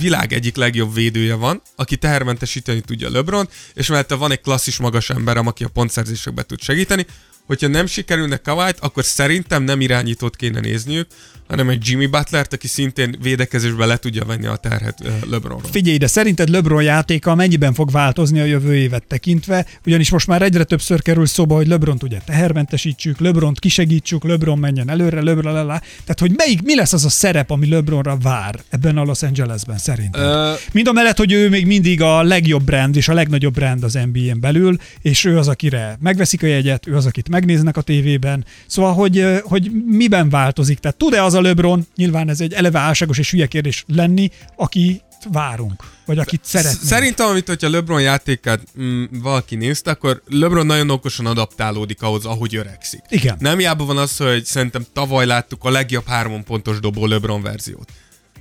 világ 0.00 0.32
egyik 0.32 0.56
legjobb 0.56 0.94
védője 0.94 1.34
van, 1.34 1.62
aki 1.76 1.96
tehermentesíteni 1.96 2.80
tudja 2.80 3.10
LeBron, 3.10 3.48
és 3.74 3.86
mellette 3.86 4.14
van 4.14 4.30
egy 4.30 4.40
klasszis 4.40 4.76
magas 4.76 5.10
emberem, 5.10 5.46
aki 5.46 5.64
a 5.64 5.68
pontszerzésekbe 5.68 6.42
tud 6.42 6.60
segíteni. 6.60 7.06
Hogyha 7.46 7.68
nem 7.68 7.86
sikerülnek 7.86 8.42
Kawhi-t, 8.42 8.78
akkor 8.80 9.04
szerintem 9.04 9.62
nem 9.62 9.80
irányítót 9.80 10.36
kéne 10.36 10.60
nézniük, 10.60 11.06
hanem 11.48 11.68
egy 11.68 11.88
Jimmy 11.88 12.06
Butlert, 12.06 12.52
aki 12.52 12.66
szintén 12.68 13.16
védekezésbe 13.22 13.86
le 13.86 13.96
tudja 13.96 14.24
venni 14.24 14.46
a 14.46 14.56
terhet 14.56 14.98
LeBronról. 15.30 15.70
Figyelj, 15.70 15.96
de 15.96 16.06
szerinted 16.06 16.48
LeBron 16.48 16.82
játéka 16.82 17.34
mennyiben 17.34 17.74
fog 17.74 17.90
változni 17.90 18.40
a 18.40 18.44
jövő 18.44 18.76
évet 18.76 19.04
tekintve? 19.06 19.66
Ugyanis 19.86 20.10
most 20.10 20.26
már 20.26 20.42
egyre 20.42 20.64
többször 20.64 21.02
kerül 21.02 21.26
szóba, 21.26 21.54
hogy 21.54 21.66
LeBron 21.66 21.98
ugye 22.02 22.18
tehermentesítsük, 22.26 23.20
LeBron 23.20 23.54
kisegítsük, 23.54 24.24
LeBron 24.24 24.58
menjen 24.58 24.90
előre, 24.90 25.22
LeBron 25.22 25.52
lalá. 25.52 25.78
Tehát, 25.78 26.20
hogy 26.20 26.32
melyik, 26.36 26.62
mi 26.62 26.74
lesz 26.74 26.92
az 26.92 27.04
a 27.04 27.08
szerep, 27.08 27.50
ami 27.50 27.68
LeBronra 27.68 28.16
vár 28.16 28.60
ebben 28.70 28.98
a 28.98 29.02
Los 29.04 29.22
Angelesben 29.22 29.78
szerintem? 29.78 30.22
Ö, 30.22 30.52
Mind 30.72 30.88
a 30.88 30.92
mellett, 30.92 31.16
hogy 31.16 31.32
ő 31.32 31.48
még 31.48 31.66
mindig 31.66 32.02
a 32.02 32.22
legjobb 32.22 32.62
brand 32.62 32.96
és 32.96 33.08
a 33.08 33.14
legnagyobb 33.14 33.54
brand 33.54 33.84
az 33.84 33.98
NBA-n 34.12 34.40
belül, 34.40 34.76
és 35.02 35.24
ő 35.24 35.38
az, 35.38 35.48
akire 35.48 35.98
megveszik 36.00 36.42
a 36.42 36.46
jegyet, 36.46 36.86
ő 36.86 36.96
az, 36.96 37.06
akit 37.06 37.28
megnéznek 37.28 37.76
a 37.76 37.80
tévében. 37.80 38.44
Szóval, 38.66 38.92
hogy, 38.92 39.40
hogy 39.42 39.70
miben 39.86 40.28
változik? 40.28 40.78
Tehát 40.78 40.96
tud-e 40.96 41.24
az 41.24 41.33
a 41.34 41.40
LeBron, 41.40 41.86
nyilván 41.96 42.28
ez 42.28 42.40
egy 42.40 42.52
eleve 42.52 42.78
álságos 42.78 43.18
és 43.18 43.30
hülye 43.30 43.46
kérdés 43.46 43.84
lenni, 43.86 44.30
aki 44.56 45.02
várunk, 45.32 45.84
vagy 46.04 46.18
akit 46.18 46.40
szeretnénk. 46.44 46.84
Szerintem, 46.84 47.26
amit, 47.26 47.46
hogyha 47.46 47.68
LeBron 47.68 48.00
játékát 48.00 48.60
mm, 48.80 49.04
valaki 49.10 49.54
nézte, 49.54 49.90
akkor 49.90 50.22
LeBron 50.28 50.66
nagyon 50.66 50.90
okosan 50.90 51.26
adaptálódik 51.26 52.02
ahhoz, 52.02 52.24
ahogy 52.24 52.56
öregszik. 52.56 53.00
Igen. 53.08 53.36
Nem 53.38 53.58
hiába 53.58 53.84
van 53.84 53.98
az, 53.98 54.16
hogy 54.16 54.44
szerintem 54.44 54.86
tavaly 54.92 55.26
láttuk 55.26 55.64
a 55.64 55.70
legjobb 55.70 56.06
három 56.06 56.44
pontos 56.44 56.80
dobó 56.80 57.06
LeBron 57.06 57.42
verziót. 57.42 57.92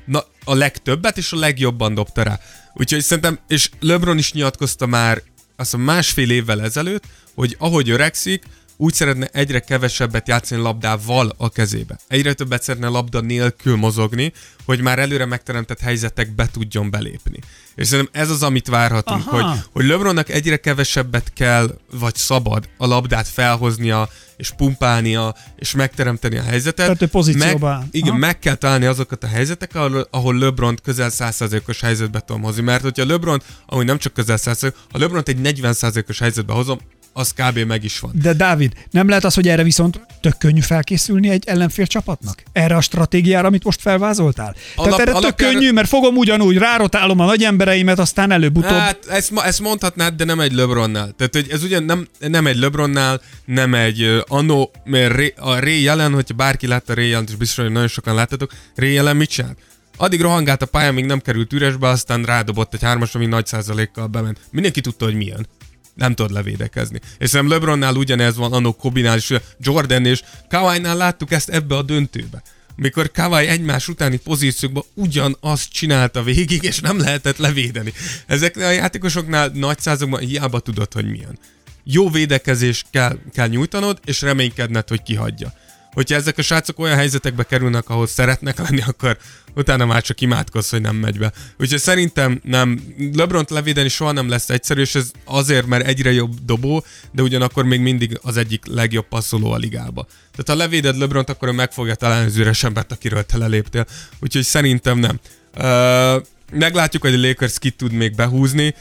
Na, 0.06 0.24
a 0.44 0.54
legtöbbet 0.54 1.18
és 1.18 1.32
a 1.32 1.38
legjobban 1.38 1.94
dobta 1.94 2.24
rá. 2.24 2.40
Úgyhogy 2.74 3.02
szerintem, 3.02 3.40
és 3.48 3.70
LeBron 3.80 4.18
is 4.18 4.34
nyilatkozta 4.34 4.86
már 4.86 5.22
azt 5.56 5.72
hiszem 5.72 5.86
másfél 5.86 6.30
évvel 6.30 6.62
ezelőtt, 6.62 7.04
hogy 7.36 7.56
ahogy 7.60 7.90
öregszik, 7.90 8.44
úgy 8.84 8.94
szeretne 8.94 9.28
egyre 9.32 9.60
kevesebbet 9.60 10.28
játszani 10.28 10.62
labdával 10.62 11.34
a 11.38 11.50
kezébe. 11.50 12.00
Egyre 12.08 12.34
többet 12.34 12.64
szeretne 12.64 12.88
labda 12.88 13.22
nélkül 13.22 13.76
mozogni, 13.76 14.34
hogy 14.66 14.82
már 14.82 15.00
előre 15.00 15.26
megteremtett 15.26 15.80
helyzetekbe 15.80 16.48
tudjon 16.52 16.90
belépni. 16.90 17.40
És 17.76 17.88
szerintem 17.88 18.22
ez 18.22 18.30
az, 18.30 18.44
amit 18.44 18.68
várhatunk, 18.68 19.28
Aha. 19.28 19.50
hogy, 19.50 19.60
hogy 19.72 19.86
LeBronnak 19.86 20.30
egyre 20.30 20.58
kevesebbet 20.58 21.34
kell, 21.34 21.78
vagy 21.92 22.16
szabad 22.16 22.70
a 22.78 22.86
labdát 22.86 23.28
felhoznia, 23.28 24.10
és 24.38 24.52
pumpálnia, 24.58 25.36
és 25.56 25.76
megteremteni 25.76 26.38
a 26.38 26.44
helyzetet. 26.44 26.86
Tehát 26.86 27.02
ő 27.02 27.08
pozícióba. 27.08 27.78
Meg, 27.78 27.88
igen, 27.92 28.10
Aha. 28.10 28.18
meg 28.18 28.40
kell 28.40 28.56
találni 28.56 28.86
azokat 28.86 29.24
a 29.24 29.28
helyzeteket, 29.28 29.76
ahol, 29.76 30.08
ahol 30.12 30.38
LeBron 30.38 30.78
közel 30.84 31.10
100%-os 31.12 31.82
helyzetbe 31.82 32.20
tudom 32.20 32.42
hozni. 32.42 32.62
Mert 32.62 32.82
hogyha 32.82 33.06
LeBron, 33.06 33.42
ahogy 33.66 33.86
nem 33.86 33.98
csak 33.98 34.14
közel 34.14 34.38
100%, 34.40 34.74
ha 34.92 34.98
LeBron 34.98 35.24
egy 35.26 35.40
40%-os 35.62 36.20
helyzetbe 36.20 36.54
hozom, 36.54 36.80
az 37.14 37.34
kb. 37.34 37.58
meg 37.60 37.84
is 37.84 38.00
van. 38.00 38.12
De 38.22 38.34
Dávid, 38.34 38.74
nem 38.92 39.08
lehet 39.08 39.24
az, 39.24 39.34
hogy 39.34 39.48
erre 39.48 39.64
viszont 39.64 40.02
tök 40.22 40.38
könnyű 40.38 40.60
felkészülni 40.60 41.30
egy 41.30 41.44
ellenfél 41.48 41.88
csapatnak? 41.88 42.44
Erre 42.52 42.76
a 42.76 42.82
stratégiára, 42.82 43.48
amit 43.48 43.64
most 43.64 43.82
felvázoltál? 43.82 44.46
Alap, 44.46 44.56
Tehát 44.76 44.88
Alap- 44.88 45.00
erre 45.00 45.12
tök 45.12 45.22
alapjára- 45.24 45.54
könnyű, 45.54 45.72
mert 45.72 45.88
fogom 45.88 46.16
ugyanúgy, 46.16 46.58
rárotálom 46.58 47.20
a 47.20 47.26
nagy 47.26 47.44
embereimet, 47.44 48.00
aztán 48.00 48.32
előbb-utóbb. 48.32 48.72
Hát 48.78 49.06
ezt, 49.10 49.32
ezt 49.44 49.60
mondhatnád, 49.62 50.14
de 50.16 50.24
nem 50.24 50.40
egy 50.40 50.52
LeBronnál. 50.54 51.12
Tehát, 51.18 51.34
hogy 51.34 51.48
ez 51.50 51.64
ugyan 51.64 51.84
nem, 51.84 52.08
nem 52.20 52.48
egy 52.48 52.58
LeBronnál, 52.58 53.22
nem 53.46 53.74
egy 53.74 54.24
Anno, 54.28 54.70
mert 54.84 55.16
Ray, 55.16 55.34
a 55.38 55.60
Ray 55.60 55.82
jelen, 55.82 56.14
hogyha 56.14 56.34
bárki 56.36 56.68
látta 56.68 56.94
Ray 56.94 57.08
jelent, 57.10 57.30
és 57.30 57.36
biztos, 57.36 57.64
hogy 57.64 57.74
nagyon 57.74 57.88
sokan 57.88 58.16
láttatok, 58.16 58.52
Ray 58.76 58.94
jelen 58.94 59.16
mit 59.16 59.30
csinál? 59.30 59.56
Addig 59.98 60.22
rohangált 60.22 60.62
a 60.62 60.66
pályán, 60.66 60.94
még 60.94 61.06
nem 61.06 61.20
került 61.20 61.54
üresbe, 61.54 61.88
aztán 61.88 62.24
rádobott 62.24 62.74
egy 62.74 62.82
hármas, 62.84 63.16
ami 63.16 63.26
nagy 63.26 63.46
százalékkal 63.46 64.08
bement. 64.08 64.40
Mindenki 64.52 64.82
tudta, 64.82 65.06
hogy 65.06 65.16
milyen 65.16 65.48
nem 65.96 66.14
tudod 66.14 66.32
levédekezni. 66.32 67.00
És 67.18 67.30
szerintem 67.30 67.58
LeBronnál 67.58 67.96
ugyanez 67.96 68.36
van, 68.36 68.54
annak 68.54 68.78
Kobinál 68.78 69.18
is, 69.18 69.32
Jordan 69.60 70.06
és 70.06 70.22
Kawhi-nál 70.50 70.98
láttuk 70.98 71.32
ezt 71.32 71.50
ebbe 71.50 71.76
a 71.76 71.82
döntőbe. 71.82 72.44
Mikor 72.76 73.12
Kawhi 73.12 73.48
egymás 73.48 73.88
utáni 73.88 74.18
pozíciókban 74.18 74.84
ugyanazt 74.94 75.72
csinálta 75.72 76.24
végig, 76.24 76.64
és 76.64 76.80
nem 76.80 77.00
lehetett 77.00 77.38
levédeni. 77.38 77.94
Ezeknél 78.28 78.66
a 78.66 78.72
játékosoknál 78.72 79.52
nagy 79.54 79.80
százakban 79.80 80.20
hiába 80.20 80.60
tudod, 80.60 80.94
hogy 80.94 81.10
milyen. 81.10 81.40
Jó 81.84 82.10
védekezés 82.10 82.84
kell, 82.92 83.18
kell 83.34 83.48
nyújtanod, 83.48 84.00
és 84.06 84.22
reménykedned, 84.22 84.88
hogy 84.88 85.04
kihagyja. 85.04 85.54
Hogyha 85.94 86.16
ezek 86.16 86.38
a 86.38 86.42
srácok 86.42 86.80
olyan 86.80 86.96
helyzetekbe 86.96 87.44
kerülnek, 87.44 87.90
ahol 87.90 88.08
szeretnek 88.08 88.58
lenni, 88.58 88.82
akkor 88.88 89.18
utána 89.56 89.86
már 89.86 90.02
csak 90.02 90.22
imádkozz, 90.22 90.70
hogy 90.70 90.82
nem 90.82 90.96
megy 90.96 91.20
be. 91.20 91.32
Úgyhogy 91.60 91.80
szerintem 91.80 92.40
nem, 92.44 92.82
LeBront 93.14 93.50
levédeni 93.50 93.90
soha 93.90 94.12
nem 94.12 94.30
lesz 94.30 94.50
egyszerű, 94.50 94.82
és 94.82 94.96
ez 94.96 95.12
azért, 95.26 95.66
mert 95.66 95.86
egyre 95.86 96.12
jobb 96.12 96.46
dobó, 96.46 96.86
de 97.12 97.22
ugyanakkor 97.22 97.64
még 97.64 97.80
mindig 97.80 98.20
az 98.22 98.38
egyik 98.38 98.66
legjobb 98.66 99.08
passzoló 99.08 99.52
a 99.52 99.58
ligába. 99.58 100.08
Tehát 100.32 100.48
ha 100.48 100.56
levéded 100.56 100.98
LeBront, 100.98 101.30
akkor 101.30 101.48
ő 101.48 101.52
meg 101.52 101.72
fogja 101.72 101.96
találni 101.96 102.26
az 102.26 102.38
üres 102.38 102.64
embert, 102.64 102.92
akiről 102.92 103.24
te 103.24 103.38
leléptél. 103.38 103.86
Úgyhogy 104.20 104.44
szerintem 104.44 104.98
nem. 104.98 105.20
Uh, 105.58 106.24
meglátjuk, 106.52 107.02
hogy 107.02 107.14
a 107.14 107.28
Lakers 107.28 107.60
ki 107.60 107.70
tud 107.70 107.92
még 107.92 108.16
behúzni. 108.16 108.76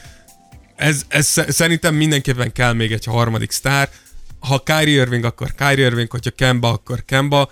Ez, 0.75 1.01
ez 1.07 1.27
szerintem 1.47 1.95
mindenképpen 1.95 2.51
kell 2.51 2.73
még 2.73 2.91
egy 2.91 3.05
harmadik 3.05 3.51
sztár. 3.51 3.89
Ha 4.47 4.59
Kyrie 4.59 5.01
Irving, 5.01 5.23
akkor 5.23 5.53
Kyrie 5.55 5.85
Irving, 5.85 6.11
hogyha 6.11 6.31
Kemba, 6.31 6.69
akkor 6.69 7.05
Kemba 7.05 7.51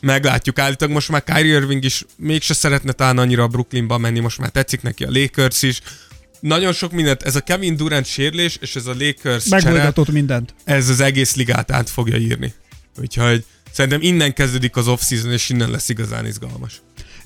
meglátjuk. 0.00 0.58
Állítólag 0.58 0.94
most 0.94 1.08
már 1.08 1.24
Kyrie 1.24 1.54
Irving 1.54 1.84
is 1.84 2.04
mégse 2.16 2.54
szeretne 2.54 2.92
talán 2.92 3.18
annyira 3.18 3.46
Brooklynba 3.46 3.98
menni, 3.98 4.20
most 4.20 4.38
már 4.38 4.50
tetszik 4.50 4.82
neki 4.82 5.04
a 5.04 5.10
Lakers 5.10 5.62
is. 5.62 5.80
Nagyon 6.40 6.72
sok 6.72 6.92
mindent, 6.92 7.22
ez 7.22 7.36
a 7.36 7.40
Kevin 7.40 7.76
Durant 7.76 8.06
sérülés, 8.06 8.56
és 8.60 8.76
ez 8.76 8.86
a 8.86 8.94
Lakers 8.98 9.44
csere, 9.44 9.62
Megoldatott 9.62 10.12
mindent. 10.12 10.54
ez 10.64 10.88
az 10.88 11.00
egész 11.00 11.34
ligát 11.34 11.70
át 11.70 11.90
fogja 11.90 12.16
írni. 12.16 12.54
Úgyhogy 13.00 13.44
szerintem 13.72 14.00
innen 14.02 14.34
kezdődik 14.34 14.76
az 14.76 14.88
off-season, 14.88 15.32
és 15.32 15.48
innen 15.48 15.70
lesz 15.70 15.88
igazán 15.88 16.26
izgalmas. 16.26 16.82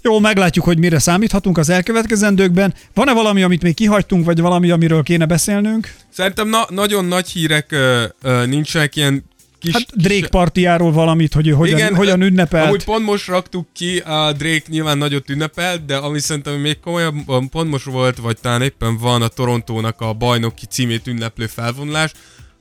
Jó, 0.06 0.18
meglátjuk, 0.18 0.64
hogy 0.64 0.78
mire 0.78 0.98
számíthatunk 0.98 1.58
az 1.58 1.68
elkövetkezendőkben. 1.68 2.74
Van-e 2.94 3.12
valami, 3.12 3.42
amit 3.42 3.62
még 3.62 3.74
kihagytunk, 3.74 4.24
vagy 4.24 4.40
valami, 4.40 4.70
amiről 4.70 5.02
kéne 5.02 5.26
beszélnünk? 5.26 5.94
Szerintem 6.10 6.48
na- 6.48 6.66
nagyon 6.68 7.04
nagy 7.04 7.28
hírek 7.28 7.72
ö, 7.72 8.04
ö, 8.22 8.46
nincsenek, 8.46 8.96
ilyen 8.96 9.24
kis... 9.58 9.72
Hát 9.72 9.96
Drake 9.96 10.28
partiáról 10.28 10.92
valamit, 10.92 11.34
hogy 11.34 11.50
hogyan, 11.50 11.78
Igen, 11.78 11.94
hogyan 11.94 12.22
ünnepelt. 12.22 12.66
Amúgy 12.66 12.84
pont 12.84 13.04
most 13.04 13.26
raktuk 13.26 13.66
ki, 13.72 13.98
a 13.98 14.32
Drake 14.32 14.64
nyilván 14.68 14.98
nagyot 14.98 15.30
ünnepelt, 15.30 15.84
de 15.84 15.96
ami 15.96 16.20
szerintem 16.20 16.54
még 16.54 16.80
komolyan 16.80 17.24
pont 17.50 17.70
most 17.70 17.84
volt, 17.84 18.16
vagy 18.16 18.36
talán 18.40 18.62
éppen 18.62 18.98
van 18.98 19.22
a 19.22 19.28
Torontónak 19.28 20.00
a 20.00 20.12
bajnoki 20.12 20.66
címét 20.66 21.06
ünneplő 21.06 21.46
felvonulás, 21.46 22.12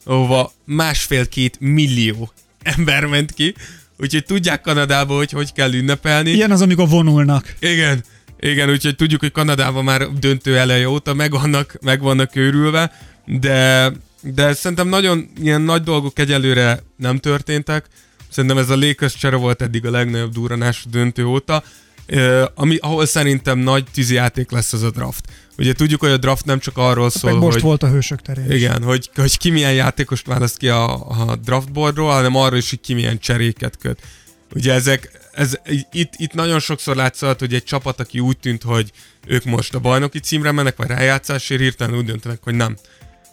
ahova 0.06 0.52
másfél-két 0.66 1.58
millió 1.60 2.32
ember 2.64 3.06
ment 3.06 3.32
ki, 3.32 3.56
úgyhogy 3.98 4.26
tudják 4.26 4.62
Kanadába, 4.62 5.16
hogy 5.16 5.32
hogy 5.32 5.54
kell 5.54 5.74
ünnepelni. 5.74 6.30
Ilyen 6.30 6.52
az, 6.52 6.62
amikor 6.62 6.90
vonulnak. 6.90 7.56
Igen, 7.60 8.04
igen, 8.40 8.70
úgyhogy 8.70 8.96
tudjuk, 8.96 9.20
hogy 9.20 9.32
Kanadában 9.32 9.84
már 9.84 10.10
döntő 10.20 10.58
eleje 10.58 10.90
óta 10.90 11.14
meg 11.14 11.32
vannak, 11.32 11.78
meg 11.82 12.02
vannak 12.02 12.36
őrülve, 12.36 12.92
de, 13.26 13.92
de 14.22 14.54
szerintem 14.54 14.88
nagyon 14.88 15.30
ilyen 15.42 15.62
nagy 15.62 15.84
dolgok 15.84 16.20
egyelőre 16.20 16.84
nem 16.98 17.18
történtek. 17.18 17.86
Szerintem 18.30 18.60
ez 18.60 18.70
a 18.70 18.78
Lakers 18.78 19.16
csere 19.16 19.36
volt 19.36 19.62
eddig 19.62 19.86
a 19.86 19.92
legnagyobb 19.92 20.32
durranás 20.34 20.84
a 20.86 20.90
döntő 20.90 21.26
óta, 21.26 21.64
ami, 22.54 22.78
ahol 22.78 23.06
szerintem 23.06 23.60
nagy 23.60 23.84
tűzijáték 23.94 24.52
lesz 24.52 24.74
az 24.74 24.84
a 24.84 24.92
draft. 24.92 25.26
Ugye 25.58 25.74
tudjuk, 25.74 26.00
hogy 26.00 26.12
a 26.12 26.18
draft 26.18 26.46
nem 26.46 26.60
csak 26.60 26.78
arról 26.78 27.10
szól, 27.10 27.32
Meg 27.32 27.40
most 27.40 27.54
hogy... 27.54 27.62
volt 27.62 27.84
a 27.84 27.90
hősök 27.90 28.22
terén. 28.22 28.52
Igen, 28.52 28.84
hogy, 28.84 29.10
hogy 29.16 29.38
ki 29.38 29.50
milyen 29.50 29.74
játékost 29.74 30.26
választ 30.26 30.58
ki 30.58 30.70
a, 30.70 31.10
a 31.10 31.36
draftboardról, 31.36 32.12
hanem 32.12 32.36
arról 32.36 32.58
is, 32.58 32.70
hogy 32.70 32.82
ki 32.82 32.94
milyen 32.94 33.20
cseréket 33.20 33.78
köt. 33.78 34.00
Ugye 34.54 34.74
ezek, 34.74 35.12
ez, 35.32 35.60
itt, 35.92 36.14
itt 36.18 36.34
nagyon 36.34 36.60
sokszor 36.60 36.96
látszott, 36.96 37.40
hogy 37.40 37.54
egy 37.54 37.64
csapat, 37.64 38.00
aki 38.00 38.20
úgy 38.20 38.38
tűnt, 38.38 38.64
hogy 38.64 38.92
ők 39.28 39.44
most 39.44 39.74
a 39.74 39.80
bajnoki 39.80 40.20
címre 40.20 40.52
mennek, 40.52 40.76
vagy 40.76 40.88
rájátszásért 40.88 41.62
hirtelen 41.62 41.98
úgy 41.98 42.06
döntenek, 42.06 42.40
hogy 42.44 42.54
nem. 42.56 42.78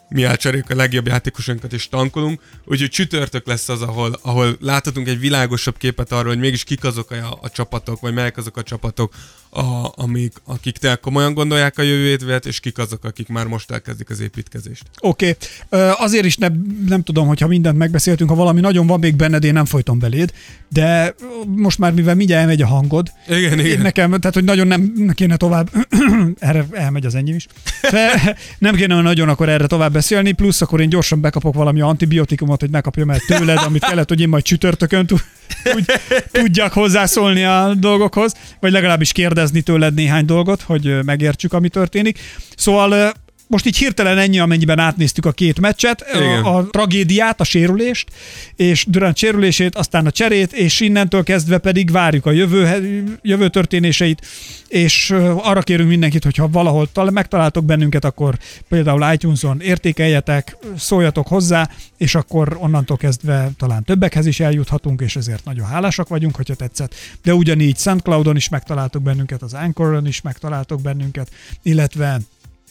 Mi 0.09 0.23
elcseréljük 0.23 0.69
a 0.69 0.75
legjobb 0.75 1.07
játékosunkat 1.07 1.73
és 1.73 1.89
tankolunk, 1.89 2.41
úgyhogy 2.65 2.89
csütörtök 2.89 3.47
lesz 3.47 3.69
az, 3.69 3.81
ahol, 3.81 4.19
ahol 4.21 4.57
láthatunk 4.59 5.07
egy 5.07 5.19
világosabb 5.19 5.77
képet 5.77 6.11
arról, 6.11 6.27
hogy 6.27 6.39
mégis 6.39 6.63
kik 6.63 6.83
azok 6.83 7.11
a, 7.11 7.39
a 7.41 7.49
csapatok, 7.49 7.99
vagy 7.99 8.13
melyek 8.13 8.37
azok 8.37 8.57
a 8.57 8.63
csapatok, 8.63 9.13
a, 9.53 9.91
amik, 9.95 10.33
akik 10.45 10.77
tényleg 10.77 10.99
komolyan 10.99 11.33
gondolják 11.33 11.77
a 11.77 11.81
jövőjét, 11.81 12.45
és 12.45 12.59
kik 12.59 12.77
azok, 12.77 13.03
akik 13.03 13.27
már 13.27 13.45
most 13.45 13.71
elkezdik 13.71 14.09
az 14.09 14.19
építkezést. 14.19 14.83
Oké, 14.99 15.37
okay. 15.69 15.89
azért 15.97 16.25
is 16.25 16.37
ne, 16.37 16.47
nem 16.87 17.03
tudom, 17.03 17.27
hogyha 17.27 17.47
mindent 17.47 17.77
megbeszéltünk, 17.77 18.29
ha 18.29 18.35
valami 18.35 18.59
nagyon 18.59 18.87
van 18.87 18.99
még 18.99 19.15
benned, 19.15 19.43
én 19.43 19.53
nem 19.53 19.65
folytom 19.65 19.99
beléd, 19.99 20.33
de 20.69 21.15
most 21.45 21.77
már 21.77 21.93
mivel 21.93 22.15
mindjárt 22.15 22.41
elmegy 22.41 22.61
a 22.61 22.67
hangod, 22.67 23.11
Igen, 23.27 23.59
én 23.59 23.65
igen. 23.65 23.81
nekem, 23.81 24.09
tehát 24.09 24.33
hogy 24.33 24.43
nagyon 24.43 24.67
nem 24.67 25.11
kéne 25.13 25.37
tovább, 25.37 25.69
erre 26.39 26.65
elmegy 26.71 27.05
az 27.05 27.15
enyém 27.15 27.35
is, 27.35 27.47
de 27.91 28.35
nem 28.59 28.75
kéne 28.75 29.01
nagyon 29.01 29.29
akkor 29.29 29.49
erre 29.49 29.67
tovább 29.67 29.95
beszélni, 30.03 30.31
plusz 30.31 30.61
akkor 30.61 30.81
én 30.81 30.89
gyorsan 30.89 31.21
bekapok 31.21 31.53
valami 31.53 31.81
antibiotikumot, 31.81 32.59
hogy 32.59 32.69
ne 32.69 32.81
kapjam 32.81 33.09
el 33.09 33.19
tőled, 33.19 33.57
amit 33.57 33.85
kellett, 33.85 34.09
hogy 34.09 34.21
én 34.21 34.29
majd 34.29 34.43
csütörtökön 34.43 35.05
tud, 35.05 35.19
tud, 35.63 35.85
tudjak 36.31 36.73
hozzászólni 36.73 37.43
a 37.43 37.73
dolgokhoz, 37.79 38.33
vagy 38.59 38.71
legalábbis 38.71 39.11
kérdezni 39.11 39.61
tőled 39.61 39.93
néhány 39.93 40.25
dolgot, 40.25 40.61
hogy 40.61 41.03
megértsük, 41.03 41.53
ami 41.53 41.69
történik. 41.69 42.19
Szóval 42.55 43.13
most 43.53 43.65
így 43.65 43.77
hirtelen 43.77 44.17
ennyi, 44.17 44.39
amennyiben 44.39 44.79
átnéztük 44.79 45.25
a 45.25 45.31
két 45.31 45.59
meccset, 45.59 46.05
Igen. 46.15 46.43
a, 46.43 46.57
a 46.57 46.67
tragédiát, 46.69 47.41
a 47.41 47.43
sérülést, 47.43 48.09
és 48.55 48.85
Durant 48.87 49.17
sérülését, 49.17 49.75
aztán 49.75 50.05
a 50.05 50.11
cserét, 50.11 50.53
és 50.53 50.79
innentől 50.79 51.23
kezdve 51.23 51.57
pedig 51.57 51.91
várjuk 51.91 52.25
a 52.25 52.31
jövő, 52.31 53.03
jövő 53.21 53.49
történéseit, 53.49 54.25
és 54.67 55.13
arra 55.37 55.61
kérünk 55.61 55.89
mindenkit, 55.89 56.23
hogyha 56.23 56.47
valahol 56.47 56.91
tal- 56.91 57.11
megtaláltok 57.11 57.65
bennünket, 57.65 58.05
akkor 58.05 58.37
például 58.69 59.13
iTunes-on 59.13 59.61
értékeljetek, 59.61 60.57
szóljatok 60.77 61.27
hozzá, 61.27 61.69
és 61.97 62.15
akkor 62.15 62.57
onnantól 62.59 62.97
kezdve 62.97 63.51
talán 63.57 63.83
többekhez 63.83 64.25
is 64.25 64.39
eljuthatunk, 64.39 65.01
és 65.01 65.15
ezért 65.15 65.45
nagyon 65.45 65.65
hálásak 65.65 66.07
vagyunk, 66.07 66.35
hogyha 66.35 66.55
tetszett. 66.55 66.95
De 67.23 67.33
ugyanígy 67.33 67.77
SoundCloudon 67.77 68.35
is 68.35 68.49
megtaláltok 68.49 69.01
bennünket, 69.01 69.41
az 69.41 69.53
Anchoron 69.53 70.07
is 70.07 70.21
megtaláltok 70.21 70.81
bennünket, 70.81 71.29
illetve 71.61 72.19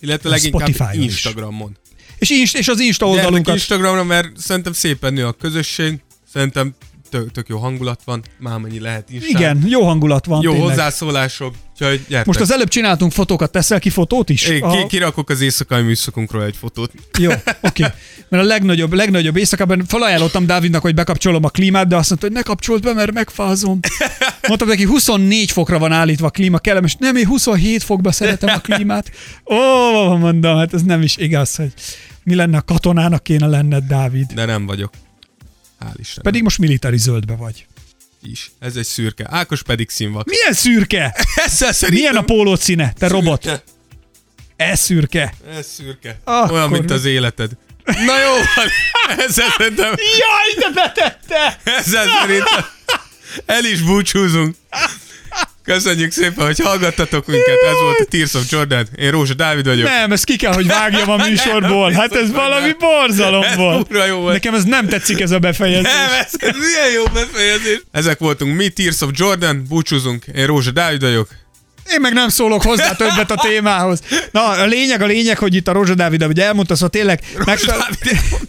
Illetve 0.02 0.28
A 0.28 0.32
leginkább. 0.32 0.94
Instagramon. 0.94 1.76
és, 2.18 2.54
és 2.54 2.68
az 2.68 2.80
Insta 2.80 3.06
oldalunkat. 3.08 3.54
Instagramra, 3.54 4.04
mert 4.04 4.38
szerintem 4.38 4.72
szépen 4.72 5.12
nő 5.12 5.26
a 5.26 5.32
közösség, 5.32 5.98
szerintem 6.32 6.74
tök, 7.12 7.30
tök 7.30 7.48
jó 7.48 7.58
hangulat 7.58 8.00
van, 8.04 8.22
már 8.38 8.58
mennyi 8.58 8.80
lehet 8.80 9.10
Instán. 9.10 9.30
Igen, 9.40 9.62
jó 9.66 9.82
hangulat 9.82 10.26
van. 10.26 10.42
Jó 10.42 10.50
tényleg. 10.50 10.68
hozzászólások, 10.68 11.54
úgyhogy 11.72 12.00
gyertek. 12.08 12.26
Most 12.26 12.40
az 12.40 12.52
előbb 12.52 12.68
csináltunk 12.68 13.12
fotókat, 13.12 13.50
teszel 13.50 13.78
ki 13.80 13.90
fotót 13.90 14.30
is? 14.30 14.46
Én 14.46 14.62
A- 14.62 14.70
ki, 14.70 14.86
kirakok 14.86 15.28
az 15.30 15.40
éjszakai 15.40 15.82
műszakunkról 15.82 16.44
egy 16.44 16.56
fotót. 16.56 16.92
Jó, 17.18 17.30
oké. 17.60 17.82
Mert 18.28 18.44
a 18.44 18.46
legnagyobb, 18.46 18.92
legnagyobb 18.92 19.36
éjszakában 19.36 19.84
felajánlottam 19.86 20.46
Dávidnak, 20.46 20.82
hogy 20.82 20.94
bekapcsolom 20.94 21.44
a 21.44 21.48
klímát, 21.48 21.86
de 21.88 21.96
azt 21.96 22.08
mondta, 22.08 22.26
hogy 22.26 22.36
ne 22.36 22.42
kapcsold 22.42 22.82
be, 22.82 22.92
mert 22.92 23.12
megfázom. 23.12 23.78
Mondtam 24.48 24.68
neki, 24.68 24.84
24 24.84 25.50
fokra 25.50 25.78
van 25.78 25.92
állítva 25.92 26.26
a 26.26 26.30
klíma, 26.30 26.58
kellemes. 26.58 26.96
Nem, 26.98 27.16
én 27.16 27.26
27 27.26 27.82
fokba 27.82 28.12
szeretem 28.12 28.54
a 28.54 28.58
klímát. 28.60 29.10
Ó, 29.44 30.16
mondom, 30.16 30.56
hát 30.56 30.74
ez 30.74 30.82
nem 30.82 31.02
is 31.02 31.16
igaz, 31.16 31.56
hogy 31.56 31.72
mi 32.24 32.34
lenne 32.34 32.56
a 32.56 32.62
katonának 32.62 33.22
kéne 33.22 33.46
lenned, 33.46 33.84
Dávid. 33.84 34.26
De 34.34 34.44
nem 34.44 34.66
vagyok. 34.66 34.90
Hál' 35.84 35.98
Isten. 35.98 36.22
Pedig 36.22 36.42
most 36.42 36.58
militári 36.58 36.98
zöldbe 36.98 37.34
vagy. 37.36 37.66
is. 38.22 38.50
Ez 38.58 38.76
egy 38.76 38.84
szürke. 38.84 39.26
Ákos 39.30 39.62
pedig 39.62 39.90
színvak. 39.90 40.26
Milyen 40.26 40.52
szürke? 40.52 41.14
Ezzel 41.46 41.72
szerintem... 41.72 41.94
Milyen 41.94 42.16
a 42.16 42.24
pólót 42.24 42.60
színe, 42.60 42.92
te 42.98 43.08
robot? 43.08 43.42
Szürke. 43.42 43.62
Ez 44.56 44.80
szürke. 44.80 45.34
Ez 45.56 45.66
szürke. 45.66 46.20
Akkor 46.24 46.52
Olyan, 46.52 46.70
mint 46.70 46.88
mi- 46.88 46.94
az 46.94 47.04
életed. 47.04 47.50
Na 47.84 48.20
jó 48.20 48.32
van. 48.54 48.68
Ezzel 49.26 49.48
szerintem... 49.56 49.94
Jaj, 50.18 50.54
de 50.58 50.80
betette! 50.80 51.60
Ezzel 51.64 52.06
szerintem 52.20 52.64
el 53.46 53.64
is 53.64 53.80
búcsúzunk. 53.82 54.56
Köszönjük 55.64 56.10
szépen, 56.12 56.46
hogy 56.46 56.58
hallgattatok 56.60 57.26
minket. 57.26 57.62
Ez 57.72 57.80
volt 57.82 57.98
a 58.00 58.04
Tears 58.04 58.34
of 58.34 58.42
Jordan. 58.50 58.86
Én 58.96 59.10
Rózsa 59.10 59.34
Dávid 59.34 59.66
vagyok. 59.66 59.86
Nem, 59.88 60.12
ezt 60.12 60.24
ki 60.24 60.36
kell, 60.36 60.52
hogy 60.52 60.66
vágjam 60.66 61.10
a 61.10 61.16
műsorból. 61.28 61.90
Nem, 61.90 62.00
Hát 62.00 62.12
ez 62.14 62.20
hogy 62.20 62.32
valami 62.32 62.66
nem. 62.66 62.76
borzalom 62.78 63.42
Ez 63.42 63.56
volt. 63.56 63.88
jó 64.08 64.16
volt. 64.16 64.32
Nekem 64.32 64.54
ez 64.54 64.64
nem 64.64 64.88
tetszik 64.88 65.20
ez 65.20 65.30
a 65.30 65.38
befejezés. 65.38 65.82
Nem, 65.92 66.10
ez, 66.20 66.32
ez 66.36 66.54
milyen 66.56 66.92
jó 66.94 67.02
befejezés. 67.12 67.80
Ezek 67.92 68.18
voltunk 68.18 68.56
mi, 68.56 68.68
Tears 68.68 69.00
of 69.00 69.10
Jordan. 69.12 69.64
Búcsúzunk. 69.68 70.24
Én 70.34 70.46
Rózsa 70.46 70.70
Dávid 70.70 71.00
vagyok. 71.00 71.28
Én 71.92 72.00
meg 72.00 72.12
nem 72.12 72.28
szólok 72.28 72.62
hozzá 72.62 72.92
többet 72.92 73.30
a 73.30 73.34
témához. 73.48 74.00
Na, 74.30 74.48
a 74.48 74.64
lényeg, 74.66 75.02
a 75.02 75.06
lényeg, 75.06 75.38
hogy 75.38 75.54
itt 75.54 75.68
a 75.68 75.72
Rózsa 75.72 75.94
Dávid, 75.94 76.24
ugye 76.24 76.44
elmondta, 76.44 76.74
szóval 76.74 76.88
tényleg, 76.90 77.20
megtal- 77.44 77.78
Dávid 77.78 78.20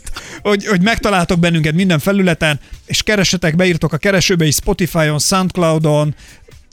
hogy, 0.41 0.66
hogy 0.66 0.82
megtaláltok 0.82 1.39
bennünket 1.39 1.74
minden 1.74 1.99
felületen, 1.99 2.59
és 2.86 3.03
keresetek, 3.03 3.55
beírtok 3.55 3.93
a 3.93 3.97
keresőbe 3.97 4.45
is 4.45 4.55
Spotify-on, 4.55 5.20
Soundcloud-on, 5.20 6.16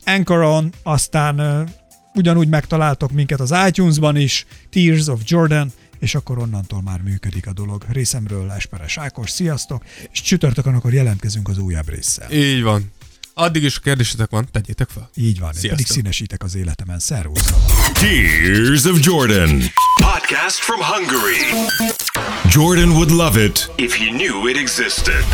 Anchoron, 0.05 0.72
aztán 0.82 1.68
ugyanúgy 2.14 2.48
megtaláltok 2.48 3.11
minket 3.12 3.40
az 3.40 3.55
iTunes-ban 3.68 4.16
is, 4.16 4.46
Tears 4.70 5.07
of 5.07 5.20
Jordan, 5.24 5.72
és 5.98 6.14
akkor 6.14 6.38
onnantól 6.38 6.82
már 6.82 7.01
működik 7.01 7.46
a 7.46 7.53
dolog. 7.53 7.84
Részemről 7.88 8.51
Esperes 8.51 8.98
Ákos, 8.98 9.30
sziasztok, 9.30 9.84
és 10.12 10.22
csütörtökön 10.22 10.74
akkor 10.74 10.92
jelentkezünk 10.92 11.48
az 11.48 11.59
újabb 11.59 11.88
résszel. 11.88 12.30
Így 12.32 12.62
van. 12.62 12.92
Addig 13.34 13.62
is 13.62 13.76
a 13.76 13.80
kérdésetek 13.80 14.30
van, 14.30 14.48
tegyétek 14.53 14.88
fel. 14.88 15.11
Így 15.14 15.38
van, 15.38 15.48
én 15.48 15.61
Sziasztok. 15.61 15.70
pedig 15.70 15.86
színesítek 15.86 16.42
az 16.42 16.55
életemen. 16.55 16.98
Szervusz! 16.98 17.53
Tears 17.92 18.84
of 18.84 18.98
Jordan. 19.01 19.62
Podcast 20.03 20.57
from 20.57 20.80
Hungary. 20.80 21.40
Jordan 22.48 22.90
would 22.90 23.11
love 23.11 23.44
it 23.44 23.70
If 23.76 23.96
he 23.96 24.05
knew 24.11 24.48
it 24.48 24.57
existed. 24.57 25.24